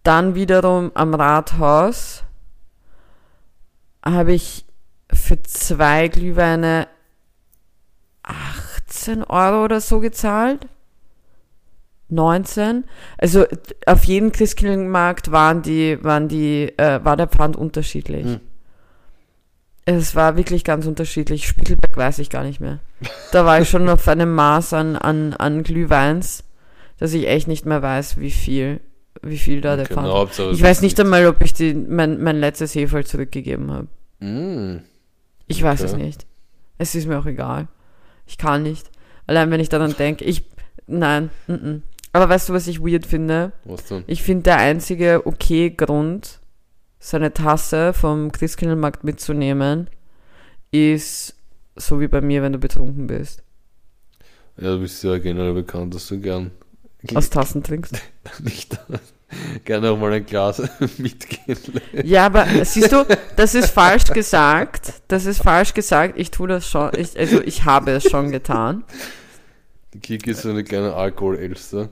Dann 0.04 0.36
wiederum 0.36 0.92
am 0.94 1.14
Rathaus 1.14 2.24
habe 4.04 4.34
ich 4.34 4.66
für 5.12 5.42
zwei 5.44 6.08
Glühweine 6.08 6.88
18 8.24 9.24
Euro 9.26 9.66
oder 9.66 9.82
so 9.82 10.00
gezahlt. 10.00 10.68
19. 12.10 12.86
Also 13.18 13.46
auf 13.86 14.06
jedem 14.06 14.32
Christkindlmarkt 14.32 15.32
waren 15.32 15.62
die, 15.62 16.02
waren 16.04 16.30
die, 16.30 16.74
äh, 16.78 17.04
war 17.04 17.18
der 17.18 17.28
Pfand 17.28 17.58
unterschiedlich. 17.58 18.26
Hm. 18.26 18.40
Es 19.90 20.16
war 20.16 20.36
wirklich 20.36 20.66
ganz 20.66 20.86
unterschiedlich. 20.86 21.48
Spittelberg 21.48 21.96
weiß 21.96 22.20
ich 22.20 22.30
gar 22.30 22.44
nicht 22.44 22.60
mehr. 22.60 22.80
Da 23.32 23.46
war 23.46 23.62
ich 23.62 23.70
schon 23.70 23.88
auf 23.88 24.06
einem 24.10 24.36
Maß 24.36 24.74
an, 24.74 24.98
an, 24.98 25.34
an 25.34 25.64
Glühweins, 25.64 26.44
dass 27.00 27.14
ich 27.14 27.28
echt 27.28 27.48
nicht 27.48 27.66
mehr 27.66 27.82
weiß, 27.82 28.20
wie 28.20 28.32
viel 28.32 28.82
wie 29.24 29.38
viel 29.38 29.62
da 29.62 29.76
der 29.78 29.88
na, 29.96 30.04
Hauptsache, 30.04 30.50
Ich 30.52 30.58
es 30.60 30.62
weiß 30.64 30.82
nicht 30.82 31.00
einmal, 31.00 31.26
ob 31.26 31.42
ich 31.42 31.54
die, 31.54 31.74
mein, 31.74 32.22
mein 32.22 32.40
letztes 32.40 32.76
Hefe 32.76 33.04
zurückgegeben 33.04 33.72
habe. 33.72 33.88
Mm, 34.20 34.84
Ich 35.48 35.64
weiß 35.64 35.82
es 35.82 35.94
Okay. 35.94 36.04
nicht. 36.04 36.28
Es 36.78 36.94
ist 36.94 37.08
mir 37.08 37.18
auch 37.18 37.26
egal. 37.26 37.68
Ich 38.28 38.38
kann 38.38 38.64
nicht. 38.64 38.92
Allein 39.26 39.50
wenn 39.52 39.60
ich 39.62 39.70
daran 39.70 39.96
denke, 39.98 40.24
ich. 40.26 40.44
Nein. 40.86 41.30
Mm 41.48 41.54
-mm. 41.54 41.82
Aber 42.14 42.30
weißt 42.30 42.50
du, 42.50 42.54
was 42.54 42.68
ich 42.68 42.82
weird 42.82 43.06
finde? 43.06 43.54
was 43.64 43.86
denn? 43.86 44.04
Ich 44.08 44.22
finde, 44.22 44.44
der 44.44 44.58
einzige 44.58 45.26
okay 45.26 45.70
Grund, 45.72 46.40
seine 47.00 47.34
Tasse 47.34 47.94
vom 47.94 48.32
Christkindlmarkt 48.32 49.04
mitzunehmen, 49.04 49.90
ist 50.72 51.36
so 51.76 52.00
wie 52.00 52.08
bei 52.08 52.22
mir, 52.22 52.42
wenn 52.42 52.54
du 52.54 52.60
betrunken 52.60 53.08
bist. 53.08 53.44
Ja, 54.58 54.72
du 54.74 54.80
bist 54.80 55.04
ja 55.04 55.18
generell 55.18 55.54
bekannt, 55.54 55.94
dass 55.94 56.08
du 56.08 56.20
gern 56.20 56.52
Aus 57.14 57.30
Tassen 57.30 57.64
trinkst. 57.64 58.02
nicht 58.40 58.80
gerne 59.66 59.92
auch 59.92 59.98
mal 59.98 60.14
ein 60.14 60.26
Glas 60.26 60.62
mitgehen. 60.98 61.58
Ja, 62.04 62.26
aber 62.26 62.46
siehst 62.66 62.92
du, 62.92 63.06
das 63.36 63.56
ist 63.56 63.72
falsch 63.72 64.06
gesagt. 64.06 64.94
Das 65.08 65.26
ist 65.26 65.42
falsch 65.42 65.74
gesagt. 65.74 66.18
Ich 66.18 66.32
tue 66.32 66.48
das 66.48 66.68
schon. 66.68 66.92
Ich, 66.98 67.18
also 67.18 67.42
ich 67.42 67.66
habe 67.66 67.92
es 67.92 68.10
schon 68.10 68.32
getan. 68.32 68.84
Die 69.94 70.00
Kiki 70.00 70.32
ist 70.32 70.42
so 70.42 70.50
eine 70.50 70.64
kleine 70.64 70.94
Alkoholelster. 70.94 71.90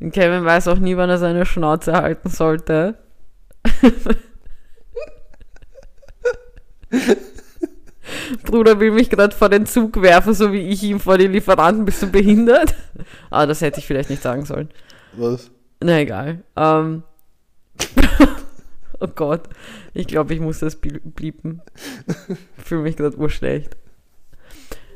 Und 0.00 0.12
Kevin 0.12 0.44
weiß 0.44 0.68
auch 0.68 0.78
nie, 0.78 0.96
wann 0.96 1.10
er 1.10 1.18
seine 1.18 1.44
Schnauze 1.44 1.92
halten 1.92 2.28
sollte. 2.30 2.98
Bruder 8.44 8.80
will 8.80 8.92
mich 8.92 9.10
gerade 9.10 9.34
vor 9.36 9.48
den 9.48 9.66
Zug 9.66 10.00
werfen, 10.00 10.32
so 10.32 10.52
wie 10.52 10.68
ich 10.68 10.82
ihm 10.82 11.00
vor 11.00 11.18
die 11.18 11.26
Lieferanten. 11.26 11.84
Bist 11.84 12.02
du 12.02 12.06
behindert? 12.10 12.74
Ah, 13.30 13.44
das 13.46 13.60
hätte 13.60 13.80
ich 13.80 13.86
vielleicht 13.86 14.08
nicht 14.10 14.22
sagen 14.22 14.44
sollen. 14.44 14.70
Was? 15.12 15.50
Na 15.80 15.98
egal. 15.98 16.42
Ähm. 16.56 17.02
oh 19.00 19.08
Gott. 19.08 19.42
Ich 19.94 20.06
glaube, 20.06 20.32
ich 20.34 20.40
muss 20.40 20.60
das 20.60 20.80
blie- 20.80 21.00
bliepen. 21.04 21.60
Fühle 22.56 22.82
mich 22.82 22.96
gerade 22.96 23.16
urschlecht. 23.18 23.76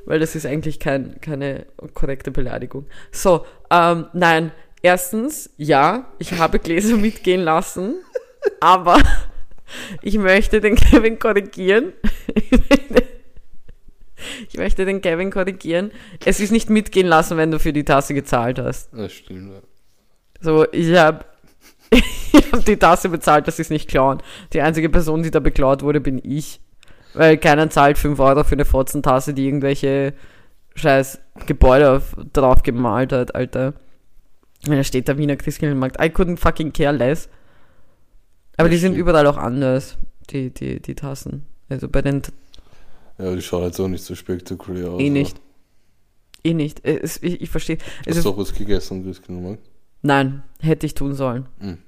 Weil 0.07 0.19
das 0.19 0.35
ist 0.35 0.47
eigentlich 0.47 0.81
kein, 0.81 1.21
keine 1.21 1.67
korrekte 1.95 2.31
Beleidigung. 2.31 2.87
So, 3.11 3.45
ähm, 3.71 4.07
nein. 4.15 4.53
Erstens, 4.83 5.51
ja, 5.57 6.07
ich 6.19 6.33
habe 6.33 6.59
Gläser 6.59 6.97
mitgehen 6.97 7.43
lassen, 7.43 7.95
aber 8.61 8.99
ich 10.03 10.19
möchte 10.19 10.61
den 10.61 10.75
Kevin 10.75 11.19
korrigieren. 11.19 11.93
Ich 14.49 14.57
möchte 14.57 14.85
den 14.85 15.01
Kevin 15.01 15.31
korrigieren. 15.31 15.91
Es 16.25 16.41
ist 16.41 16.53
nicht 16.53 16.71
mitgehen 16.71 17.07
lassen, 17.07 17.37
wenn 17.37 17.51
du 17.51 17.59
für 17.59 17.73
die 17.73 17.85
Tasse 17.85 18.15
gezahlt 18.15 18.59
hast. 18.59 18.93
Das 18.93 19.13
stimmt. 19.13 19.53
Ja. 19.53 19.61
So, 20.41 20.67
ich 20.73 20.95
habe 20.97 21.25
ich 21.91 22.53
hab 22.53 22.65
die 22.65 22.77
Tasse 22.77 23.09
bezahlt, 23.09 23.47
das 23.47 23.59
ist 23.59 23.71
nicht 23.71 23.89
klauen. 23.89 24.23
Die 24.53 24.61
einzige 24.61 24.89
Person, 24.89 25.23
die 25.23 25.31
da 25.31 25.41
beklaut 25.41 25.83
wurde, 25.83 26.01
bin 26.01 26.21
ich. 26.23 26.61
Weil 27.15 27.37
keiner 27.37 27.69
zahlt 27.71 27.99
5 27.99 28.19
Euro 28.19 28.45
für 28.45 28.55
eine 28.55 28.65
Fotzentasse, 28.65 29.35
die 29.35 29.47
irgendwelche 29.47 30.15
scheiß 30.75 31.21
Gebäude 31.47 31.93
auf, 31.93 32.17
drauf 32.33 32.63
gemalt 32.63 33.13
hat, 33.13 33.35
Alter. 33.35 33.75
Und 34.69 34.77
da 34.77 34.85
steht 34.85 35.09
der 35.09 35.19
Wiener 35.19 35.37
Christkindlmarkt. 35.37 35.97
I 36.01 36.07
couldn't 36.09 36.37
fucking 36.39 36.73
care 36.73 36.97
less. 36.97 37.29
Aber 38.57 38.69
Das 38.69 38.77
die 38.77 38.79
sind 38.79 38.93
stimmt. 38.93 39.01
überall 39.09 39.27
auch 39.27 39.37
anders, 39.37 39.97
die, 40.31 40.51
die, 40.51 40.81
die 40.81 40.95
Tassen. 40.95 41.47
Also 41.69 41.89
bei 41.89 42.03
den 42.03 42.23
ja, 43.19 43.35
die 43.35 43.43
schauen 43.43 43.65
jetzt 43.65 43.79
auch 43.81 43.89
nicht 43.89 44.05
so 44.05 44.15
spektakulär 44.15 44.91
aus. 44.91 45.01
eh 45.01 45.11
nicht. 45.11 45.41
Eh 46.45 46.55
nicht. 46.55 46.85
Es, 46.85 47.23
ich 47.23 47.41
ich 47.41 47.51
verstehe. 47.51 47.79
Hast 47.79 48.07
Es 48.07 48.15
du 48.15 48.21
ist, 48.21 48.27
auch 48.27 48.37
was 48.39 48.53
gegessen 48.55 49.05
Christkindlmarkt? 49.05 49.63
nein, 50.03 50.43
hätte 50.61 50.87
ich 50.87 50.95
tun 50.95 51.15
sollen. 51.15 51.47
Mhm. 51.61 51.79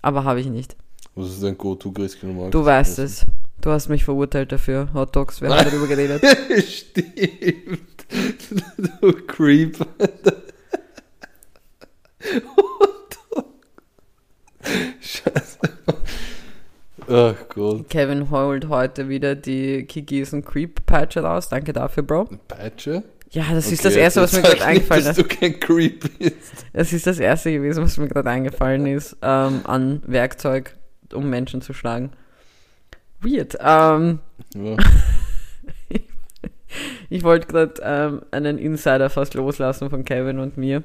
Aber 0.00 0.24
habe 0.24 0.40
ich 0.40 0.46
nicht. 0.46 0.76
Was 1.14 1.28
ist 1.28 1.42
dein 1.42 1.56
Go-To-Christkindlmarkt? 1.58 2.54
Du 2.54 2.64
weißt 2.64 2.98
es. 3.00 3.24
Du 3.60 3.70
hast 3.70 3.88
mich 3.88 4.04
verurteilt 4.04 4.50
dafür. 4.50 4.88
Hot 4.94 5.14
Dogs, 5.14 5.40
wir 5.40 5.50
haben 5.50 5.64
darüber 5.70 5.86
geredet. 5.86 6.22
Stimmt. 6.66 7.80
Du 9.00 9.12
Creep. 9.26 9.76
Scheiße. 15.00 15.58
Ach 17.08 17.34
Gott. 17.48 17.88
Kevin 17.90 18.30
holt 18.30 18.68
heute 18.68 19.08
wieder 19.08 19.34
die 19.34 19.84
Kikis 19.84 20.32
und 20.32 20.44
Creep 20.46 20.86
Peitsche 20.86 21.20
raus. 21.20 21.48
Danke 21.48 21.72
dafür, 21.72 22.04
Bro. 22.04 22.28
Peitsche? 22.48 23.02
Ja, 23.30 23.44
das 23.52 23.72
ist 23.72 23.80
Okay, 23.80 23.88
das 23.88 23.96
erste, 23.96 24.20
was 24.22 24.32
mir 24.34 24.42
gerade 24.42 24.64
eingefallen 24.64 25.04
dass 25.04 25.18
ist. 25.18 25.30
du 25.32 25.36
kein 25.36 25.58
Creep 25.58 26.18
bist. 26.18 26.66
Das 26.72 26.92
ist 26.92 27.06
das 27.06 27.18
erste 27.18 27.50
gewesen, 27.50 27.82
was 27.82 27.96
mir 27.96 28.08
gerade 28.08 28.28
eingefallen 28.30 28.86
ist, 28.86 29.16
ähm, 29.22 29.62
an 29.64 30.02
Werkzeug, 30.06 30.76
um 31.14 31.28
Menschen 31.30 31.62
zu 31.62 31.72
schlagen. 31.72 32.12
Weird. 33.20 33.56
Ähm, 33.60 34.18
Ja. 34.54 34.76
ich 37.10 37.22
wollte 37.24 37.46
gerade 37.46 37.74
ähm, 37.82 38.22
einen 38.30 38.58
Insider 38.58 39.08
fast 39.10 39.34
loslassen 39.34 39.90
von 39.90 40.04
Kevin 40.04 40.38
und 40.38 40.56
mir. 40.58 40.82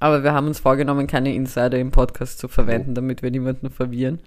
Aber 0.00 0.24
wir 0.24 0.32
haben 0.32 0.48
uns 0.48 0.58
vorgenommen, 0.58 1.06
keine 1.06 1.34
Insider 1.34 1.78
im 1.78 1.90
Podcast 1.90 2.38
zu 2.38 2.48
verwenden, 2.48 2.94
damit 2.94 3.22
wir 3.22 3.30
niemanden 3.30 3.70
verwirren. 3.70 4.18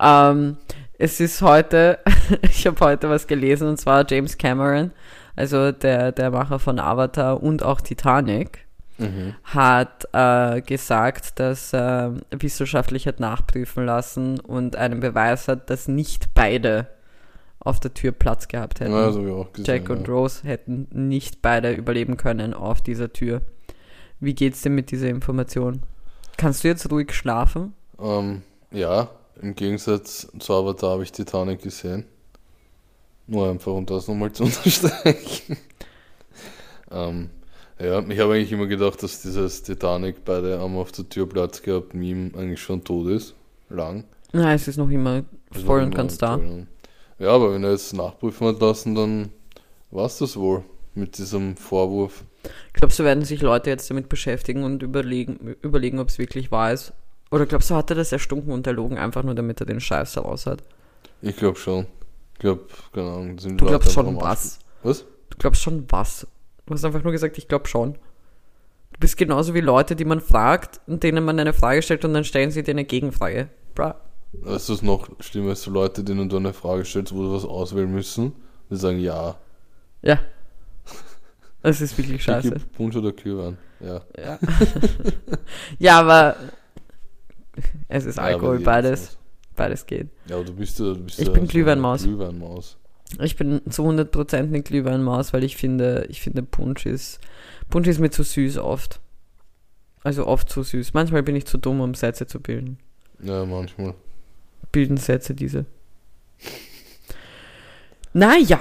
Ähm, 0.00 0.56
es 0.98 1.20
ist 1.20 1.42
heute, 1.42 1.98
ich 2.42 2.66
habe 2.66 2.80
heute 2.80 3.08
was 3.10 3.26
gelesen, 3.26 3.68
und 3.68 3.76
zwar 3.76 4.04
James 4.08 4.38
Cameron, 4.38 4.90
also 5.36 5.72
der, 5.72 6.12
der 6.12 6.30
Macher 6.30 6.58
von 6.58 6.78
Avatar 6.80 7.42
und 7.42 7.62
auch 7.62 7.80
Titanic, 7.80 8.66
Mhm. 9.00 9.34
hat 9.44 10.06
äh, 10.12 10.60
gesagt, 10.60 11.40
dass 11.40 11.72
äh, 11.72 12.10
wissenschaftlich 12.32 13.06
hat 13.06 13.18
nachprüfen 13.18 13.86
lassen 13.86 14.38
und 14.38 14.76
einen 14.76 15.00
Beweis 15.00 15.48
hat, 15.48 15.70
dass 15.70 15.88
nicht 15.88 16.34
beide 16.34 16.86
auf 17.60 17.80
der 17.80 17.94
Tür 17.94 18.12
Platz 18.12 18.48
gehabt 18.48 18.80
hätten. 18.80 18.92
Ja, 18.92 19.08
gesehen. 19.10 19.64
Jack 19.64 19.90
und 19.90 20.06
ja. 20.06 20.12
Rose 20.12 20.46
hätten 20.46 20.88
nicht 20.92 21.42
beide 21.42 21.72
überleben 21.72 22.16
können 22.16 22.54
auf 22.54 22.82
dieser 22.82 23.12
Tür. 23.12 23.42
Wie 24.20 24.34
geht's 24.34 24.62
dir 24.62 24.70
mit 24.70 24.90
dieser 24.90 25.08
Information? 25.08 25.82
Kannst 26.36 26.64
du 26.64 26.68
jetzt 26.68 26.90
ruhig 26.90 27.12
schlafen? 27.12 27.74
Ähm, 27.98 28.42
ja, 28.70 29.08
im 29.40 29.54
Gegensatz 29.54 30.28
zu 30.38 30.52
Avatar 30.52 30.92
habe 30.92 31.02
ich 31.02 31.12
Titanic 31.12 31.62
gesehen. 31.62 32.04
Nur 33.26 33.48
einfach, 33.48 33.72
um 33.72 33.86
das 33.86 34.08
nochmal 34.08 34.32
zu 34.32 34.44
unterstreichen. 34.44 35.56
ähm, 36.90 37.30
ja, 37.78 38.00
ich 38.00 38.18
habe 38.18 38.34
eigentlich 38.34 38.52
immer 38.52 38.66
gedacht, 38.66 39.02
dass 39.02 39.22
dieses 39.22 39.62
Titanic 39.62 40.24
beide 40.24 40.58
haben 40.58 40.76
auf 40.76 40.92
der 40.92 41.08
Tür 41.08 41.26
Platz 41.26 41.62
gehabt, 41.62 41.94
Meme 41.94 42.32
eigentlich 42.36 42.60
schon 42.60 42.84
tot 42.84 43.08
ist. 43.08 43.34
Lang. 43.70 44.04
Nein, 44.32 44.56
es 44.56 44.68
ist 44.68 44.76
noch 44.76 44.90
immer 44.90 45.24
Also 45.52 45.66
voll 45.66 45.82
und 45.82 45.94
ganz 45.94 46.18
da. 46.18 46.38
Ja, 47.18 47.30
aber 47.30 47.54
wenn 47.54 47.64
er 47.64 47.70
jetzt 47.72 47.94
nachprüfen 47.94 48.48
hat 48.48 48.60
lassen, 48.60 48.94
dann 48.94 49.30
war 49.90 50.06
es 50.06 50.18
das 50.18 50.36
wohl 50.36 50.64
mit 50.94 51.18
diesem 51.18 51.56
Vorwurf. 51.56 52.24
Glaubst 52.72 52.98
du, 52.98 53.04
werden 53.04 53.24
sich 53.24 53.42
Leute 53.42 53.70
jetzt 53.70 53.90
damit 53.90 54.08
beschäftigen 54.08 54.64
und 54.64 54.82
überlegen, 54.82 55.56
überlegen 55.62 55.98
ob 55.98 56.08
es 56.08 56.18
wirklich 56.18 56.50
wahr 56.50 56.72
ist? 56.72 56.92
Oder 57.30 57.46
glaubst 57.46 57.70
du, 57.70 57.74
hat 57.74 57.90
er 57.90 57.96
das 57.96 58.12
erstunken 58.12 58.52
und 58.52 58.66
erlogen, 58.66 58.98
einfach 58.98 59.22
nur 59.22 59.34
damit 59.34 59.60
er 59.60 59.66
den 59.66 59.80
Scheiß 59.80 60.16
heraus 60.16 60.46
hat? 60.46 60.62
Ich 61.22 61.36
glaube 61.36 61.58
schon. 61.58 61.86
Ich 62.34 62.40
glaube, 62.40 62.66
keine 62.92 63.10
Ahnung. 63.10 63.38
Sind 63.38 63.60
Du 63.60 63.66
glaubst 63.66 63.92
schon 63.92 64.16
was? 64.20 64.58
Was? 64.82 65.04
Du 65.30 65.36
glaubst 65.38 65.62
schon 65.62 65.84
was? 65.90 66.26
Du 66.66 66.74
hast 66.74 66.84
einfach 66.84 67.02
nur 67.02 67.12
gesagt, 67.12 67.36
ich 67.38 67.48
glaube 67.48 67.68
schon. 67.68 67.94
Du 67.94 68.98
bist 68.98 69.16
genauso 69.16 69.54
wie 69.54 69.60
Leute, 69.60 69.94
die 69.96 70.04
man 70.04 70.20
fragt 70.20 70.80
und 70.86 71.02
denen 71.02 71.24
man 71.24 71.38
eine 71.38 71.52
Frage 71.52 71.82
stellt 71.82 72.04
und 72.04 72.14
dann 72.14 72.24
stellen 72.24 72.50
sie 72.50 72.62
dir 72.62 72.72
eine 72.72 72.84
Gegenfrage. 72.84 73.48
Bra. 73.74 74.00
Weißt 74.32 74.68
du, 74.68 74.74
es 74.74 74.82
noch 74.82 75.08
schlimmer 75.20 75.52
ist, 75.52 75.62
so 75.62 75.70
Leute, 75.70 76.04
denen 76.04 76.28
du 76.28 76.36
eine 76.36 76.52
Frage 76.52 76.84
stellst, 76.84 77.14
wo 77.14 77.22
du 77.22 77.32
was 77.32 77.44
auswählen 77.44 77.90
müssen, 77.90 78.32
die 78.70 78.76
sagen 78.76 79.00
ja. 79.00 79.36
Ja. 80.02 80.20
Das 81.62 81.80
ist 81.80 81.96
wirklich 81.98 82.22
scheiße. 82.22 82.56
Punsch 82.74 82.96
oder 82.96 83.12
Glühwein? 83.12 83.58
Ja. 83.80 84.00
Ja. 84.18 84.38
ja, 85.78 86.00
aber 86.00 86.36
es 87.88 88.06
ist 88.06 88.16
Ja, 88.16 88.24
Alkohol, 88.24 88.56
aber 88.56 88.64
beides, 88.64 89.18
beides 89.56 89.86
geht. 89.86 90.08
Ja, 90.26 90.36
aber 90.36 90.44
du 90.44 90.54
bist 90.54 90.78
ja. 90.78 90.86
Du 90.86 91.04
bist 91.04 91.18
Ich 91.18 91.26
ja 91.26 91.32
bin 91.32 91.46
Glühweinmaus. 91.46 92.02
Glühweinmaus. 92.02 92.76
Ich 93.20 93.36
bin 93.36 93.60
zu 93.68 93.82
100% 93.82 94.36
eine 94.36 94.62
Glühweinmaus, 94.62 95.32
weil 95.32 95.42
ich 95.44 95.56
finde, 95.56 96.06
ich 96.08 96.20
finde 96.20 96.42
Punsch 96.42 96.86
ist, 96.86 97.18
Punsch 97.68 97.88
ist 97.88 97.98
mir 97.98 98.10
zu 98.10 98.22
süß 98.22 98.58
oft. 98.58 99.00
Also 100.02 100.26
oft 100.26 100.48
zu 100.48 100.62
süß. 100.62 100.94
Manchmal 100.94 101.22
bin 101.22 101.36
ich 101.36 101.44
zu 101.46 101.58
dumm, 101.58 101.80
um 101.80 101.94
Sätze 101.94 102.26
zu 102.26 102.40
bilden. 102.40 102.78
Ja, 103.22 103.44
manchmal. 103.44 103.94
Bilden 104.72 104.96
Sätze 104.96 105.34
diese. 105.34 105.66
Naja. 108.12 108.58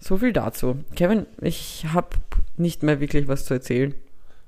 So 0.00 0.16
viel 0.16 0.32
dazu. 0.32 0.76
Kevin, 0.94 1.26
ich 1.40 1.86
habe 1.92 2.08
nicht 2.56 2.82
mehr 2.82 3.00
wirklich 3.00 3.28
was 3.28 3.44
zu 3.44 3.54
erzählen. 3.54 3.94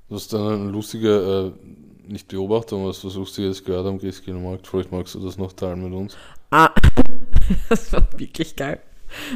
Du 0.09 0.15
hast 0.17 0.35
eine 0.35 0.71
lustige, 0.71 1.55
äh, 2.09 2.11
nicht 2.11 2.29
Beobachtung, 2.29 2.87
was 2.87 3.03
Lustiges 3.03 3.65
gehört 3.65 3.87
am 3.87 3.99
Christkindlmarkt. 3.99 4.67
Vielleicht 4.67 4.93
magst 4.93 5.15
du 5.15 5.21
das 5.21 5.39
noch 5.39 5.53
teilen 5.53 5.83
mit 5.83 5.93
uns. 5.93 6.17
Ah, 6.51 6.71
das 7.69 7.93
war 7.93 8.07
wirklich 8.17 8.57
geil. 8.57 8.81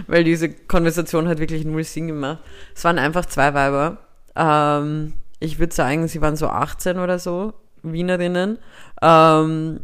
weil 0.06 0.24
diese 0.24 0.50
Konversation 0.50 1.28
hat 1.28 1.38
wirklich 1.38 1.64
null 1.64 1.84
Sinn 1.84 2.08
gemacht. 2.08 2.38
Es 2.74 2.84
waren 2.84 2.98
einfach 2.98 3.26
zwei 3.26 3.54
Weiber. 3.54 3.98
Ähm, 4.36 5.14
ich 5.40 5.58
würde 5.58 5.74
sagen, 5.74 6.08
sie 6.08 6.20
waren 6.20 6.36
so 6.36 6.48
18 6.48 6.98
oder 6.98 7.18
so, 7.18 7.54
Wienerinnen. 7.82 8.58
Ähm, 9.02 9.80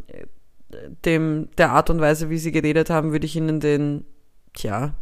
dem, 1.04 1.48
der 1.58 1.72
Art 1.72 1.90
und 1.90 2.00
Weise, 2.00 2.30
wie 2.30 2.38
sie 2.38 2.52
geredet 2.52 2.90
haben, 2.90 3.12
würde 3.12 3.26
ich 3.26 3.36
ihnen 3.36 3.60
den, 3.60 4.04
tja, 4.54 4.94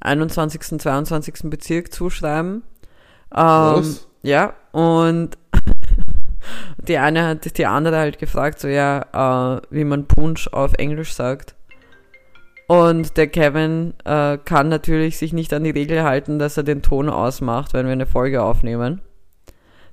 21., 0.00 0.80
22. 0.80 1.34
Bezirk 1.44 1.92
zuschreiben. 1.92 2.62
Ähm, 3.34 3.42
Was? 3.42 4.08
ja, 4.22 4.54
und 4.72 5.36
die 6.78 6.98
eine 6.98 7.26
hat 7.26 7.58
die 7.58 7.66
andere 7.66 7.96
halt 7.98 8.18
gefragt, 8.18 8.60
so 8.60 8.68
ja, 8.68 9.56
äh, 9.56 9.60
wie 9.70 9.84
man 9.84 10.06
Punsch 10.06 10.48
auf 10.48 10.74
Englisch 10.74 11.14
sagt. 11.14 11.54
Und 12.68 13.16
der 13.16 13.28
Kevin 13.28 13.94
äh, 14.04 14.38
kann 14.38 14.68
natürlich 14.68 15.18
sich 15.18 15.32
nicht 15.32 15.52
an 15.52 15.62
die 15.62 15.70
Regel 15.70 16.02
halten, 16.02 16.38
dass 16.38 16.56
er 16.56 16.64
den 16.64 16.82
Ton 16.82 17.08
ausmacht, 17.08 17.74
wenn 17.74 17.86
wir 17.86 17.92
eine 17.92 18.06
Folge 18.06 18.42
aufnehmen. 18.42 19.00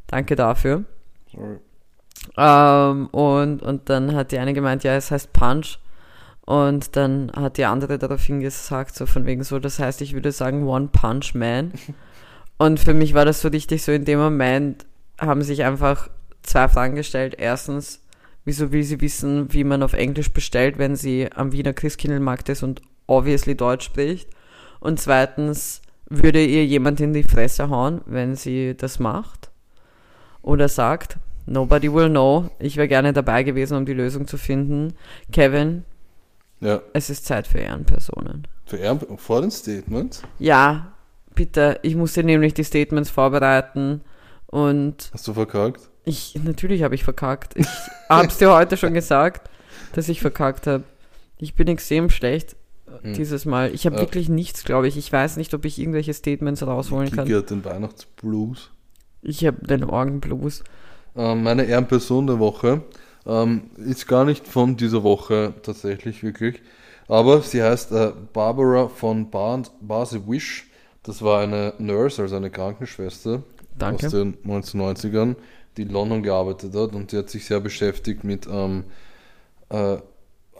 Danke 0.08 0.36
dafür. 0.36 0.84
Sorry. 1.32 1.60
Ähm, 2.38 3.08
und, 3.08 3.62
und 3.62 3.90
dann 3.90 4.16
hat 4.16 4.32
die 4.32 4.40
eine 4.40 4.54
gemeint, 4.54 4.84
ja, 4.84 4.96
es 4.96 5.12
heißt 5.12 5.34
Punch. 5.34 5.80
Und 6.46 6.96
dann 6.98 7.32
hat 7.34 7.58
die 7.58 7.66
andere 7.66 7.98
daraufhin 7.98 8.42
gesagt, 8.42 8.96
so 8.96 9.06
von 9.06 9.26
wegen 9.26 9.44
so, 9.44 9.60
das 9.60 9.80
heißt, 9.80 10.02
ich 10.02 10.14
würde 10.14 10.32
sagen 10.32 10.68
One 10.68 10.90
Punch 10.92 11.34
Man. 11.36 11.72
Und 12.58 12.80
für 12.80 12.94
mich 12.94 13.14
war 13.14 13.26
das 13.26 13.42
so 13.42 13.48
richtig 13.48 13.84
so, 13.84 13.92
in 13.92 14.06
dem 14.06 14.20
Moment 14.20 14.86
haben 15.20 15.42
sich 15.42 15.64
einfach 15.64 16.10
zwei 16.44 16.68
Fragen 16.68 16.96
gestellt. 16.96 17.36
Erstens, 17.38 18.02
wieso 18.46 18.72
will 18.72 18.84
sie 18.84 19.02
wissen, 19.02 19.52
wie 19.54 19.64
man 19.64 19.84
auf 19.84 19.94
Englisch 19.94 20.32
bestellt, 20.32 20.78
wenn 20.78 20.96
sie 20.96 21.30
am 21.34 21.52
Wiener 21.52 21.74
Christkindlmarkt 21.74 22.50
ist 22.50 22.64
und 22.64 22.82
obviously 23.08 23.56
Deutsch 23.56 23.86
spricht? 23.86 24.30
Und 24.80 25.00
zweitens, 25.00 25.82
würde 26.10 26.44
ihr 26.44 26.66
jemand 26.66 27.00
in 27.00 27.14
die 27.14 27.24
Fresse 27.24 27.70
hauen, 27.70 28.02
wenn 28.06 28.36
sie 28.36 28.76
das 28.76 29.00
macht? 29.00 29.50
Oder 30.42 30.68
sagt, 30.68 31.18
nobody 31.46 31.92
will 31.92 32.10
know. 32.10 32.50
Ich 32.60 32.76
wäre 32.76 32.90
gerne 32.90 33.14
dabei 33.14 33.44
gewesen, 33.44 33.78
um 33.78 33.86
die 33.86 33.94
Lösung 33.94 34.28
zu 34.28 34.38
finden. 34.38 34.94
Kevin, 35.32 35.86
Ja, 36.64 36.82
es 36.94 37.10
ist 37.10 37.26
Zeit 37.26 37.48
für 37.48 37.60
Ehrenpersonen. 37.60 38.48
für 38.66 38.78
Ehren 38.78 39.00
vor 39.18 39.42
den 39.42 39.52
Statements. 39.52 40.22
Ja, 40.40 40.94
bitte. 41.36 41.80
Ich 41.84 41.96
musste 41.96 42.24
nämlich 42.24 42.54
die 42.54 42.64
Statements 42.64 43.10
vorbereiten 43.10 44.02
und 44.48 45.10
Hast 45.14 45.28
du 45.28 45.34
verkackt? 45.34 45.90
ich, 46.06 46.40
natürlich 46.44 46.84
habe 46.84 46.96
ich 46.96 47.04
verkackt. 47.04 47.54
Ich 47.58 47.68
hab's 48.10 48.38
dir 48.38 48.52
heute 48.54 48.78
schon 48.78 48.94
gesagt, 48.94 49.50
dass 49.94 50.08
ich 50.10 50.22
verkackt 50.22 50.68
habe. 50.68 50.84
Ich 51.38 51.56
bin 51.56 51.68
extrem 51.68 52.10
schlecht 52.10 52.56
Hm. 53.02 53.14
dieses 53.16 53.46
Mal. 53.46 53.74
Ich 53.74 53.86
habe 53.88 53.96
Ja. 53.96 54.02
wirklich 54.04 54.30
nichts, 54.30 54.64
glaube 54.64 54.88
ich. 54.88 54.98
Ich 54.98 55.12
weiß 55.12 55.38
nicht, 55.38 55.54
ob 55.56 55.66
ich 55.66 55.80
irgendwelche 55.80 56.14
Statements 56.14 56.62
rausholen 56.66 57.10
Kiki 57.10 57.16
kann. 57.18 57.34
hat 57.36 57.50
den 57.50 57.66
Weihnachtsblues. 57.66 58.70
Ich 59.24 59.44
habe 59.46 59.66
den 59.66 59.84
Orgenblues. 59.84 60.64
Ähm, 61.16 61.42
meine 61.44 61.64
Ehrenperson 61.64 62.28
der 62.28 62.38
Woche 62.40 62.84
ähm, 63.26 63.72
ist 63.78 64.08
gar 64.08 64.26
nicht 64.26 64.48
von 64.48 64.78
dieser 64.78 65.04
Woche 65.04 65.54
tatsächlich 65.64 66.24
wirklich, 66.24 66.62
aber 67.08 67.42
sie 67.42 67.62
heißt 67.62 67.92
äh, 67.92 68.12
Barbara 68.34 68.88
von 68.88 69.30
Bar 69.30 69.64
Basewish. 69.82 70.70
Das 71.04 71.22
war 71.22 71.42
eine 71.42 71.74
Nurse, 71.80 72.22
also 72.22 72.36
eine 72.36 72.50
Krankenschwester 72.50 73.44
Danke. 73.78 74.08
aus 74.08 74.12
den 74.14 74.38
1990ern, 74.46 75.36
die 75.76 75.84
in 75.84 75.90
London 75.90 76.24
gearbeitet 76.24 76.74
hat 76.76 76.94
und 76.94 77.12
die 77.12 77.18
hat 77.18 77.30
sich 77.30 77.46
sehr 77.46 77.60
beschäftigt 77.60 78.24
mit 78.24 78.48
ähm, 78.50 78.86
äh, 79.70 79.98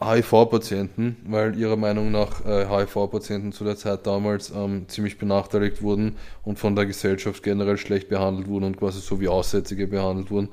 HIV-Patienten, 0.02 1.18
weil 1.26 1.58
ihrer 1.58 1.78
Meinung 1.78 2.12
nach 2.12 2.46
äh, 2.46 2.66
HIV-Patienten 2.68 3.52
zu 3.52 3.64
der 3.64 3.78
Zeit 3.78 4.06
damals 4.06 4.52
ähm, 4.52 4.88
ziemlich 4.88 5.18
benachteiligt 5.18 5.82
wurden 5.82 6.18
und 6.44 6.60
von 6.60 6.76
der 6.76 6.86
Gesellschaft 6.86 7.44
generell 7.44 7.78
schlecht 7.78 8.10
behandelt 8.10 8.48
wurden 8.48 8.66
und 8.66 8.78
quasi 8.78 9.00
so 9.00 9.22
wie 9.22 9.28
Aussätzige 9.28 9.88
behandelt 9.88 10.32
wurden. 10.32 10.50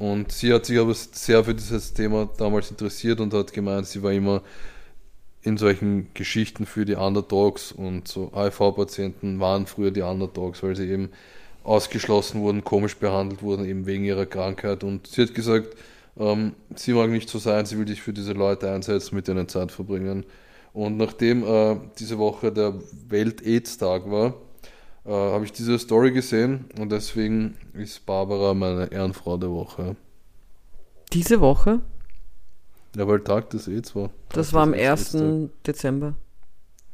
Und 0.00 0.32
sie 0.32 0.50
hat 0.54 0.64
sich 0.64 0.78
aber 0.78 0.94
sehr 0.94 1.44
für 1.44 1.54
dieses 1.54 1.92
Thema 1.92 2.26
damals 2.38 2.70
interessiert 2.70 3.20
und 3.20 3.34
hat 3.34 3.52
gemeint, 3.52 3.86
sie 3.86 4.02
war 4.02 4.12
immer 4.12 4.40
in 5.42 5.58
solchen 5.58 6.08
Geschichten 6.14 6.64
für 6.64 6.86
die 6.86 6.94
Underdogs 6.94 7.70
und 7.70 8.08
so 8.08 8.32
HIV-Patienten 8.34 9.40
waren 9.40 9.66
früher 9.66 9.90
die 9.90 10.00
Underdogs, 10.00 10.62
weil 10.62 10.74
sie 10.74 10.88
eben 10.88 11.10
ausgeschlossen 11.64 12.40
wurden, 12.40 12.64
komisch 12.64 12.96
behandelt 12.96 13.42
wurden, 13.42 13.66
eben 13.66 13.84
wegen 13.84 14.06
ihrer 14.06 14.24
Krankheit. 14.24 14.84
Und 14.84 15.06
sie 15.06 15.20
hat 15.20 15.34
gesagt, 15.34 15.76
ähm, 16.18 16.54
sie 16.74 16.94
mag 16.94 17.10
nicht 17.10 17.28
so 17.28 17.38
sein, 17.38 17.66
sie 17.66 17.78
will 17.78 17.86
sich 17.86 18.00
für 18.00 18.14
diese 18.14 18.32
Leute 18.32 18.72
einsetzen, 18.72 19.14
mit 19.14 19.28
denen 19.28 19.48
Zeit 19.48 19.70
verbringen. 19.70 20.24
Und 20.72 20.96
nachdem 20.96 21.44
äh, 21.44 21.76
diese 21.98 22.16
Woche 22.16 22.50
der 22.50 22.72
Welt-AIDS-Tag 23.10 24.10
war, 24.10 24.32
äh, 25.04 25.10
habe 25.10 25.44
ich 25.44 25.52
diese 25.52 25.78
Story 25.78 26.12
gesehen 26.12 26.66
und 26.78 26.90
deswegen 26.90 27.56
ist 27.74 28.04
Barbara 28.06 28.54
meine 28.54 28.92
Ehrenfrau 28.92 29.36
der 29.36 29.50
Woche. 29.50 29.96
Diese 31.12 31.40
Woche? 31.40 31.80
Ja, 32.96 33.06
weil 33.06 33.20
Tag 33.20 33.50
des 33.50 33.68
AIDS 33.68 33.94
war. 33.94 34.10
Das 34.30 34.48
Tag 34.48 34.54
war 34.54 34.62
am 34.64 34.72
des 34.72 34.80
AIDS 34.80 35.14
-Tag. 35.14 35.42
1. 35.42 35.50
Dezember. 35.66 36.14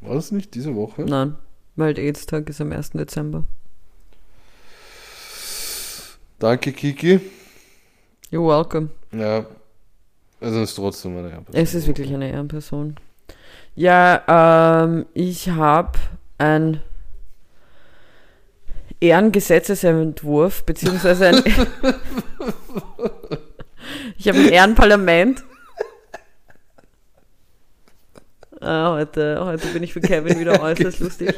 War 0.01 0.15
das 0.15 0.31
nicht 0.31 0.55
diese 0.55 0.75
Woche? 0.75 1.03
Nein, 1.03 1.37
weil 1.75 1.99
AIDS-Tag 1.99 2.49
ist 2.49 2.61
am 2.61 2.73
1. 2.73 2.91
Dezember. 2.91 3.45
Danke, 6.39 6.73
Kiki. 6.73 7.21
You're 8.31 8.47
welcome. 8.47 8.91
Ja, 9.13 9.47
also 10.41 10.61
es 10.61 10.71
ist 10.71 10.75
trotzdem 10.77 11.15
meine 11.15 11.31
Ehrenperson. 11.31 11.63
Es 11.63 11.75
ist 11.75 11.87
wirklich 11.87 12.13
eine 12.13 12.31
Ehrenperson. 12.31 12.97
Ja, 13.75 14.85
ähm, 14.85 15.07
ich 15.15 15.49
habe 15.49 15.99
ein 16.39 16.83
Ehrengesetzesentwurf, 19.01 20.65
beziehungsweise 20.65 21.29
ein 21.29 21.43
Ich 24.19 24.29
habe 24.29 24.39
ein 24.39 24.49
Ehrenparlament. 24.49 25.45
Ah, 28.61 28.93
heute, 28.93 29.45
heute 29.45 29.67
bin 29.69 29.83
ich 29.83 29.93
für 29.93 30.01
Kevin 30.01 30.41
wieder 30.41 30.61
äußerst 30.61 31.01
lustig. 31.01 31.35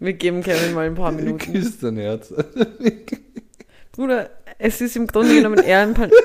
Wir 0.00 0.12
geben 0.14 0.42
Kevin 0.42 0.74
mal 0.74 0.86
ein 0.86 0.94
paar 0.94 1.12
Minuten. 1.12 1.38
Küsst 1.38 1.82
dein 1.82 1.96
Herz. 1.96 2.32
Bruder, 3.92 4.30
es 4.58 4.80
ist 4.80 4.96
im 4.96 5.06
Grunde 5.06 5.34
genommen 5.34 5.58
eher 5.58 5.80
ein 5.80 5.94
Par 5.94 6.08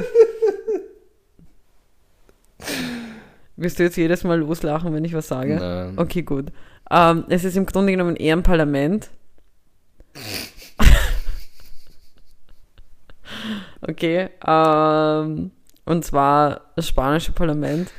Wirst 3.56 3.78
du 3.78 3.84
jetzt 3.84 3.98
jedes 3.98 4.24
Mal 4.24 4.40
loslachen, 4.40 4.94
wenn 4.94 5.06
ich 5.06 5.14
was 5.14 5.28
sage? 5.28 5.56
Nein. 5.56 5.94
Okay, 5.98 6.24
gut. 6.24 6.52
Ähm, 6.92 7.26
es 7.30 7.44
ist 7.44 7.58
im 7.58 7.66
Grunde 7.66 7.92
genommen 7.92 8.16
eher 8.16 8.36
ein 8.36 8.44
Parlament. 8.44 9.10
okay. 13.82 14.30
Ähm, 14.46 15.52
und 15.86 16.06
zwar 16.06 16.62
das 16.76 16.88
spanische 16.88 17.32
Parlament 17.32 17.92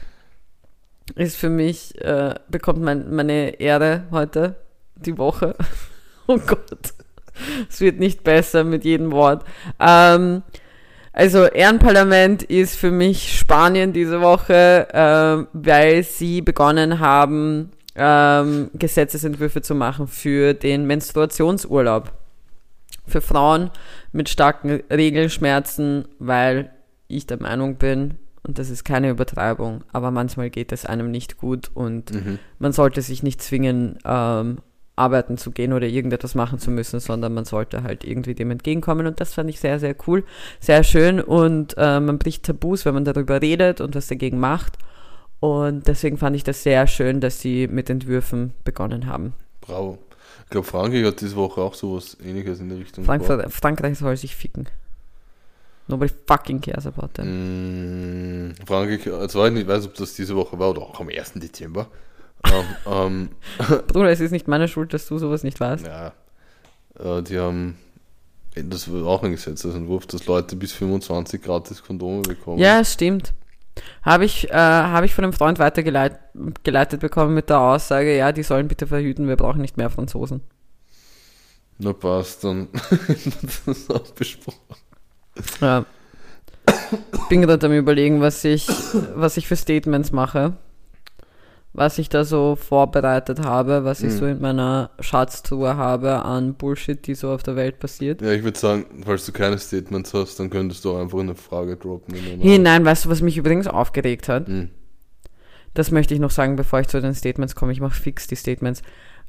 ist 1.16 1.36
für 1.36 1.50
mich, 1.50 2.00
äh, 2.00 2.34
bekommt 2.48 2.80
mein, 2.80 3.14
meine 3.14 3.60
Ehre 3.60 4.04
heute, 4.10 4.56
die 4.96 5.18
Woche. 5.18 5.54
oh 6.26 6.38
Gott. 6.38 6.94
Es 7.68 7.80
wird 7.80 7.98
nicht 7.98 8.22
besser 8.22 8.64
mit 8.64 8.84
jedem 8.84 9.10
Wort. 9.10 9.44
Ähm, 9.80 10.42
also 11.12 11.44
Ehrenparlament 11.44 12.42
ist 12.42 12.76
für 12.76 12.90
mich 12.90 13.38
Spanien 13.38 13.92
diese 13.92 14.20
Woche, 14.20 14.88
ähm, 14.92 15.48
weil 15.52 16.02
sie 16.02 16.42
begonnen 16.42 16.98
haben, 16.98 17.70
ähm, 17.96 18.70
Gesetzesentwürfe 18.74 19.62
zu 19.62 19.74
machen 19.74 20.06
für 20.08 20.54
den 20.54 20.86
Menstruationsurlaub. 20.86 22.12
Für 23.06 23.20
Frauen 23.20 23.70
mit 24.12 24.28
starken 24.28 24.82
Regelschmerzen, 24.90 26.06
weil 26.18 26.70
ich 27.06 27.26
der 27.26 27.40
Meinung 27.40 27.76
bin, 27.76 28.14
und 28.46 28.58
das 28.58 28.70
ist 28.70 28.84
keine 28.84 29.10
Übertreibung, 29.10 29.84
aber 29.92 30.10
manchmal 30.10 30.50
geht 30.50 30.72
es 30.72 30.86
einem 30.86 31.10
nicht 31.10 31.36
gut 31.38 31.70
und 31.74 32.12
Mhm. 32.12 32.38
man 32.58 32.72
sollte 32.72 33.02
sich 33.02 33.22
nicht 33.22 33.42
zwingen, 33.42 33.98
ähm, 34.04 34.58
arbeiten 34.96 35.36
zu 35.36 35.50
gehen 35.50 35.72
oder 35.72 35.86
irgendetwas 35.86 36.34
machen 36.34 36.58
zu 36.58 36.70
müssen, 36.70 37.00
sondern 37.00 37.34
man 37.34 37.44
sollte 37.44 37.82
halt 37.82 38.04
irgendwie 38.04 38.34
dem 38.34 38.50
entgegenkommen. 38.52 39.06
Und 39.06 39.20
das 39.20 39.34
fand 39.34 39.50
ich 39.50 39.58
sehr, 39.58 39.80
sehr 39.80 39.96
cool, 40.06 40.24
sehr 40.60 40.84
schön. 40.84 41.20
Und 41.20 41.74
äh, 41.76 41.98
man 42.00 42.18
bricht 42.18 42.44
Tabus, 42.44 42.84
wenn 42.84 42.94
man 42.94 43.04
darüber 43.04 43.42
redet 43.42 43.80
und 43.80 43.96
was 43.96 44.06
dagegen 44.06 44.38
macht. 44.38 44.78
Und 45.44 45.86
deswegen 45.88 46.16
fand 46.16 46.34
ich 46.36 46.42
das 46.42 46.62
sehr 46.62 46.86
schön, 46.86 47.20
dass 47.20 47.38
sie 47.38 47.68
mit 47.68 47.90
Entwürfen 47.90 48.54
begonnen 48.64 49.06
haben. 49.06 49.34
Bravo. 49.60 49.98
Ich 50.44 50.48
glaube, 50.48 50.66
Frankreich 50.66 51.04
hat 51.04 51.20
diese 51.20 51.36
Woche 51.36 51.60
auch 51.60 51.74
sowas 51.74 52.16
ähnliches 52.24 52.60
in 52.60 52.70
der 52.70 52.78
Richtung. 52.78 53.04
gebracht. 53.04 53.52
Frankreich, 53.52 53.98
soll 53.98 54.16
sich 54.16 54.34
ficken. 54.34 54.70
Nobody 55.86 56.10
fucking 56.26 56.62
cares 56.62 56.86
about 56.86 57.08
them. 57.08 58.48
Mm, 58.48 58.54
Frankreich, 58.66 59.06
also 59.12 59.44
ich 59.44 59.52
nicht 59.52 59.68
weiß, 59.68 59.84
ob 59.84 59.94
das 59.96 60.14
diese 60.14 60.34
Woche 60.34 60.58
war 60.58 60.70
oder 60.70 60.80
auch 60.80 60.98
am 60.98 61.10
1. 61.10 61.34
Dezember. 61.34 61.88
ähm, 62.46 62.64
ähm, 62.86 63.28
Bruder, 63.88 64.08
es 64.08 64.20
ist 64.20 64.30
nicht 64.30 64.48
meine 64.48 64.66
Schuld, 64.66 64.94
dass 64.94 65.06
du 65.08 65.18
sowas 65.18 65.42
nicht 65.42 65.60
weißt. 65.60 65.86
ja, 65.86 66.14
äh, 66.98 67.22
die 67.22 67.38
haben, 67.38 67.76
das 68.54 68.90
war 68.90 69.04
auch 69.04 69.22
ein 69.22 69.32
Gesetzesentwurf, 69.32 70.06
dass 70.06 70.24
Leute 70.24 70.56
bis 70.56 70.72
25 70.72 71.42
gratis 71.42 71.82
Kondome 71.82 72.22
bekommen. 72.22 72.58
Ja, 72.58 72.82
stimmt. 72.82 73.34
Habe 74.02 74.24
ich, 74.24 74.50
äh, 74.50 74.54
habe 74.54 75.06
ich 75.06 75.14
von 75.14 75.24
einem 75.24 75.32
Freund 75.32 75.58
weitergeleitet 75.58 76.20
geleitet 76.64 77.00
bekommen 77.00 77.34
mit 77.34 77.48
der 77.48 77.60
Aussage, 77.60 78.16
ja, 78.16 78.32
die 78.32 78.42
sollen 78.42 78.68
bitte 78.68 78.86
verhüten, 78.86 79.28
wir 79.28 79.36
brauchen 79.36 79.60
nicht 79.60 79.76
mehr 79.76 79.90
Franzosen. 79.90 80.42
Na 81.78 81.92
passt, 81.92 82.44
dann 82.44 82.68
das 83.42 83.62
ist 83.66 83.92
auch 83.92 84.10
besprochen. 84.12 84.76
Ja. 85.60 85.84
Bin 87.28 87.42
gerade 87.42 87.66
am 87.66 87.72
überlegen, 87.72 88.20
was 88.20 88.44
ich, 88.44 88.68
was 89.14 89.36
ich 89.36 89.46
für 89.48 89.56
Statements 89.56 90.12
mache. 90.12 90.56
Was 91.76 91.98
ich 91.98 92.08
da 92.08 92.24
so 92.24 92.54
vorbereitet 92.54 93.40
habe, 93.44 93.84
was 93.84 94.00
ich 94.00 94.12
Mhm. 94.12 94.16
so 94.18 94.26
in 94.26 94.40
meiner 94.40 94.90
Schatztruhe 95.00 95.76
habe 95.76 96.24
an 96.24 96.54
Bullshit, 96.54 97.04
die 97.04 97.16
so 97.16 97.30
auf 97.30 97.42
der 97.42 97.56
Welt 97.56 97.80
passiert. 97.80 98.22
Ja, 98.22 98.30
ich 98.30 98.44
würde 98.44 98.56
sagen, 98.56 98.86
falls 99.04 99.26
du 99.26 99.32
keine 99.32 99.58
Statements 99.58 100.14
hast, 100.14 100.38
dann 100.38 100.50
könntest 100.50 100.84
du 100.84 100.96
einfach 100.96 101.18
eine 101.18 101.34
Frage 101.34 101.76
droppen. 101.76 102.14
Hey, 102.40 102.60
nein, 102.60 102.84
weißt 102.84 103.04
du, 103.06 103.08
was 103.10 103.22
mich 103.22 103.36
übrigens 103.36 103.66
aufgeregt 103.66 104.28
hat? 104.28 104.46
Hm. 104.46 104.70
Das 105.74 105.90
möchte 105.90 106.14
ich 106.14 106.20
noch 106.20 106.30
sagen, 106.30 106.54
bevor 106.54 106.78
ich 106.78 106.86
zu 106.86 107.00
den 107.00 107.12
Statements 107.14 107.56
komme. 107.56 107.72
Ich 107.72 107.80
mache 107.80 108.00
fix 108.00 108.28
die 108.28 108.36
Statements. 108.36 108.82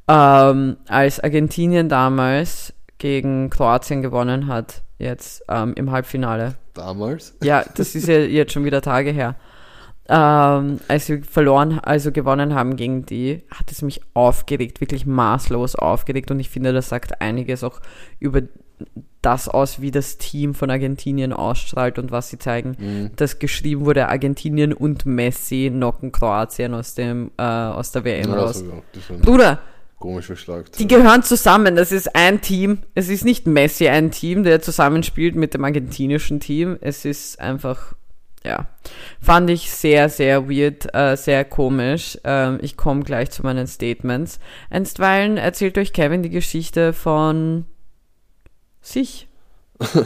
Ähm, 0.08 0.78
als 0.88 1.20
Argentinien 1.20 1.90
damals 1.90 2.74
gegen 3.00 3.50
Kroatien 3.50 4.04
gewonnen 4.04 4.46
hat, 4.46 4.84
jetzt 5.00 5.44
ähm, 5.50 5.74
im 5.76 5.90
Halbfinale. 5.90 6.54
Damals? 6.76 7.34
Ja, 7.42 7.66
das 7.76 7.96
ist 7.96 8.08
ja 8.08 8.20
jetzt 8.20 8.54
schon 8.54 8.66
wieder 8.66 8.82
Tage 8.84 9.10
her. 9.10 9.36
Ähm, 10.08 10.80
als 10.88 11.10
wir 11.10 11.24
verloren, 11.24 11.80
also 11.80 12.12
gewonnen 12.12 12.54
haben 12.54 12.76
gegen 12.76 13.06
die, 13.06 13.44
hat 13.50 13.72
es 13.72 13.82
mich 13.82 14.02
aufgeregt, 14.14 14.80
wirklich 14.82 15.06
maßlos 15.06 15.76
aufgeregt. 15.76 16.30
Und 16.32 16.40
ich 16.40 16.50
finde, 16.50 16.74
das 16.74 16.90
sagt 16.90 17.22
einiges 17.22 17.64
auch 17.64 17.80
über 18.20 18.42
das 19.22 19.48
aus, 19.48 19.82
wie 19.82 19.90
das 19.90 20.18
Team 20.20 20.54
von 20.54 20.70
Argentinien 20.70 21.34
ausstrahlt 21.34 21.98
und 21.98 22.12
was 22.12 22.30
sie 22.30 22.38
zeigen. 22.38 22.76
Hm. 22.78 23.12
Dass 23.16 23.40
geschrieben 23.40 23.86
wurde, 23.86 24.08
Argentinien 24.10 24.74
und 24.74 25.06
Messi 25.08 25.72
knocken 25.74 26.12
Kroatien 26.12 26.76
aus, 26.76 26.94
dem, 26.94 27.32
äh, 27.38 27.42
aus 27.44 27.92
der 27.92 28.04
WM 28.04 28.30
Ja, 28.30 28.36
raus. 28.36 28.64
das. 28.94 29.22
Bruder, 29.22 29.60
Komische 29.98 30.36
Schlagzeile. 30.36 30.78
die 30.78 30.94
gehören 30.94 31.24
zusammen. 31.24 31.76
Das 31.76 31.92
ist 31.92 32.16
ein 32.16 32.42
Team. 32.42 32.80
Es 32.94 33.10
ist 33.10 33.26
nicht 33.26 33.48
Messi 33.48 33.88
ein 33.88 34.12
Team, 34.12 34.44
der 34.44 34.62
zusammenspielt 34.62 35.36
mit 35.36 35.56
dem 35.56 35.64
argentinischen 35.64 36.40
Team. 36.40 36.78
Es 36.82 37.06
ist 37.06 37.40
einfach, 37.40 37.96
ja, 38.46 38.68
fand 39.22 39.50
ich 39.50 39.72
sehr, 39.72 40.10
sehr 40.10 40.50
weird, 40.50 40.94
äh, 40.94 41.16
sehr 41.18 41.44
komisch. 41.46 42.18
Ähm, 42.24 42.60
ich 42.62 42.78
komme 42.78 43.04
gleich 43.04 43.32
zu 43.32 43.44
meinen 43.44 43.68
Statements. 43.68 44.40
Einstweilen 44.70 45.38
erzählt 45.38 45.78
euch 45.78 45.92
Kevin 45.94 46.22
die 46.24 46.30
Geschichte 46.30 46.94
von 46.94 47.66
sich. 48.82 49.28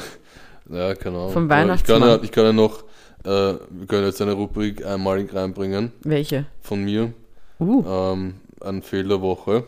Ja, 0.71 0.93
keine 0.93 1.17
Ahnung. 1.17 1.31
Vom 1.31 1.51
Aber 1.51 1.73
ich 1.73 1.83
kann, 1.83 2.01
Weihnachtsmann. 2.01 2.01
ja, 2.03 2.19
ich 2.21 2.31
kann 2.31 2.43
ja 2.45 2.53
noch, 2.53 2.83
äh, 3.23 3.27
wir 3.69 3.87
können 3.87 4.05
jetzt 4.05 4.21
eine 4.21 4.33
Rubrik 4.33 4.85
einmalig 4.85 5.33
reinbringen 5.33 5.91
Welche? 6.03 6.45
von 6.61 6.83
mir. 6.83 7.11
Uh, 7.59 7.83
Ähm, 7.87 8.35
ein 8.61 8.83
Fehl 8.83 9.07
der 9.07 9.19
Woche. 9.19 9.63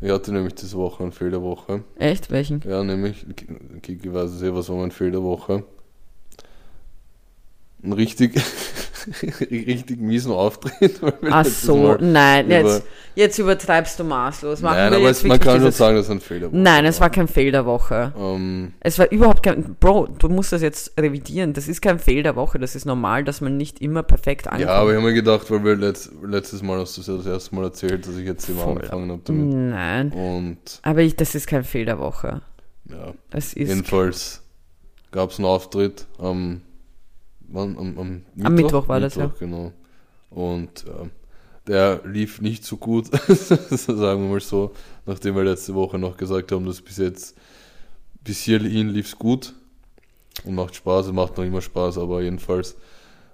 Ich 0.00 0.08
hatte 0.12 0.32
nämlich 0.32 0.54
diese 0.54 0.76
Woche 0.76 1.02
einen 1.02 1.10
Fehl 1.10 1.32
der 1.32 1.42
Woche. 1.42 1.82
echt? 1.96 2.30
Welchen? 2.30 2.62
Ja, 2.64 2.84
nämlich, 2.84 3.26
Kiki 3.82 4.14
weiß 4.14 4.30
es 4.30 4.42
eh, 4.42 4.54
was 4.54 4.68
war 4.68 4.76
mein 4.76 4.92
Fehl 4.92 5.10
der 7.82 7.90
Woche. 7.90 7.92
Ein 7.92 7.92
richtig, 7.92 8.34
richtig 9.50 10.00
miesen 10.00 10.32
Auftritt. 10.32 11.00
Ach 11.30 11.44
so, 11.44 11.94
nein, 12.00 12.50
jetzt, 12.50 12.82
jetzt 13.14 13.38
übertreibst 13.38 13.98
du 14.00 14.04
maßlos. 14.04 14.62
Machen 14.62 14.76
Nein, 14.76 14.94
aber 14.94 15.10
es, 15.10 15.22
man 15.24 15.38
kann 15.38 15.52
schon 15.54 15.60
dieses- 15.60 15.78
sagen, 15.78 15.96
dass 15.96 16.10
ein 16.10 16.20
Fehl 16.20 16.40
der 16.40 16.48
Woche 16.50 16.56
Nein, 16.58 16.84
es 16.84 17.00
war 17.00 17.10
kein 17.10 17.28
Fail 17.28 17.52
der 17.52 17.66
Woche. 17.66 18.12
Ähm, 18.18 18.72
Es 18.80 18.98
war 18.98 19.10
überhaupt 19.12 19.42
kein. 19.42 19.76
Bro, 19.78 20.08
du 20.18 20.28
musst 20.28 20.52
das 20.52 20.62
jetzt 20.62 20.92
revidieren. 20.98 21.52
Das 21.52 21.68
ist 21.68 21.80
kein 21.80 21.98
Fail 21.98 22.22
der 22.22 22.36
Woche. 22.36 22.58
Das 22.58 22.74
ist 22.74 22.84
normal, 22.84 23.24
dass 23.24 23.40
man 23.40 23.56
nicht 23.56 23.80
immer 23.80 24.02
perfekt 24.02 24.46
ankommt. 24.46 24.62
ja, 24.62 24.70
aber 24.74 24.90
ich 24.90 24.96
habe 24.96 25.06
mir 25.06 25.14
gedacht, 25.14 25.50
weil 25.50 25.64
wir 25.64 25.76
letzt, 25.76 26.10
letztes 26.22 26.62
Mal 26.62 26.78
hast 26.80 26.96
du 26.96 27.00
es 27.02 27.06
ja 27.06 27.16
das 27.16 27.26
erste 27.26 27.54
Mal 27.54 27.64
erzählt, 27.64 28.06
dass 28.06 28.16
ich 28.16 28.26
jetzt 28.26 28.48
immer 28.48 28.62
Voll. 28.62 28.72
angefangen 28.76 29.10
habe 29.12 29.22
damit. 29.24 29.54
Nein. 29.54 30.12
Und 30.12 30.80
Aber 30.82 31.00
ich, 31.00 31.16
das 31.16 31.34
ist 31.34 31.46
kein 31.46 31.64
Fail 31.64 31.84
der 31.86 31.98
Woche. 31.98 32.42
ja, 32.90 33.12
Es 33.30 33.52
ist. 33.52 33.68
jedenfalls 33.68 34.42
gab 35.10 35.30
es 35.30 35.38
einen 35.38 35.46
Auftritt 35.46 36.06
am, 36.18 36.60
wann, 37.48 37.76
am, 37.76 37.98
am 37.98 38.22
Mittwoch, 38.34 38.44
Am 38.46 38.54
Mittwoch 38.54 38.88
war 38.88 39.00
das, 39.00 39.16
Mittwoch, 39.16 39.38
genau. 39.38 39.72
Und 40.30 40.84
ähm, 41.00 41.10
der 41.66 42.00
lief 42.04 42.40
nicht 42.40 42.64
so 42.64 42.76
gut, 42.76 43.06
sagen 43.28 44.22
wir 44.22 44.30
mal 44.30 44.40
so, 44.40 44.72
nachdem 45.06 45.34
wir 45.36 45.44
letzte 45.44 45.74
Woche 45.74 45.98
noch 45.98 46.16
gesagt 46.16 46.52
haben, 46.52 46.66
dass 46.66 46.80
bis 46.80 46.98
jetzt, 46.98 47.36
bis 48.24 48.38
hierhin 48.40 48.88
lief 48.90 49.06
es 49.06 49.18
gut 49.18 49.54
und 50.44 50.54
macht 50.54 50.74
Spaß, 50.76 51.12
macht 51.12 51.36
noch 51.36 51.44
immer 51.44 51.60
Spaß, 51.60 51.98
aber 51.98 52.22
jedenfalls 52.22 52.76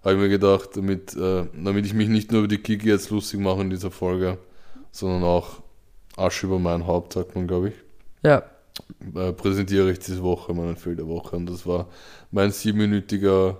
habe 0.02 0.14
ich 0.14 0.20
mir 0.20 0.28
gedacht, 0.28 0.70
damit, 0.74 1.14
äh, 1.16 1.46
damit 1.54 1.86
ich 1.86 1.94
mich 1.94 2.08
nicht 2.08 2.30
nur 2.30 2.40
über 2.40 2.48
die 2.48 2.58
Kiki 2.58 2.88
jetzt 2.88 3.10
lustig 3.10 3.40
mache 3.40 3.62
in 3.62 3.70
dieser 3.70 3.90
Folge, 3.90 4.38
sondern 4.90 5.22
auch 5.24 5.62
Asche 6.16 6.46
über 6.46 6.58
mein 6.58 6.86
Haupt, 6.86 7.14
sagt 7.14 7.34
man, 7.34 7.46
glaube 7.46 7.68
ich 7.70 7.74
Ja. 8.22 8.42
äh, 9.14 9.32
präsentiere 9.32 9.90
ich 9.90 9.98
diese 9.98 10.22
Woche 10.22 10.52
meinen 10.54 10.76
Fehl 10.76 10.94
der 10.96 11.08
Woche. 11.08 11.36
Und 11.36 11.46
das 11.46 11.66
war 11.66 11.88
mein 12.30 12.50
siebenminütiger, 12.52 13.56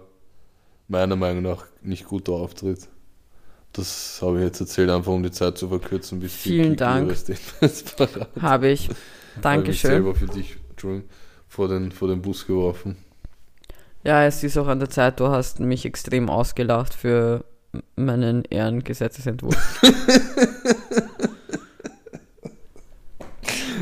meiner 0.89 1.17
Meinung 1.17 1.43
nach 1.43 1.67
nicht 1.83 2.07
guter 2.07 2.33
Auftritt. 2.33 2.89
Das 3.73 4.21
habe 4.23 4.39
ich 4.39 4.45
jetzt 4.45 4.61
erzählt, 4.61 4.89
einfach 4.89 5.13
um 5.13 5.23
die 5.23 5.33
Zeit 5.33 5.59
zu 5.59 5.69
verkürzen, 5.69 6.21
bis 6.21 6.33
die 6.33 6.51
Vielen 6.51 6.65
Kiki 6.65 6.77
Dank. 6.77 7.13
Habe 8.41 8.69
ich. 8.69 8.89
Habe 8.89 8.89
ich 8.89 8.89
Dankeschön. 9.41 9.91
selber 9.91 10.15
für 10.15 10.27
dich, 10.27 10.57
Entschuldigung, 10.71 11.09
vor 11.49 11.69
den, 11.69 11.91
vor 11.91 12.09
den 12.09 12.23
Bus 12.23 12.47
geworfen. 12.47 12.97
Ja, 14.05 14.25
es 14.25 14.45
ist 14.45 14.57
auch 14.59 14.69
an 14.69 14.79
der 14.79 14.91
Zeit, 14.91 15.19
du 15.19 15.29
hast 15.29 15.59
mich 15.61 15.85
extrem 15.85 16.29
ausgelacht 16.29 16.95
für 16.95 17.45
meinen 17.97 18.45
Ehrengesetzesentwurf. 18.45 19.83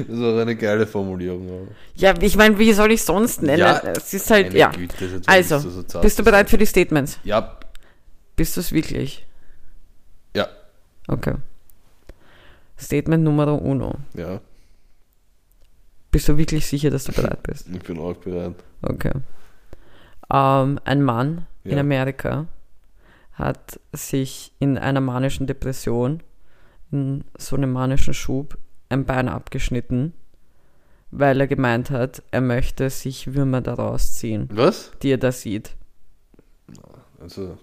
Das 0.09 0.19
war 0.21 0.41
eine 0.43 0.57
geile 0.57 0.87
Formulierung. 0.87 1.49
Aber. 1.49 1.67
ja, 1.95 2.15
ich 2.21 2.37
meine, 2.37 2.59
wie 2.59 2.73
soll 2.73 2.93
ich 2.93 3.03
sonst 3.03 3.43
nennen? 3.43 3.59
Ja, 3.59 3.79
es 3.81 4.13
ist 4.15 4.31
halt, 4.31 4.53
ja. 4.55 4.71
Güte, 4.71 5.21
Also, 5.27 5.57
bist 5.57 5.67
du 5.77 5.85
so 5.89 6.01
Bist 6.01 6.19
du 6.19 6.25
bereit 6.25 6.49
für 6.51 6.59
die 6.59 6.67
Statements? 6.67 7.19
Ja, 7.25 7.59
Bist 8.37 8.57
du 8.57 8.61
es 8.61 8.73
wirklich? 8.73 9.27
ja, 10.35 10.49
Okay. 11.09 11.35
Statement 12.79 13.23
Nummer 13.25 13.61
uno. 13.61 13.95
ja, 14.15 14.41
Bist 16.11 16.29
du 16.29 16.37
wirklich 16.37 16.67
sicher, 16.67 16.91
dass 16.91 17.05
du 17.05 17.13
bereit 17.13 17.43
bist? 17.43 17.67
ich 17.73 17.83
bin 17.83 17.99
auch 17.99 18.15
bereit. 18.17 18.55
Okay. 18.83 19.13
Ähm, 20.33 20.81
ein 20.85 21.03
Mann 21.03 21.47
in 21.65 21.73
Ja. 21.73 21.81
Amerika 21.81 22.47
hat 23.35 23.81
sich 23.93 24.53
in 24.59 24.79
einer 24.79 25.01
manischen 25.01 25.47
Depression, 25.47 26.23
in 26.91 27.25
so 27.39 27.57
einem 27.57 27.73
manischen 27.73 28.15
Schub, 28.15 28.59
ein 28.93 29.05
Bein 29.05 29.29
abgeschnitten, 29.29 30.13
weil 31.11 31.41
er 31.41 31.47
gemeint 31.47 31.91
hat, 31.91 32.23
er 32.31 32.41
möchte 32.41 32.89
sich 32.91 33.35
Würmer 33.35 33.61
daraus 33.61 34.15
ziehen, 34.15 34.49
Was? 34.53 34.93
die 35.03 35.11
er 35.11 35.19
da 35.19 35.33
sieht. 35.33 35.75
Also, 37.21 37.59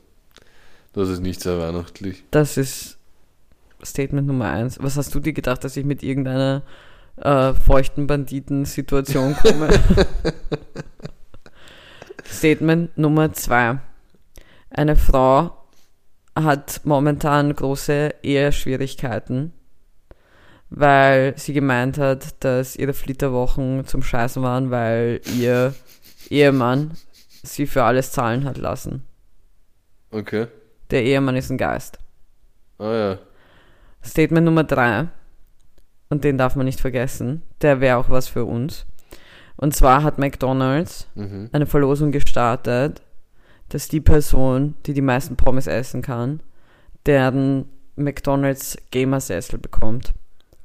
das 0.93 1.09
ist 1.09 1.21
nicht 1.21 1.41
sehr 1.41 1.59
weihnachtlich. 1.59 2.23
Das 2.32 2.57
ist 2.57 2.97
Statement 3.84 4.27
Nummer 4.27 4.49
eins. 4.49 4.77
Was 4.82 4.97
hast 4.97 5.13
du 5.15 5.19
dir 5.19 5.34
gedacht, 5.34 5.63
dass 5.63 5.77
ich 5.77 5.86
mit 5.86 6.03
irgendeiner 6.03 6.63
äh, 7.17 7.53
feuchten 7.53 8.07
Banditen-Situation 8.07 9.36
komme? 9.36 9.69
Statement 12.25 12.97
Nummer 12.97 13.34
zwei. 13.34 13.80
Eine 14.69 14.95
Frau 14.95 15.51
hat 16.36 16.82
momentan 16.84 17.53
große 17.53 18.15
Eheschwierigkeiten, 18.23 19.53
weil 20.70 21.38
sie 21.38 21.53
gemeint 21.53 21.97
hat, 21.97 22.43
dass 22.43 22.76
ihre 22.76 22.93
Flitterwochen 22.93 23.86
zum 23.86 24.03
Scheißen 24.03 24.41
waren, 24.43 24.72
weil 24.72 25.22
ihr 25.38 25.74
Ehemann 26.30 26.91
sie 27.43 27.65
für 27.67 27.84
alles 27.84 28.11
zahlen 28.11 28.45
hat 28.45 28.57
lassen. 28.57 29.03
Okay. 30.11 30.47
Der 30.91 31.03
Ehemann 31.03 31.36
ist 31.36 31.49
ein 31.49 31.57
Geist. 31.57 31.99
Ah 32.78 32.93
ja. 32.93 33.17
Statement 34.03 34.45
Nummer 34.45 34.63
drei, 34.63 35.07
und 36.09 36.24
den 36.24 36.38
darf 36.38 36.55
man 36.55 36.65
nicht 36.65 36.80
vergessen, 36.80 37.41
der 37.61 37.82
wäre 37.82 37.97
auch 37.97 38.09
was 38.09 38.28
für 38.28 38.45
uns. 38.45 38.86
Und 39.57 39.76
zwar 39.76 40.03
hat 40.03 40.17
McDonald's 40.17 41.07
Mhm. 41.15 41.49
eine 41.51 41.65
Verlosung 41.65 42.11
gestartet, 42.11 43.01
dass 43.67 43.88
die 43.89 44.01
Person, 44.01 44.74
die 44.86 44.93
die 44.93 45.01
meisten 45.01 45.36
Pommes 45.36 45.67
essen 45.67 46.01
kann, 46.01 46.39
deren 47.05 47.65
McDonald's 47.95 48.78
Gamersessel 48.91 49.59
bekommt. 49.59 50.13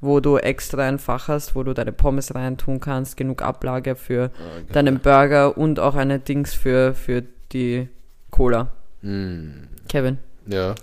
Wo 0.05 0.21
du 0.21 0.37
extra 0.37 0.83
ein 0.87 0.99
Fach 0.99 1.29
hast, 1.29 1.55
wo 1.55 1.63
du 1.63 1.73
deine 1.73 1.93
Pommes 1.93 2.35
reintun 2.35 2.79
kannst, 2.79 3.17
genug 3.17 3.41
Ablage 3.41 3.97
für 3.97 4.25
Ah, 4.35 4.57
geil. 4.57 4.65
deinen 4.73 5.01
Burger 5.01 5.57
und 5.57 5.81
auch 5.81 5.95
eine 5.95 6.19
Dings 6.19 6.53
für, 6.53 6.95
für 6.95 7.23
die 7.53 7.89
Cola. 8.31 8.73
Hm. 9.01 9.69
Kevin, 9.89 10.19
Ja. 10.47 10.75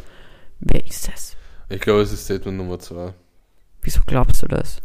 wer 0.59 0.86
ist 0.88 1.07
es? 1.13 1.36
Ich 1.69 1.80
glaube, 1.82 2.01
es 2.01 2.11
ist 2.11 2.26
Statement 2.26 2.57
Nummer 2.57 2.80
zwei, 2.80 3.13
Wieso 3.84 4.01
glaubst 4.07 4.41
du 4.41 4.47
das? 4.47 4.78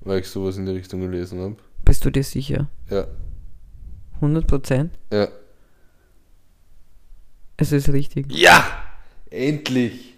weil 0.00 0.18
ich 0.20 0.28
sowas 0.28 0.56
in 0.56 0.66
die 0.66 0.72
Richtung 0.72 1.00
gelesen 1.00 1.40
habe. 1.40 1.56
Bist 1.84 2.04
du 2.04 2.10
dir 2.10 2.24
sicher? 2.24 2.68
Ja. 2.90 3.06
100 4.20 4.46
Prozent? 4.46 4.92
Ja. 5.12 5.28
Es 7.56 7.72
ist 7.72 7.88
richtig. 7.90 8.26
Ja! 8.32 8.64
Endlich! 9.30 10.13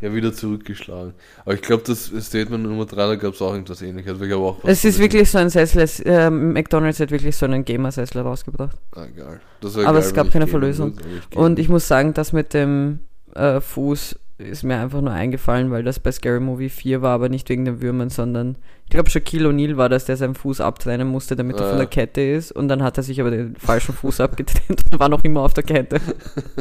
Ja, 0.00 0.14
wieder 0.14 0.32
zurückgeschlagen. 0.32 1.14
Aber 1.44 1.54
ich 1.54 1.62
glaube, 1.62 1.82
das 1.86 2.12
Statement 2.20 2.64
Nummer 2.64 2.84
3, 2.84 2.96
da 2.96 3.16
gab 3.16 3.32
es 3.32 3.40
auch 3.40 3.52
irgendwas 3.52 3.80
ähnliches. 3.80 4.20
Ich 4.20 4.32
auch 4.34 4.58
Es 4.64 4.84
ist 4.84 4.98
wirklich 4.98 5.30
so 5.30 5.38
ein 5.38 5.48
Sessel, 5.48 5.80
es, 5.80 6.00
äh, 6.00 6.30
McDonalds 6.30 7.00
hat 7.00 7.10
wirklich 7.10 7.34
so 7.34 7.46
einen 7.46 7.64
Gamer-Sessel 7.64 8.20
rausgebracht. 8.20 8.76
Ah, 8.94 9.06
geil. 9.06 9.40
Aber 9.62 9.82
geil, 9.82 9.96
es 9.96 10.12
gab 10.12 10.30
keine 10.30 10.46
Verlösung. 10.46 10.96
würde, 10.96 11.22
ich 11.30 11.36
Und 11.36 11.58
ich 11.58 11.68
muss 11.70 11.88
sagen, 11.88 12.12
das 12.12 12.32
mit 12.34 12.52
dem 12.52 13.00
äh, 13.34 13.60
Fuß 13.60 14.18
ist 14.38 14.64
mir 14.64 14.78
einfach 14.78 15.00
nur 15.00 15.12
eingefallen, 15.12 15.70
weil 15.70 15.82
das 15.82 15.98
bei 15.98 16.12
Scary 16.12 16.40
Movie 16.40 16.68
4 16.68 17.00
war, 17.02 17.14
aber 17.14 17.28
nicht 17.30 17.48
wegen 17.48 17.64
den 17.64 17.80
Würmern, 17.80 18.10
sondern 18.10 18.56
ich 18.84 18.90
glaube 18.90 19.08
Shaquille 19.10 19.48
O'Neal 19.48 19.76
war 19.78 19.88
das, 19.88 20.04
der 20.04 20.16
seinen 20.18 20.34
Fuß 20.34 20.60
abtrennen 20.60 21.08
musste, 21.08 21.36
damit 21.36 21.56
er 21.58 21.66
Ah, 21.66 21.68
von 21.70 21.78
der 21.78 21.86
Kette 21.86 22.20
ist 22.20 22.52
und 22.52 22.68
dann 22.68 22.82
hat 22.82 22.96
er 22.98 23.02
sich 23.02 23.20
aber 23.20 23.30
den 23.30 23.56
falschen 23.56 23.94
Fuß 23.94 24.20
abgetrennt 24.20 24.84
und 24.92 25.00
war 25.00 25.08
noch 25.08 25.24
immer 25.24 25.40
auf 25.40 25.54
der 25.54 25.64
Kette 25.64 26.00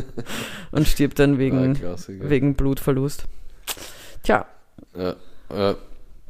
und 0.72 0.88
stirbt 0.88 1.20
dann 1.20 1.36
Ah, 1.36 1.38
wegen, 1.40 1.74
Klassiker. 1.74 2.30
wegen 2.30 2.56
Blutverlust. 2.56 3.26
Tja, 4.24 4.46
Ja, 4.98 5.16
ja. 5.54 5.70
ja, 5.70 5.76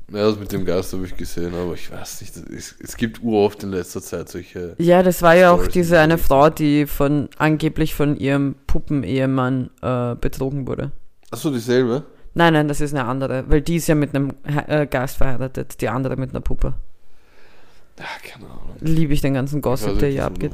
das 0.07 0.39
mit 0.39 0.51
dem 0.51 0.65
Geist 0.65 0.93
habe 0.93 1.05
ich 1.05 1.15
gesehen, 1.15 1.53
aber 1.53 1.73
ich 1.75 1.91
weiß 1.91 2.21
nicht. 2.21 2.35
Es, 2.37 2.75
es 2.79 2.97
gibt 2.97 3.21
uroft 3.23 3.63
in 3.63 3.69
letzter 3.71 4.01
Zeit 4.01 4.29
solche. 4.29 4.75
ja, 4.79 5.01
das 5.03 5.21
war 5.21 5.35
ja 5.35 5.51
auch 5.51 5.57
Stories 5.59 5.73
diese 5.73 5.99
eine. 5.99 6.17
Frau, 6.17 6.49
die 6.49 6.85
von 6.87 7.29
angeblich 7.37 7.93
von 7.95 8.17
ihrem 8.17 8.55
Puppenehemann 8.67 9.69
äh, 9.81 10.15
betrogen 10.15 10.67
wurde. 10.67 10.91
Achso, 11.35 11.49
dieselbe? 11.49 12.03
Nein, 12.33 12.53
nein, 12.53 12.69
das 12.69 12.79
ist 12.79 12.93
eine 12.93 13.03
andere, 13.03 13.43
weil 13.49 13.61
die 13.61 13.75
ist 13.75 13.87
ja 13.87 13.95
mit 13.95 14.15
einem 14.15 14.31
äh, 14.45 14.87
Geist 14.87 15.17
verheiratet, 15.17 15.81
die 15.81 15.89
andere 15.89 16.15
mit 16.15 16.29
einer 16.29 16.39
Puppe. 16.39 16.75
Ja, 17.99 18.05
keine 18.23 18.45
Ahnung. 18.45 18.75
Liebe 18.79 19.11
ich 19.11 19.19
den 19.19 19.33
ganzen 19.33 19.61
Gossip, 19.61 19.89
nicht, 19.89 20.01
der 20.01 20.09
hier 20.11 20.25
abgeht. 20.25 20.53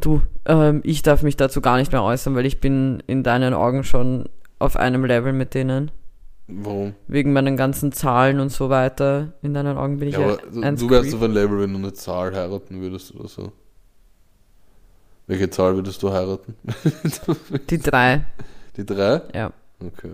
Du, 0.00 0.22
ähm, 0.44 0.80
ich 0.82 1.02
darf 1.02 1.22
mich 1.22 1.36
dazu 1.36 1.60
gar 1.60 1.76
nicht 1.76 1.92
mehr 1.92 2.02
äußern, 2.02 2.34
weil 2.34 2.46
ich 2.46 2.60
bin 2.60 3.00
in 3.06 3.22
deinen 3.22 3.54
Augen 3.54 3.84
schon 3.84 4.28
auf 4.58 4.76
einem 4.76 5.04
Level 5.04 5.32
mit 5.32 5.54
denen. 5.54 5.92
Warum? 6.48 6.94
Wegen 7.06 7.32
meinen 7.32 7.56
ganzen 7.56 7.92
Zahlen 7.92 8.40
und 8.40 8.50
so 8.50 8.70
weiter. 8.70 9.34
In 9.40 9.54
deinen 9.54 9.76
Augen 9.76 9.98
bin 9.98 10.08
ich 10.08 10.16
Ja, 10.16 10.36
du, 10.36 10.62
ein 10.62 10.74
du 10.74 10.90
wärst 10.90 11.14
auf 11.14 11.22
ein 11.22 11.32
Level, 11.32 11.60
wenn 11.60 11.72
du 11.72 11.78
eine 11.78 11.92
Zahl 11.92 12.34
heiraten 12.34 12.80
würdest 12.80 13.14
oder 13.14 13.28
so. 13.28 13.52
Welche 15.28 15.48
Zahl 15.48 15.76
würdest 15.76 16.02
du 16.02 16.12
heiraten? 16.12 16.56
Die 17.70 17.78
drei, 17.78 18.24
Die 18.76 18.84
drei? 18.86 19.22
ja. 19.34 19.52
Okay. 19.80 20.12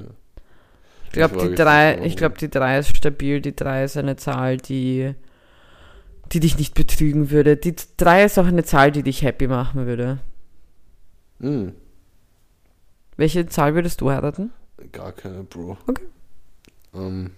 Ich 1.06 1.12
glaube, 1.12 1.36
die 1.48 1.54
drei, 1.54 1.98
ich 2.04 2.16
glaube, 2.16 2.38
die 2.38 2.48
drei 2.48 2.78
ist 2.78 2.96
stabil. 2.96 3.40
Die 3.40 3.54
drei 3.54 3.84
ist 3.84 3.96
eine 3.96 4.16
Zahl, 4.16 4.58
die, 4.58 5.14
die 6.32 6.40
dich 6.40 6.56
nicht 6.56 6.74
betrügen 6.74 7.30
würde. 7.30 7.56
Die 7.56 7.74
drei 7.96 8.24
ist 8.24 8.38
auch 8.38 8.46
eine 8.46 8.62
Zahl, 8.64 8.92
die 8.92 9.02
dich 9.02 9.22
happy 9.22 9.48
machen 9.48 9.86
würde. 9.86 10.18
Hm, 11.40 11.72
Welche 13.16 13.46
Zahl 13.46 13.74
würdest 13.74 14.00
du 14.00 14.10
heiraten? 14.10 14.52
gar 14.92 15.12
keine, 15.12 15.42
Bro. 15.44 15.76
Okay. 15.86 16.04
Ähm, 16.94 17.32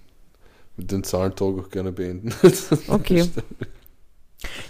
mit 0.76 0.90
den 0.92 1.02
Zahlentalk 1.04 1.58
auch 1.58 1.70
gerne 1.70 1.92
beenden. 1.92 2.32
Okay. 2.88 3.28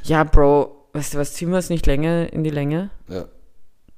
Ja, 0.04 0.24
Bro, 0.24 0.88
weißt 0.92 1.14
du 1.14 1.18
was, 1.18 1.34
ziehen 1.34 1.50
wir 1.50 1.58
es 1.58 1.70
nicht 1.70 1.86
länger 1.86 2.32
in 2.32 2.44
die 2.44 2.50
Länge? 2.50 2.90
ja, 3.08 3.26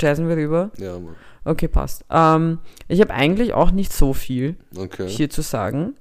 Jazzen 0.01 0.29
wir 0.29 0.37
rüber? 0.37 0.71
ja, 0.79 0.99
Mann. 0.99 1.17
Okay, 1.45 1.69
passt. 1.69 2.05
Ähm, 2.11 2.59
ich 2.89 3.01
habe 3.01 3.13
eigentlich 3.13 3.53
auch 3.53 3.71
nicht 3.71 3.93
so 3.93 4.13
viel 4.15 4.57
Okay. 4.77 5.09
hier 5.09 5.29
zu 5.31 5.43
sagen. 5.43 5.95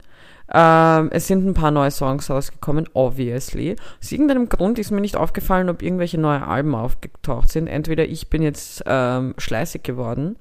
Ähm, 0.53 1.09
es 1.11 1.27
sind 1.27 1.45
ein 1.45 1.53
paar 1.53 1.71
neue 1.71 1.91
Songs 1.91 2.29
rausgekommen, 2.29 2.87
obviously. 2.93 3.75
Aus 4.01 4.11
irgendeinem 4.11 4.49
Grund 4.49 4.77
ist 4.77 4.91
mir 4.91 5.01
nicht 5.01 5.15
aufgefallen, 5.15 5.69
ob 5.69 5.81
irgendwelche 5.81 6.19
neue 6.19 6.45
Alben 6.45 6.75
aufgetaucht 6.75 7.49
sind. 7.49 7.67
Entweder 7.67 8.05
ich 8.05 8.29
bin 8.29 8.41
jetzt 8.41 8.83
ähm, 8.85 9.33
schleißig 9.37 9.83
geworden 9.83 10.35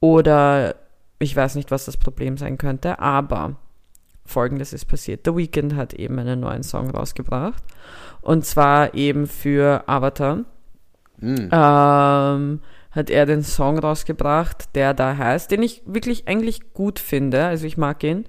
oder 0.00 0.74
ich 1.18 1.34
weiß 1.36 1.54
nicht, 1.54 1.70
was 1.70 1.84
das 1.84 1.96
Problem 1.96 2.36
sein 2.36 2.58
könnte, 2.58 2.98
aber 2.98 3.56
folgendes 4.26 4.72
ist 4.72 4.86
passiert. 4.86 5.20
The 5.24 5.36
Weeknd 5.36 5.74
hat 5.76 5.94
eben 5.94 6.18
einen 6.18 6.40
neuen 6.40 6.62
Song 6.62 6.90
rausgebracht 6.90 7.62
und 8.22 8.44
zwar 8.44 8.94
eben 8.94 9.26
für 9.26 9.84
Avatar 9.86 10.40
Hm. 11.20 11.48
ähm, 11.52 12.60
hat 12.94 13.10
er 13.10 13.26
den 13.26 13.42
Song 13.42 13.78
rausgebracht, 13.78 14.74
der 14.74 14.94
da 14.94 15.16
heißt, 15.16 15.50
den 15.50 15.62
ich 15.62 15.82
wirklich 15.84 16.28
eigentlich 16.28 16.72
gut 16.72 16.98
finde, 16.98 17.44
also 17.44 17.66
ich 17.66 17.76
mag 17.76 18.02
ihn. 18.04 18.24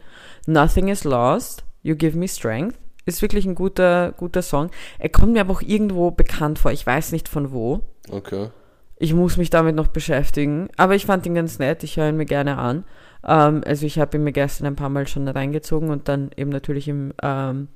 Nothing 0.47 0.87
is 0.87 1.03
lost, 1.03 1.63
you 1.83 1.95
give 1.95 2.17
me 2.17 2.27
strength. 2.27 2.77
Ist 3.05 3.21
wirklich 3.21 3.45
ein 3.45 3.53
guter, 3.53 4.13
guter 4.17 4.41
Song. 4.41 4.71
Er 4.97 5.09
kommt 5.09 5.33
mir 5.33 5.41
aber 5.41 5.53
auch 5.53 5.61
irgendwo 5.61 6.09
bekannt 6.09 6.57
vor. 6.57 6.71
Ich 6.71 6.85
weiß 6.85 7.11
nicht 7.11 7.29
von 7.29 7.51
wo. 7.51 7.81
Okay. 8.09 8.49
Ich 8.97 9.13
muss 9.13 9.37
mich 9.37 9.51
damit 9.51 9.75
noch 9.75 9.89
beschäftigen. 9.89 10.69
Aber 10.75 10.95
ich 10.95 11.05
fand 11.05 11.25
ihn 11.27 11.35
ganz 11.35 11.59
nett. 11.59 11.83
Ich 11.83 11.97
höre 11.97 12.09
ihn 12.09 12.17
mir 12.17 12.25
gerne 12.25 12.57
an. 12.57 12.83
Ähm, 13.23 13.61
also 13.63 13.85
ich 13.85 13.99
habe 13.99 14.17
ihn 14.17 14.23
mir 14.23 14.31
gestern 14.31 14.65
ein 14.65 14.75
paar 14.75 14.89
Mal 14.89 15.07
schon 15.07 15.27
reingezogen 15.27 15.91
und 15.91 16.07
dann 16.07 16.31
eben 16.35 16.49
natürlich 16.49 16.87
im, 16.87 17.13
ähm, 17.21 17.67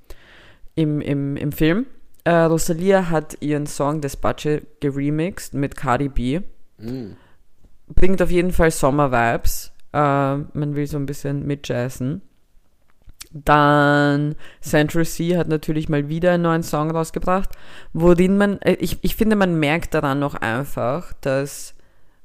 im, 0.74 1.00
im, 1.00 1.38
im 1.38 1.52
Film. 1.52 1.86
Äh, 2.24 2.32
Rosalia 2.32 3.12
hat 3.12 3.38
ihren 3.42 3.68
Song 3.68 4.02
Despache 4.02 4.64
geremixed 4.80 5.54
mit 5.54 5.76
Cardi 5.76 6.10
B. 6.10 6.42
Hm. 6.80 7.16
Bringt 7.88 8.22
auf 8.22 8.32
jeden 8.32 8.52
Fall 8.52 8.72
Sommer-Vibes. 8.72 9.72
Äh, 9.94 9.98
man 9.98 10.76
will 10.76 10.88
so 10.88 10.98
ein 10.98 11.06
bisschen 11.06 11.46
mitjazzen. 11.46 12.22
Dann 13.32 14.36
Central 14.60 15.06
C 15.06 15.38
hat 15.38 15.48
natürlich 15.48 15.88
mal 15.88 16.10
wieder 16.10 16.32
einen 16.32 16.44
neuen 16.44 16.64
Song 16.64 16.90
rausgebracht, 16.90 17.50
worin 17.94 18.38
man, 18.38 18.60
äh, 18.62 18.74
ich, 18.80 18.98
ich 19.04 19.16
finde, 19.16 19.36
man 19.36 19.60
merkt 19.60 19.94
daran 19.94 20.20
noch 20.20 20.34
einfach, 20.34 21.14
dass 21.22 21.76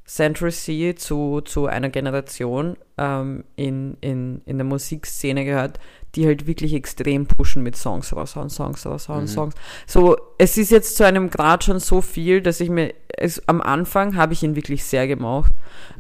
Central 0.07 0.51
C 0.51 0.95
zu, 0.95 1.43
zu 1.43 1.67
einer 1.67 1.91
Generation 1.91 2.77
ähm, 2.97 3.45
in, 3.57 3.99
in, 4.01 4.41
in 4.47 4.57
der 4.57 4.65
Musikszene 4.67 5.45
gehört, 5.45 5.79
die 6.15 6.27
halt 6.27 6.47
wirklich 6.47 6.73
extrem 6.73 7.27
pushen 7.27 7.63
mit 7.63 7.77
Songs 7.77 8.15
raushauen, 8.15 8.49
Songs 8.49 8.87
raushauen, 8.87 9.25
Mhm. 9.25 9.29
Songs. 9.29 9.55
So, 9.87 10.17
es 10.39 10.57
ist 10.57 10.71
jetzt 10.71 10.97
zu 10.97 11.05
einem 11.05 11.29
Grad 11.29 11.65
schon 11.65 11.81
so 11.81 12.01
viel, 12.01 12.41
dass 12.41 12.61
ich 12.61 12.71
mir, 12.71 12.95
es, 13.19 13.47
am 13.49 13.61
Anfang 13.61 14.17
habe 14.17 14.33
ich 14.33 14.43
ihn 14.43 14.57
wirklich 14.57 14.85
sehr 14.85 15.07
gemocht, 15.07 15.53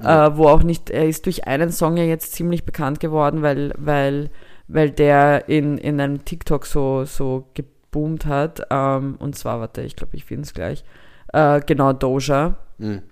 Ja. 0.02 0.26
äh, 0.26 0.36
wo 0.36 0.48
auch 0.48 0.62
nicht, 0.62 0.90
er 0.90 1.06
ist 1.06 1.26
durch 1.26 1.46
einen 1.46 1.72
Song 1.72 1.96
ja 1.96 2.04
jetzt 2.04 2.32
ziemlich 2.32 2.64
bekannt 2.64 3.00
geworden, 3.00 3.42
weil, 3.42 3.72
weil, 3.76 4.30
weil 4.68 4.90
der 4.90 5.48
in, 5.48 5.78
in 5.78 6.00
einem 6.00 6.24
TikTok 6.24 6.66
so, 6.66 7.04
so 7.04 7.48
geboomt 7.54 8.26
hat, 8.26 8.66
ähm, 8.70 9.16
und 9.18 9.36
zwar, 9.36 9.60
warte, 9.60 9.82
ich 9.82 9.96
glaube, 9.96 10.16
ich 10.16 10.24
finde 10.24 10.42
es 10.42 10.54
gleich, 10.54 10.84
äh, 11.32 11.60
genau, 11.66 11.92
Doja. 11.92 12.56
Hm. 12.78 13.02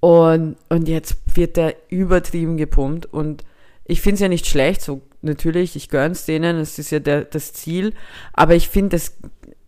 Und, 0.00 0.56
und 0.68 0.88
jetzt 0.88 1.16
wird 1.36 1.56
der 1.56 1.76
übertrieben 1.88 2.56
gepumpt 2.56 3.06
und 3.06 3.44
ich 3.84 4.00
finde 4.00 4.14
es 4.14 4.20
ja 4.20 4.28
nicht 4.28 4.46
schlecht, 4.46 4.82
so 4.82 5.02
natürlich, 5.22 5.76
ich 5.76 5.88
gönn's 5.88 6.24
denen, 6.24 6.56
es 6.58 6.78
ist 6.78 6.90
ja 6.90 6.98
der, 6.98 7.24
das 7.24 7.52
Ziel, 7.52 7.92
aber 8.32 8.54
ich 8.54 8.68
finde, 8.68 8.96
es 8.96 9.16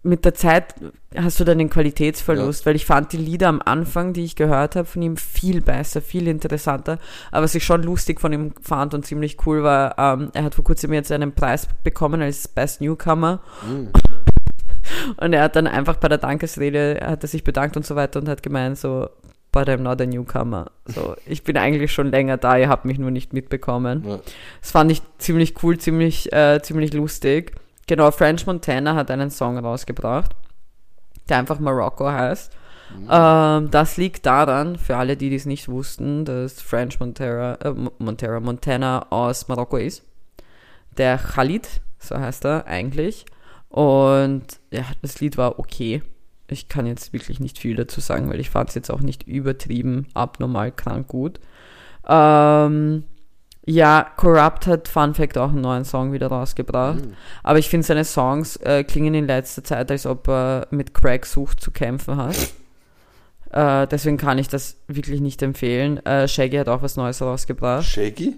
mit 0.04 0.24
der 0.24 0.34
Zeit 0.34 0.74
hast 1.16 1.40
du 1.40 1.44
dann 1.44 1.58
den 1.58 1.70
Qualitätsverlust, 1.70 2.66
weil 2.66 2.76
ich 2.76 2.84
fand 2.86 3.12
die 3.12 3.16
Lieder 3.16 3.48
am 3.48 3.62
Anfang, 3.64 4.12
die 4.12 4.24
ich 4.24 4.36
gehört 4.36 4.76
habe, 4.76 4.86
von 4.86 5.00
ihm 5.02 5.16
viel 5.16 5.60
besser, 5.60 6.00
viel 6.02 6.28
interessanter, 6.28 6.98
aber 7.30 7.44
was 7.44 7.54
ich 7.54 7.64
schon 7.64 7.82
lustig 7.82 8.20
von 8.20 8.32
ihm 8.32 8.52
fand 8.60 8.94
und 8.94 9.06
ziemlich 9.06 9.38
cool 9.46 9.62
war, 9.62 9.98
ähm, 9.98 10.30
er 10.34 10.44
hat 10.44 10.54
vor 10.54 10.64
kurzem 10.64 10.92
jetzt 10.92 11.10
einen 11.10 11.32
Preis 11.32 11.66
bekommen 11.82 12.20
als 12.22 12.46
Best 12.48 12.80
Newcomer 12.80 13.40
Hm. 13.66 13.88
und 15.16 15.32
er 15.32 15.42
hat 15.42 15.56
dann 15.56 15.66
einfach 15.66 15.96
bei 15.96 16.08
der 16.08 16.18
Dankesrede, 16.18 17.00
hat 17.02 17.24
er 17.24 17.28
sich 17.28 17.42
bedankt 17.42 17.76
und 17.76 17.86
so 17.86 17.96
weiter 17.96 18.20
und 18.20 18.28
hat 18.28 18.42
gemeint 18.42 18.78
so, 18.78 19.08
but 19.52 19.68
I'm 19.68 19.78
not 19.78 20.00
a 20.00 20.06
newcomer. 20.06 20.70
So, 20.86 21.14
ich 21.26 21.44
bin 21.44 21.56
eigentlich 21.56 21.92
schon 21.92 22.10
länger 22.10 22.36
da, 22.36 22.58
ihr 22.58 22.68
habt 22.68 22.84
mich 22.84 22.98
nur 22.98 23.10
nicht 23.10 23.32
mitbekommen. 23.32 24.04
Ja. 24.06 24.18
Das 24.60 24.72
fand 24.72 24.90
ich 24.90 25.00
ziemlich 25.18 25.62
cool, 25.62 25.78
ziemlich, 25.78 26.32
äh, 26.32 26.60
ziemlich 26.60 26.92
lustig. 26.92 27.52
Genau, 27.86 28.10
French 28.10 28.46
Montana 28.46 28.94
hat 28.94 29.10
einen 29.10 29.30
Song 29.30 29.58
rausgebracht, 29.58 30.34
der 31.28 31.38
einfach 31.38 31.58
Morocco 31.58 32.10
heißt. 32.10 32.52
Ähm, 33.10 33.70
das 33.70 33.96
liegt 33.96 34.24
daran, 34.26 34.76
für 34.76 34.96
alle, 34.96 35.16
die 35.16 35.30
dies 35.30 35.46
nicht 35.46 35.68
wussten, 35.68 36.24
dass 36.24 36.60
French 36.60 37.00
Montera, 37.00 37.54
äh, 37.56 37.70
Mo- 37.72 37.92
Montera, 37.98 38.40
Montana 38.40 39.06
aus 39.10 39.48
Marokko 39.48 39.78
ist. 39.78 40.04
Der 40.96 41.18
Khalid, 41.18 41.80
so 41.98 42.16
heißt 42.18 42.44
er 42.44 42.66
eigentlich. 42.66 43.26
Und 43.68 44.60
ja, 44.70 44.84
das 45.02 45.20
Lied 45.20 45.36
war 45.36 45.58
okay. 45.58 46.02
Ich 46.46 46.68
kann 46.68 46.86
jetzt 46.86 47.12
wirklich 47.12 47.40
nicht 47.40 47.58
viel 47.58 47.74
dazu 47.74 48.00
sagen, 48.00 48.28
weil 48.30 48.38
ich 48.38 48.50
fand 48.50 48.68
es 48.68 48.74
jetzt 48.76 48.90
auch 48.90 49.00
nicht 49.00 49.24
übertrieben, 49.26 50.06
abnormal 50.14 50.70
krank 50.70 51.08
gut. 51.08 51.40
Ähm, 52.06 53.04
ja, 53.66 54.06
Corrupt 54.16 54.66
hat 54.66 54.88
Fun 54.88 55.14
Fact 55.14 55.38
auch 55.38 55.48
einen 55.48 55.62
neuen 55.62 55.84
Song 55.84 56.12
wieder 56.12 56.26
rausgebracht. 56.26 57.00
Hm. 57.00 57.14
Aber 57.42 57.58
ich 57.58 57.70
finde, 57.70 57.86
seine 57.86 58.04
Songs 58.04 58.56
äh, 58.56 58.84
klingen 58.84 59.14
in 59.14 59.26
letzter 59.26 59.64
Zeit, 59.64 59.90
als 59.90 60.04
ob 60.04 60.28
er 60.28 60.66
mit 60.70 60.92
Crack 60.92 61.24
sucht 61.24 61.60
zu 61.60 61.70
kämpfen 61.70 62.16
hat. 62.16 62.36
äh, 63.50 63.86
deswegen 63.86 64.18
kann 64.18 64.38
ich 64.38 64.48
das 64.48 64.76
wirklich 64.86 65.20
nicht 65.20 65.40
empfehlen. 65.42 66.04
Äh, 66.04 66.28
Shaggy 66.28 66.58
hat 66.58 66.68
auch 66.68 66.82
was 66.82 66.96
Neues 66.96 67.22
rausgebracht. 67.22 67.84
Shaggy? 67.84 68.36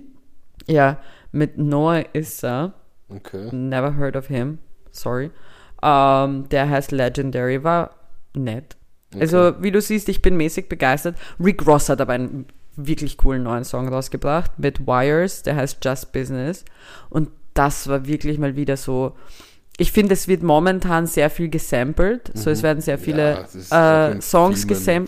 Ja, 0.66 0.98
mit 1.32 1.58
Noah 1.58 2.04
Issa. 2.12 2.74
Okay. 3.08 3.48
Never 3.52 3.96
heard 3.96 4.14
of 4.14 4.28
him. 4.28 4.58
Sorry. 4.92 5.30
Ähm, 5.82 6.48
der 6.50 6.70
heißt 6.70 6.92
Legendary, 6.92 7.64
war 7.64 7.90
nett. 8.34 8.76
Also, 9.18 9.54
wie 9.62 9.70
du 9.70 9.80
siehst, 9.80 10.08
ich 10.08 10.20
bin 10.20 10.36
mäßig 10.36 10.68
begeistert. 10.68 11.16
Rick 11.42 11.66
Ross 11.66 11.88
hat 11.88 12.00
aber 12.00 12.12
einen 12.12 12.46
wirklich 12.76 13.16
coolen 13.16 13.42
neuen 13.42 13.64
Song 13.64 13.88
rausgebracht 13.88 14.58
mit 14.58 14.86
Wires, 14.86 15.42
der 15.42 15.56
heißt 15.56 15.84
Just 15.84 16.12
Business. 16.12 16.64
Und 17.10 17.30
das 17.54 17.88
war 17.88 18.06
wirklich 18.06 18.38
mal 18.38 18.56
wieder 18.56 18.76
so. 18.76 19.16
Ich 19.78 19.92
finde, 19.92 20.14
es 20.14 20.28
wird 20.28 20.42
momentan 20.42 21.06
sehr 21.06 21.28
viel 21.28 21.48
gesampelt. 21.48 22.30
So, 22.34 22.50
es 22.50 22.62
werden 22.62 22.80
sehr 22.80 22.98
viele 22.98 23.46
Ja, 23.70 24.08
äh, 24.08 24.20
Songs 24.22 24.66
gesam 24.66 25.06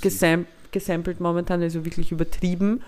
gesam 0.00 0.46
gesampelt 0.72 1.20
momentan, 1.20 1.62
also 1.62 1.84
wirklich 1.84 2.12
übertrieben. 2.12 2.82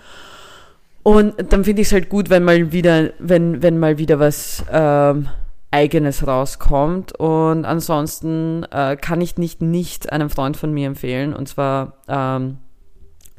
Und 1.01 1.33
dann 1.51 1.63
finde 1.63 1.81
ich 1.81 1.87
es 1.87 1.93
halt 1.93 2.09
gut, 2.09 2.29
wenn 2.29 2.43
mal 2.43 2.71
wieder, 2.71 3.11
wenn, 3.19 3.63
wenn 3.63 3.79
mal 3.79 3.97
wieder 3.97 4.19
was 4.19 4.63
ähm, 4.71 5.27
Eigenes 5.71 6.27
rauskommt. 6.27 7.17
Und 7.19 7.65
ansonsten 7.65 8.63
äh, 8.71 8.95
kann 8.97 9.21
ich 9.21 9.37
nicht 9.37 9.61
nicht 9.61 10.11
einem 10.11 10.29
Freund 10.29 10.57
von 10.57 10.73
mir 10.73 10.87
empfehlen, 10.87 11.33
und 11.33 11.47
zwar 11.47 11.93
ähm, 12.07 12.57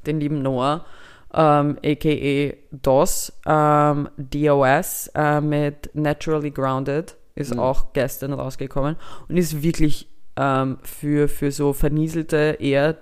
den 0.06 0.20
lieben 0.20 0.42
Noah, 0.42 0.84
ähm, 1.32 1.78
aka 1.84 2.54
DOS, 2.72 3.32
ähm, 3.46 4.08
DOS 4.16 5.10
äh, 5.14 5.40
mit 5.40 5.90
Naturally 5.94 6.50
Grounded, 6.50 7.16
ist 7.34 7.54
Mhm. 7.54 7.60
auch 7.60 7.92
gestern 7.92 8.32
rausgekommen 8.32 8.96
und 9.28 9.36
ist 9.36 9.62
wirklich 9.62 10.08
ähm, 10.36 10.78
für, 10.82 11.28
für 11.28 11.52
so 11.52 11.72
vernieselte, 11.72 12.56
eher 12.60 12.96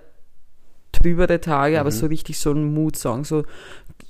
trübere 0.91 1.39
Tage, 1.41 1.79
aber 1.79 1.89
Mhm. 1.89 1.95
so 1.95 2.05
richtig 2.07 2.39
so 2.39 2.51
ein 2.51 2.73
Mood-Song. 2.73 3.23
So, 3.25 3.43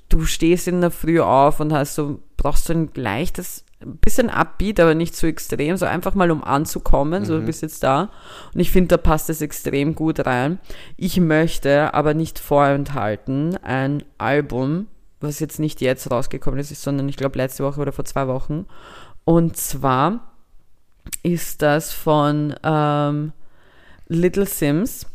du 0.10 0.26
stehst 0.26 0.68
in 0.68 0.82
der 0.82 0.92
Früh 0.92 1.20
auf 1.20 1.60
und 1.60 1.74
hast 1.74 1.96
so, 1.96 2.20
brauchst 2.38 2.66
so 2.66 2.74
ein 2.74 2.90
leichtes, 2.96 3.64
ein 3.82 3.98
bisschen 3.98 4.30
Upbeat, 4.30 4.80
aber 4.80 4.94
nicht 4.94 5.16
so 5.16 5.26
extrem, 5.28 5.78
so 5.78 5.86
einfach 5.86 6.14
mal 6.14 6.32
um 6.32 6.44
anzukommen, 6.44 7.24
so 7.26 7.36
du 7.36 7.42
Mhm. 7.42 7.46
bist 7.46 7.62
jetzt 7.62 7.82
da. 7.84 8.10
Und 8.54 8.60
ich 8.60 8.72
finde, 8.72 8.90
da 8.90 8.98
passt 8.98 9.30
es 9.30 9.42
extrem 9.42 9.96
gut 9.96 10.26
rein. 10.26 10.60
Ich 10.98 11.20
möchte 11.20 11.94
aber 11.94 12.14
nicht 12.14 12.40
vorenthalten 12.40 13.56
ein 13.64 14.04
Album, 14.18 14.88
was 15.22 15.40
jetzt 15.40 15.60
nicht 15.60 15.80
jetzt 15.82 16.12
rausgekommen 16.12 16.60
ist, 16.60 16.76
sondern 16.82 17.08
ich 17.10 17.18
glaube 17.18 17.38
letzte 17.38 17.64
Woche 17.64 17.80
oder 17.80 17.92
vor 17.94 18.06
zwei 18.06 18.28
Wochen. 18.28 18.66
Und 19.24 19.56
zwar 19.56 20.34
ist 21.24 21.62
das 21.62 21.94
von 21.94 22.56
ähm, 22.64 23.32
Little 24.08 24.46
Sims, 24.46 25.06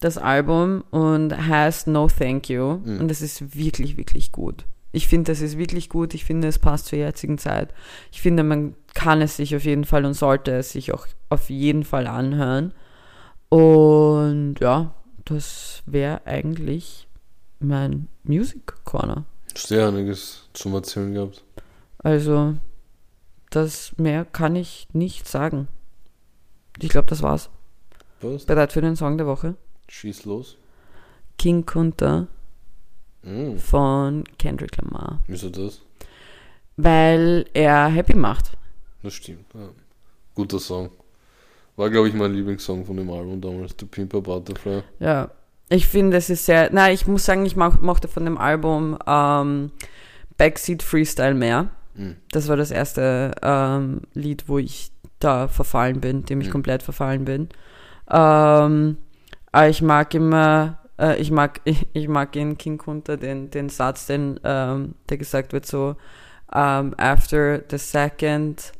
das 0.00 0.16
Album, 0.16 0.84
und 0.90 1.36
heißt 1.36 1.88
No 1.88 2.08
Thank 2.08 2.48
You. 2.48 2.78
Mhm. 2.84 3.00
Und 3.00 3.10
es 3.10 3.20
ist 3.20 3.54
wirklich, 3.56 3.96
wirklich 3.96 4.32
gut. 4.32 4.64
Ich 4.92 5.06
finde, 5.08 5.32
das 5.32 5.40
ist 5.40 5.58
wirklich 5.58 5.88
gut. 5.88 6.14
Ich 6.14 6.24
finde, 6.24 6.48
es 6.48 6.58
passt 6.58 6.86
zur 6.86 6.98
jetzigen 6.98 7.38
Zeit. 7.38 7.74
Ich 8.10 8.22
finde, 8.22 8.42
man 8.42 8.74
kann 8.94 9.20
es 9.20 9.36
sich 9.36 9.54
auf 9.54 9.64
jeden 9.64 9.84
Fall 9.84 10.04
und 10.04 10.14
sollte 10.14 10.52
es 10.52 10.72
sich 10.72 10.92
auch 10.92 11.06
auf 11.28 11.50
jeden 11.50 11.84
Fall 11.84 12.06
anhören. 12.06 12.72
Und 13.50 14.56
ja, 14.60 14.94
das 15.24 15.82
wäre 15.86 16.26
eigentlich 16.26 17.06
mein 17.60 18.08
Music 18.22 18.84
Corner. 18.84 19.24
Sehr 19.54 19.88
einiges 19.88 20.48
zum 20.52 20.74
Erzählen 20.74 21.12
gehabt. 21.12 21.44
Also, 21.98 22.54
das 23.50 23.92
mehr 23.98 24.24
kann 24.24 24.56
ich 24.56 24.88
nicht 24.92 25.26
sagen. 25.26 25.68
Ich 26.80 26.90
glaube, 26.90 27.08
das 27.08 27.22
war's. 27.22 27.50
Was? 28.20 28.44
Bereit 28.46 28.72
für 28.72 28.80
den 28.80 28.96
Song 28.96 29.18
der 29.18 29.26
Woche? 29.26 29.56
Schieß 29.88 30.24
los. 30.24 30.56
King 31.38 31.66
Kunta 31.66 32.26
Mhm. 33.28 33.58
von 33.58 34.24
Kendrick 34.38 34.76
Lamar. 34.78 35.20
Wieso 35.26 35.50
das? 35.50 35.82
Weil 36.76 37.46
er 37.54 37.88
happy 37.88 38.14
macht. 38.16 38.52
Das 39.02 39.14
stimmt. 39.14 39.44
Ja. 39.54 39.68
Guter 40.34 40.58
Song. 40.58 40.90
War, 41.76 41.90
glaube 41.90 42.08
ich, 42.08 42.14
mein 42.14 42.32
Lieblingssong 42.34 42.84
von 42.84 42.96
dem 42.96 43.10
Album 43.10 43.40
damals, 43.40 43.74
The 43.78 43.86
Pimper 43.86 44.20
Butterfly. 44.20 44.82
Ja. 45.00 45.30
Ich 45.68 45.86
finde, 45.86 46.16
es 46.16 46.30
ist 46.30 46.46
sehr. 46.46 46.70
Na, 46.72 46.90
ich 46.90 47.06
muss 47.06 47.24
sagen, 47.26 47.44
ich 47.44 47.54
mochte 47.56 48.08
von 48.08 48.24
dem 48.24 48.38
Album 48.38 48.96
ähm, 49.06 49.70
Backseat 50.38 50.82
Freestyle 50.82 51.34
mehr. 51.34 51.68
Mhm. 51.94 52.16
Das 52.32 52.48
war 52.48 52.56
das 52.56 52.70
erste 52.70 53.32
ähm, 53.42 54.00
Lied, 54.14 54.44
wo 54.48 54.58
ich 54.58 54.90
da 55.18 55.46
verfallen 55.48 56.00
bin, 56.00 56.24
dem 56.24 56.40
ich 56.40 56.46
Mhm. 56.48 56.52
komplett 56.52 56.82
verfallen 56.82 57.24
bin. 57.26 57.48
Ähm, 58.10 58.96
aber 59.52 59.68
ich 59.68 59.82
mag 59.82 60.14
immer, 60.14 60.77
äh, 60.98 61.16
ich 61.20 61.30
mag, 61.30 61.60
ich, 61.64 61.86
ich 61.92 62.08
mag 62.08 62.34
in 62.36 62.56
King 62.58 62.78
Kunta 62.78 63.16
den, 63.16 63.50
den 63.50 63.68
Satz, 63.68 64.06
den, 64.06 64.38
ähm, 64.44 64.94
der 65.08 65.16
gesagt 65.18 65.52
wird 65.52 65.66
so, 65.66 65.96
um, 66.52 66.94
after 66.98 67.62
the 67.70 67.76
second 67.78 68.72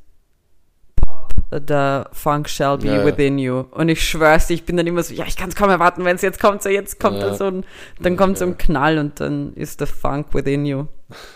pop, 0.97 1.33
the 1.51 2.03
funk 2.13 2.49
shall 2.49 2.79
be 2.79 2.87
Ja, 2.89 3.05
within 3.05 3.39
you. 3.39 3.65
Und 3.73 3.89
ich 3.89 4.03
schwör's 4.09 4.47
dir, 4.47 4.55
ich 4.55 4.65
bin 4.65 4.77
dann 4.77 4.87
immer 4.87 5.03
so, 5.03 5.15
ja, 5.15 5.25
ich 5.27 5.37
kann 5.37 5.49
es 5.51 5.57
kaum 5.57 5.69
erwarten, 5.71 6.05
wenn 6.05 6.17
es 6.17 6.23
jetzt 6.23 6.41
kommt, 6.41 6.63
so 6.63 6.69
jetzt 6.69 6.99
kommt 6.99 7.19
Ja. 7.19 7.29
da 7.29 7.35
so 7.35 7.45
ein, 7.47 7.65
dann 8.01 8.17
kommt 8.17 8.39
so 8.39 8.47
ein 8.47 8.57
Knall 8.57 8.99
und 8.99 9.21
dann 9.21 9.53
ist 9.55 9.81
the 9.81 9.87
funk 9.87 10.33
within 10.35 10.65
you. 10.67 10.87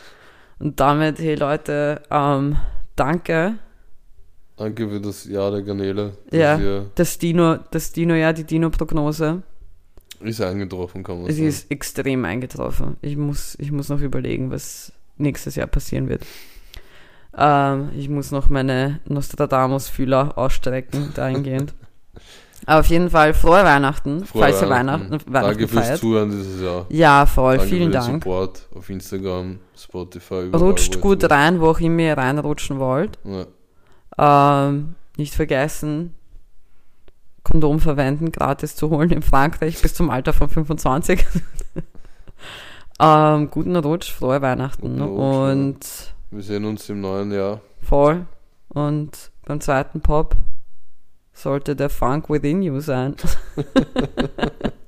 Und 0.59 0.78
damit, 0.78 1.18
hey 1.18 1.35
Leute, 1.35 2.03
ähm, 2.09 2.57
danke. 2.95 3.55
Danke 4.57 4.89
für 4.89 5.01
das 5.01 5.24
Jahr 5.24 5.51
der 5.51 5.62
Garnele. 5.62 6.16
Das 6.30 6.39
Ja. 6.39 6.85
Das 6.95 7.18
Dino, 7.18 7.57
das 7.72 7.91
Dino, 7.91 8.14
ja, 8.14 8.33
die 8.33 8.45
Dino-Prognose, 8.45 9.43
ist 10.24 10.40
eingetroffen, 10.40 11.02
kann 11.02 11.22
man 11.22 11.26
sie 11.26 11.34
sagen. 11.34 11.48
ist 11.48 11.70
extrem 11.70 12.24
eingetroffen. 12.24 12.96
Ich 13.02 13.16
muss, 13.16 13.56
ich 13.58 13.72
muss 13.72 13.88
noch 13.88 14.00
überlegen, 14.00 14.50
was 14.50 14.92
nächstes 15.16 15.56
Jahr 15.56 15.66
passieren 15.66 16.08
wird. 16.08 16.24
Ähm, 17.36 17.90
ich 17.96 18.08
muss 18.08 18.30
noch 18.30 18.48
meine 18.48 19.00
Nostradamus-Fühler 19.06 20.36
ausstrecken, 20.36 21.12
dahingehend. 21.14 21.74
Aber 22.66 22.80
auf 22.80 22.86
jeden 22.86 23.10
Fall 23.10 23.34
frohe 23.34 23.64
Weihnachten, 23.64 24.24
Frohe 24.24 24.42
falls 24.42 24.62
ihr 24.62 24.68
Weihnachten, 24.68 25.10
Weihnachten 25.10 25.32
Danke 25.32 25.68
fürs 25.68 25.86
feiert. 25.86 25.98
Zuhören 25.98 26.30
dieses 26.30 26.62
Jahr. 26.62 26.86
Ja, 26.90 27.26
voll, 27.26 27.56
Danke 27.56 27.68
vielen 27.68 27.90
für 27.92 27.98
den 27.98 28.00
Dank. 28.00 28.22
Support 28.22 28.68
auf 28.74 28.88
Instagram, 28.88 29.58
Spotify. 29.76 30.46
überall, 30.46 30.64
Rutscht 30.64 31.00
gut 31.00 31.28
rein, 31.28 31.60
wo 31.60 31.70
auch 31.70 31.80
immer 31.80 32.02
ihr 32.02 32.16
reinrutschen 32.16 32.78
wollt. 32.78 33.18
Ja. 33.24 34.68
Ähm, 34.68 34.94
nicht 35.16 35.34
vergessen, 35.34 36.14
Kondom 37.45 37.80
verwenden, 37.80 38.30
gratis 38.30 38.76
zu 38.76 38.90
holen 38.90 39.11
in 39.11 39.22
Frankreich 39.22 39.80
bis 39.82 39.95
zum 39.95 40.11
Alter 40.11 40.32
von 40.32 40.49
25. 40.49 41.24
ähm, 43.01 43.51
guten 43.51 43.76
Rutsch, 43.76 44.12
frohe 44.12 44.40
Weihnachten 44.43 45.01
Rutsch, 45.01 45.11
und 45.11 45.78
Wir 46.30 46.43
sehen 46.43 46.64
uns 46.64 46.88
im 46.88 47.01
neuen 47.01 47.32
Jahr. 47.32 47.61
voll. 47.82 48.26
Und 48.68 49.30
beim 49.45 49.61
zweiten 49.61 50.01
Pop 50.01 50.34
sollte 51.32 51.76
der 51.76 51.90
Funk 51.90 52.30
within 52.30 52.62
you 52.62 52.80
sein. 52.80 53.16